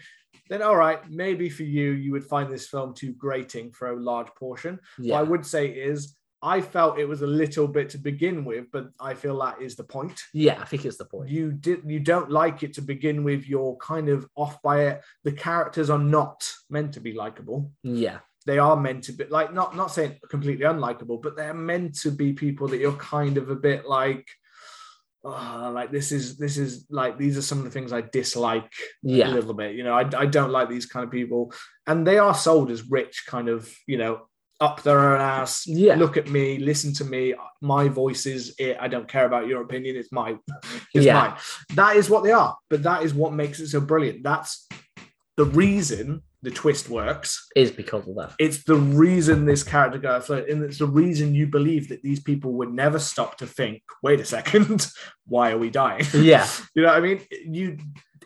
[0.49, 3.95] then all right, maybe for you, you would find this film too grating for a
[3.99, 4.79] large portion.
[4.99, 5.13] Yeah.
[5.13, 8.65] What I would say is, I felt it was a little bit to begin with,
[8.71, 10.19] but I feel that is the point.
[10.33, 11.29] yeah, I think it's the point.
[11.29, 13.45] You did you don't like it to begin with.
[13.47, 15.01] You're kind of off by it.
[15.23, 18.19] The characters are not meant to be likable Yeah.
[18.47, 22.09] they are meant to be like not not saying completely unlikable, but they're meant to
[22.11, 24.27] be people that you're kind of a bit like,
[25.23, 28.71] oh, like this is this is like these are some of the things I dislike
[29.29, 29.75] a little bit.
[29.75, 31.53] You know, I, I don't like these kind of people,
[31.85, 34.27] and they are sold as rich, kind of you know
[34.61, 35.65] up their own ass.
[35.67, 35.95] Yeah.
[35.95, 37.33] look at me, listen to me.
[37.61, 38.77] My voice is it.
[38.79, 39.95] I don't care about your opinion.
[39.97, 40.37] It's my,
[40.93, 41.13] it's Yeah.
[41.15, 41.33] mine.
[41.75, 42.55] That is what they are.
[42.69, 44.23] But that is what makes it so brilliant.
[44.23, 44.67] That's
[45.35, 48.33] the reason the twist works Is because of that.
[48.39, 52.19] it's the reason this character got afloat, and it's the reason you believe that these
[52.19, 54.87] people would never stop to think, wait a second,
[55.27, 56.03] why are we dying?
[56.13, 56.47] Yeah.
[56.75, 57.21] you know what I mean?
[57.45, 57.77] You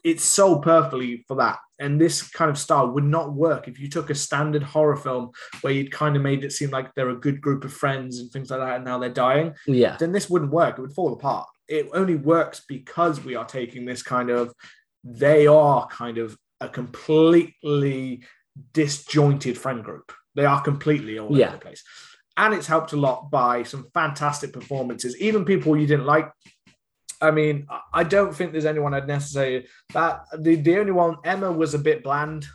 [0.06, 1.58] it's so perfectly for that.
[1.80, 5.32] And this kind of style would not work if you took a standard horror film
[5.62, 8.32] where you'd kind of made it seem like they're a good group of friends and
[8.32, 9.56] things like that, and now they're dying.
[9.66, 9.98] Yeah.
[9.98, 10.78] Then this wouldn't work.
[10.78, 11.48] It would fall apart.
[11.68, 14.54] It only works because we are taking this kind of,
[15.04, 18.24] they are kind of a completely
[18.74, 20.14] disjointed friend group.
[20.36, 21.48] They are completely all Yeah.
[21.48, 21.84] over the place.
[22.38, 26.30] And it's helped a lot by some fantastic performances, even people you didn't like.
[27.22, 31.52] I mean, I- don't think there's anyone I'd necessarily that the, the only one Emma
[31.52, 32.46] was a bit bland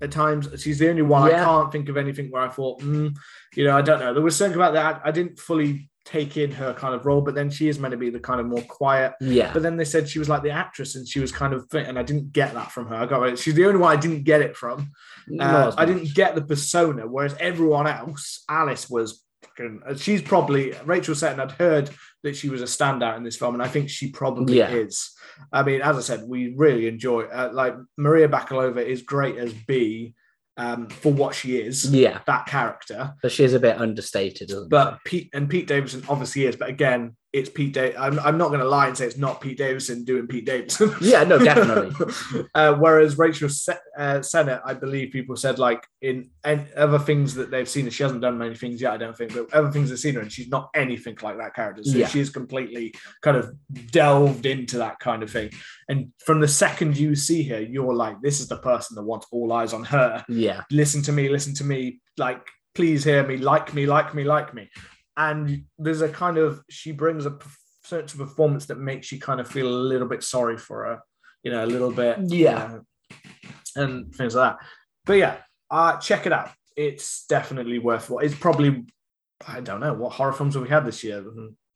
[0.00, 0.48] at times.
[0.62, 1.42] She's the only one Yeah.
[1.42, 3.14] I can't think of anything where I thought, mm,
[3.54, 4.12] you know, I don't know.
[4.14, 7.34] There was something about that I didn't fully take in her kind of role, but
[7.34, 9.12] then she is meant to be the kind of more quiet.
[9.20, 9.52] Yeah.
[9.52, 11.86] But then they said she was like the actress, and she was kind of, fit,
[11.86, 12.94] and I didn't get that from her.
[12.94, 13.38] I got it.
[13.38, 14.90] She's the only one I didn't get it from.
[15.38, 19.22] Uh, I didn't get the persona, whereas everyone else, Alice was.
[19.58, 21.40] Fucking- uh, She's probably Rachel Sennott.
[21.40, 21.90] I'd heard
[22.22, 24.70] that she was a standout in this film, and I think she probably Yeah.
[24.70, 25.10] is.
[25.52, 27.22] I mean, as I said, we really enjoy.
[27.24, 30.14] Uh, like Maria Bakalova is great as B
[30.56, 31.88] um, for what she is.
[31.92, 32.20] Yeah.
[32.26, 36.56] That character, But she's a bit understated, isn't but Pete and Pete Davidson obviously is.
[36.56, 37.74] But again, it's Pete.
[37.74, 40.46] Da- I'm, I'm not going to lie and say it's not Pete Davidson doing Pete
[40.46, 40.94] Davidson.
[41.00, 41.94] Yeah, no, definitely.
[42.54, 47.34] uh, whereas Rachel Se- uh, Sennott, I believe people said like in and other things
[47.34, 49.90] that they've seen, she hasn't done many things yet, I don't think, but other things
[49.90, 51.84] they've seen her, and she's not anything like that character.
[51.84, 52.08] So Yeah.
[52.08, 53.54] she's completely kind of
[53.90, 55.50] delved into that kind of thing.
[55.90, 59.26] And from the second you see her, you're like, this is the person that wants
[59.32, 60.24] all eyes on her.
[60.28, 60.62] yeah.
[60.70, 62.40] Listen to me, listen to me, like,
[62.74, 64.70] please hear me, like me, like me, like me.
[65.18, 67.46] And there's a kind of, she brings a p-
[67.84, 71.00] certain performance that makes you kind of feel a little bit sorry for her,
[71.42, 72.18] you know, a little bit.
[72.20, 72.68] you Yeah.
[72.68, 73.16] know,
[73.76, 74.66] and things like that.
[75.04, 75.38] But yeah,
[75.70, 76.50] uh, check it out.
[76.76, 78.86] It's definitely worth it's probably,
[79.46, 81.24] I don't know, what horror films have we had this year?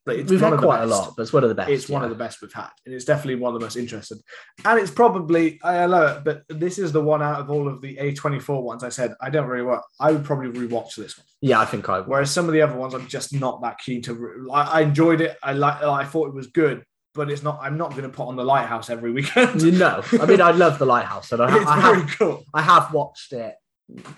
[0.05, 1.71] It's We've had quite a lot, but it's one of the best.
[1.71, 4.19] it's one of the best we've had, and it's definitely one of the most interesting.
[4.65, 7.81] And it's probably I love it, but this is the one out of all of
[7.81, 8.83] the A24 ones.
[8.83, 9.83] I said I don't really want.
[10.01, 12.09] I would probably rewatch this one, Yeah, I think I would.
[12.09, 14.15] whereas some of the other ones I'm just not that keen to.
[14.15, 15.37] Re- I, I enjoyed it.
[15.43, 15.83] I like.
[15.83, 16.83] I thought it was good,
[17.15, 17.61] but it's not.
[17.63, 19.79] I'm not going to put on the Lighthouse every weekend.
[19.79, 22.45] No, I mean I love the Lighthouse, and I, it's I very have cool.
[22.53, 23.55] I have watched it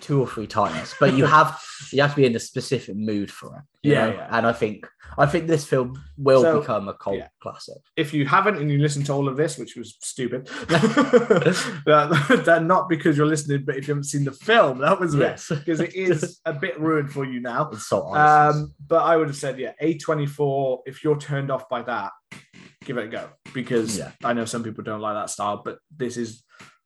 [0.01, 1.61] two or three times, but you have
[1.93, 3.63] you have to be in a specific mood for it.
[3.89, 4.13] you Yeah, know?
[4.15, 4.29] yeah.
[4.31, 4.87] and I think
[5.19, 7.29] I think this film will So, become a cult yeah.
[7.43, 7.77] classic.
[7.97, 12.65] If you haven't and you listen to all of this, which was stupid, that, that
[12.65, 15.49] not because you're listening, but if you haven't seen the film, that was it Yes,
[15.49, 17.71] because it is a bit ruined for you now.
[17.73, 18.57] it's so honest.
[18.59, 22.13] Um, but I would have said, yeah, A24, if you're turned off by that,
[22.85, 24.11] give it a go because Yeah.
[24.23, 26.43] I know some people don't like that style, but this is,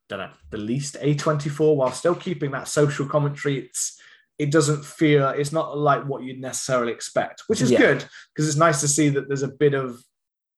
[0.08, 3.58] don't know, the least A24 while still keeping that social commentary.
[3.58, 4.00] It's,
[4.38, 7.78] it doesn't feel, it's not like what you'd necessarily expect, which is Yeah.
[7.78, 8.04] good
[8.34, 10.00] because it's nice to see that there's a bit of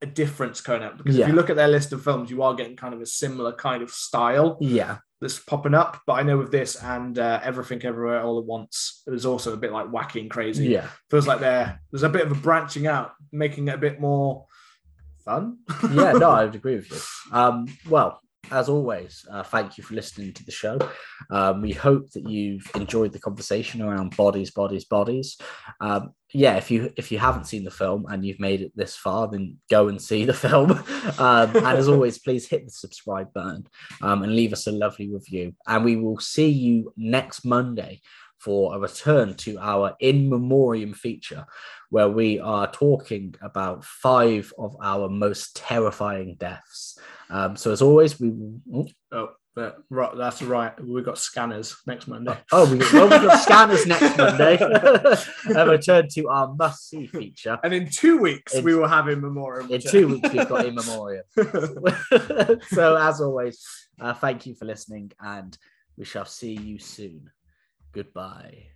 [0.03, 0.97] a difference going up.
[0.99, 3.07] Because if you look at their list of films, you are getting kind of a
[3.07, 6.01] similar kind of style yeah, that's popping up.
[6.07, 9.53] But I know with this and uh, Everything Everywhere All at Once, it was also
[9.53, 12.41] a bit like wacky and crazy yeah, feels like there there's a bit of a
[12.41, 14.47] branching out, making it a bit more
[15.25, 15.59] fun.
[15.93, 16.13] yeah.
[16.13, 17.37] No, I would agree with you.
[17.37, 18.21] Um, well,
[18.51, 20.79] as always, uh, thank you for listening to the show.
[21.31, 25.39] Um, we hope that you've enjoyed the conversation around bodies, bodies, bodies.
[25.81, 28.97] Um, yeah, if you if you haven't seen the film and you've made it this
[28.97, 30.73] far, then go and see the film.
[31.19, 33.67] Um, and as always, please hit the subscribe button
[34.03, 35.55] um, and leave us a lovely review.
[35.67, 38.01] And we will see you next Monday
[38.39, 41.45] for a return to our in memoriam feature,
[41.91, 46.99] where we are talking about five of our most terrifying deaths.
[47.31, 48.89] Um, so as always, we will.
[49.13, 50.73] Oh, but, right, that's right.
[50.83, 52.39] We've got scanners next Monday.
[52.53, 54.57] Oh, we, well, we've got scanners next Monday.
[55.55, 57.59] a return to our must see feature.
[57.65, 59.71] And in two weeks, In- we will have in memoriam.
[59.71, 61.25] In two weeks, we've got in memoriam.
[62.69, 63.65] so, as always,
[64.01, 65.57] uh, thank you for listening, and
[65.97, 67.31] we shall see you soon.
[67.93, 68.69] Goodbye.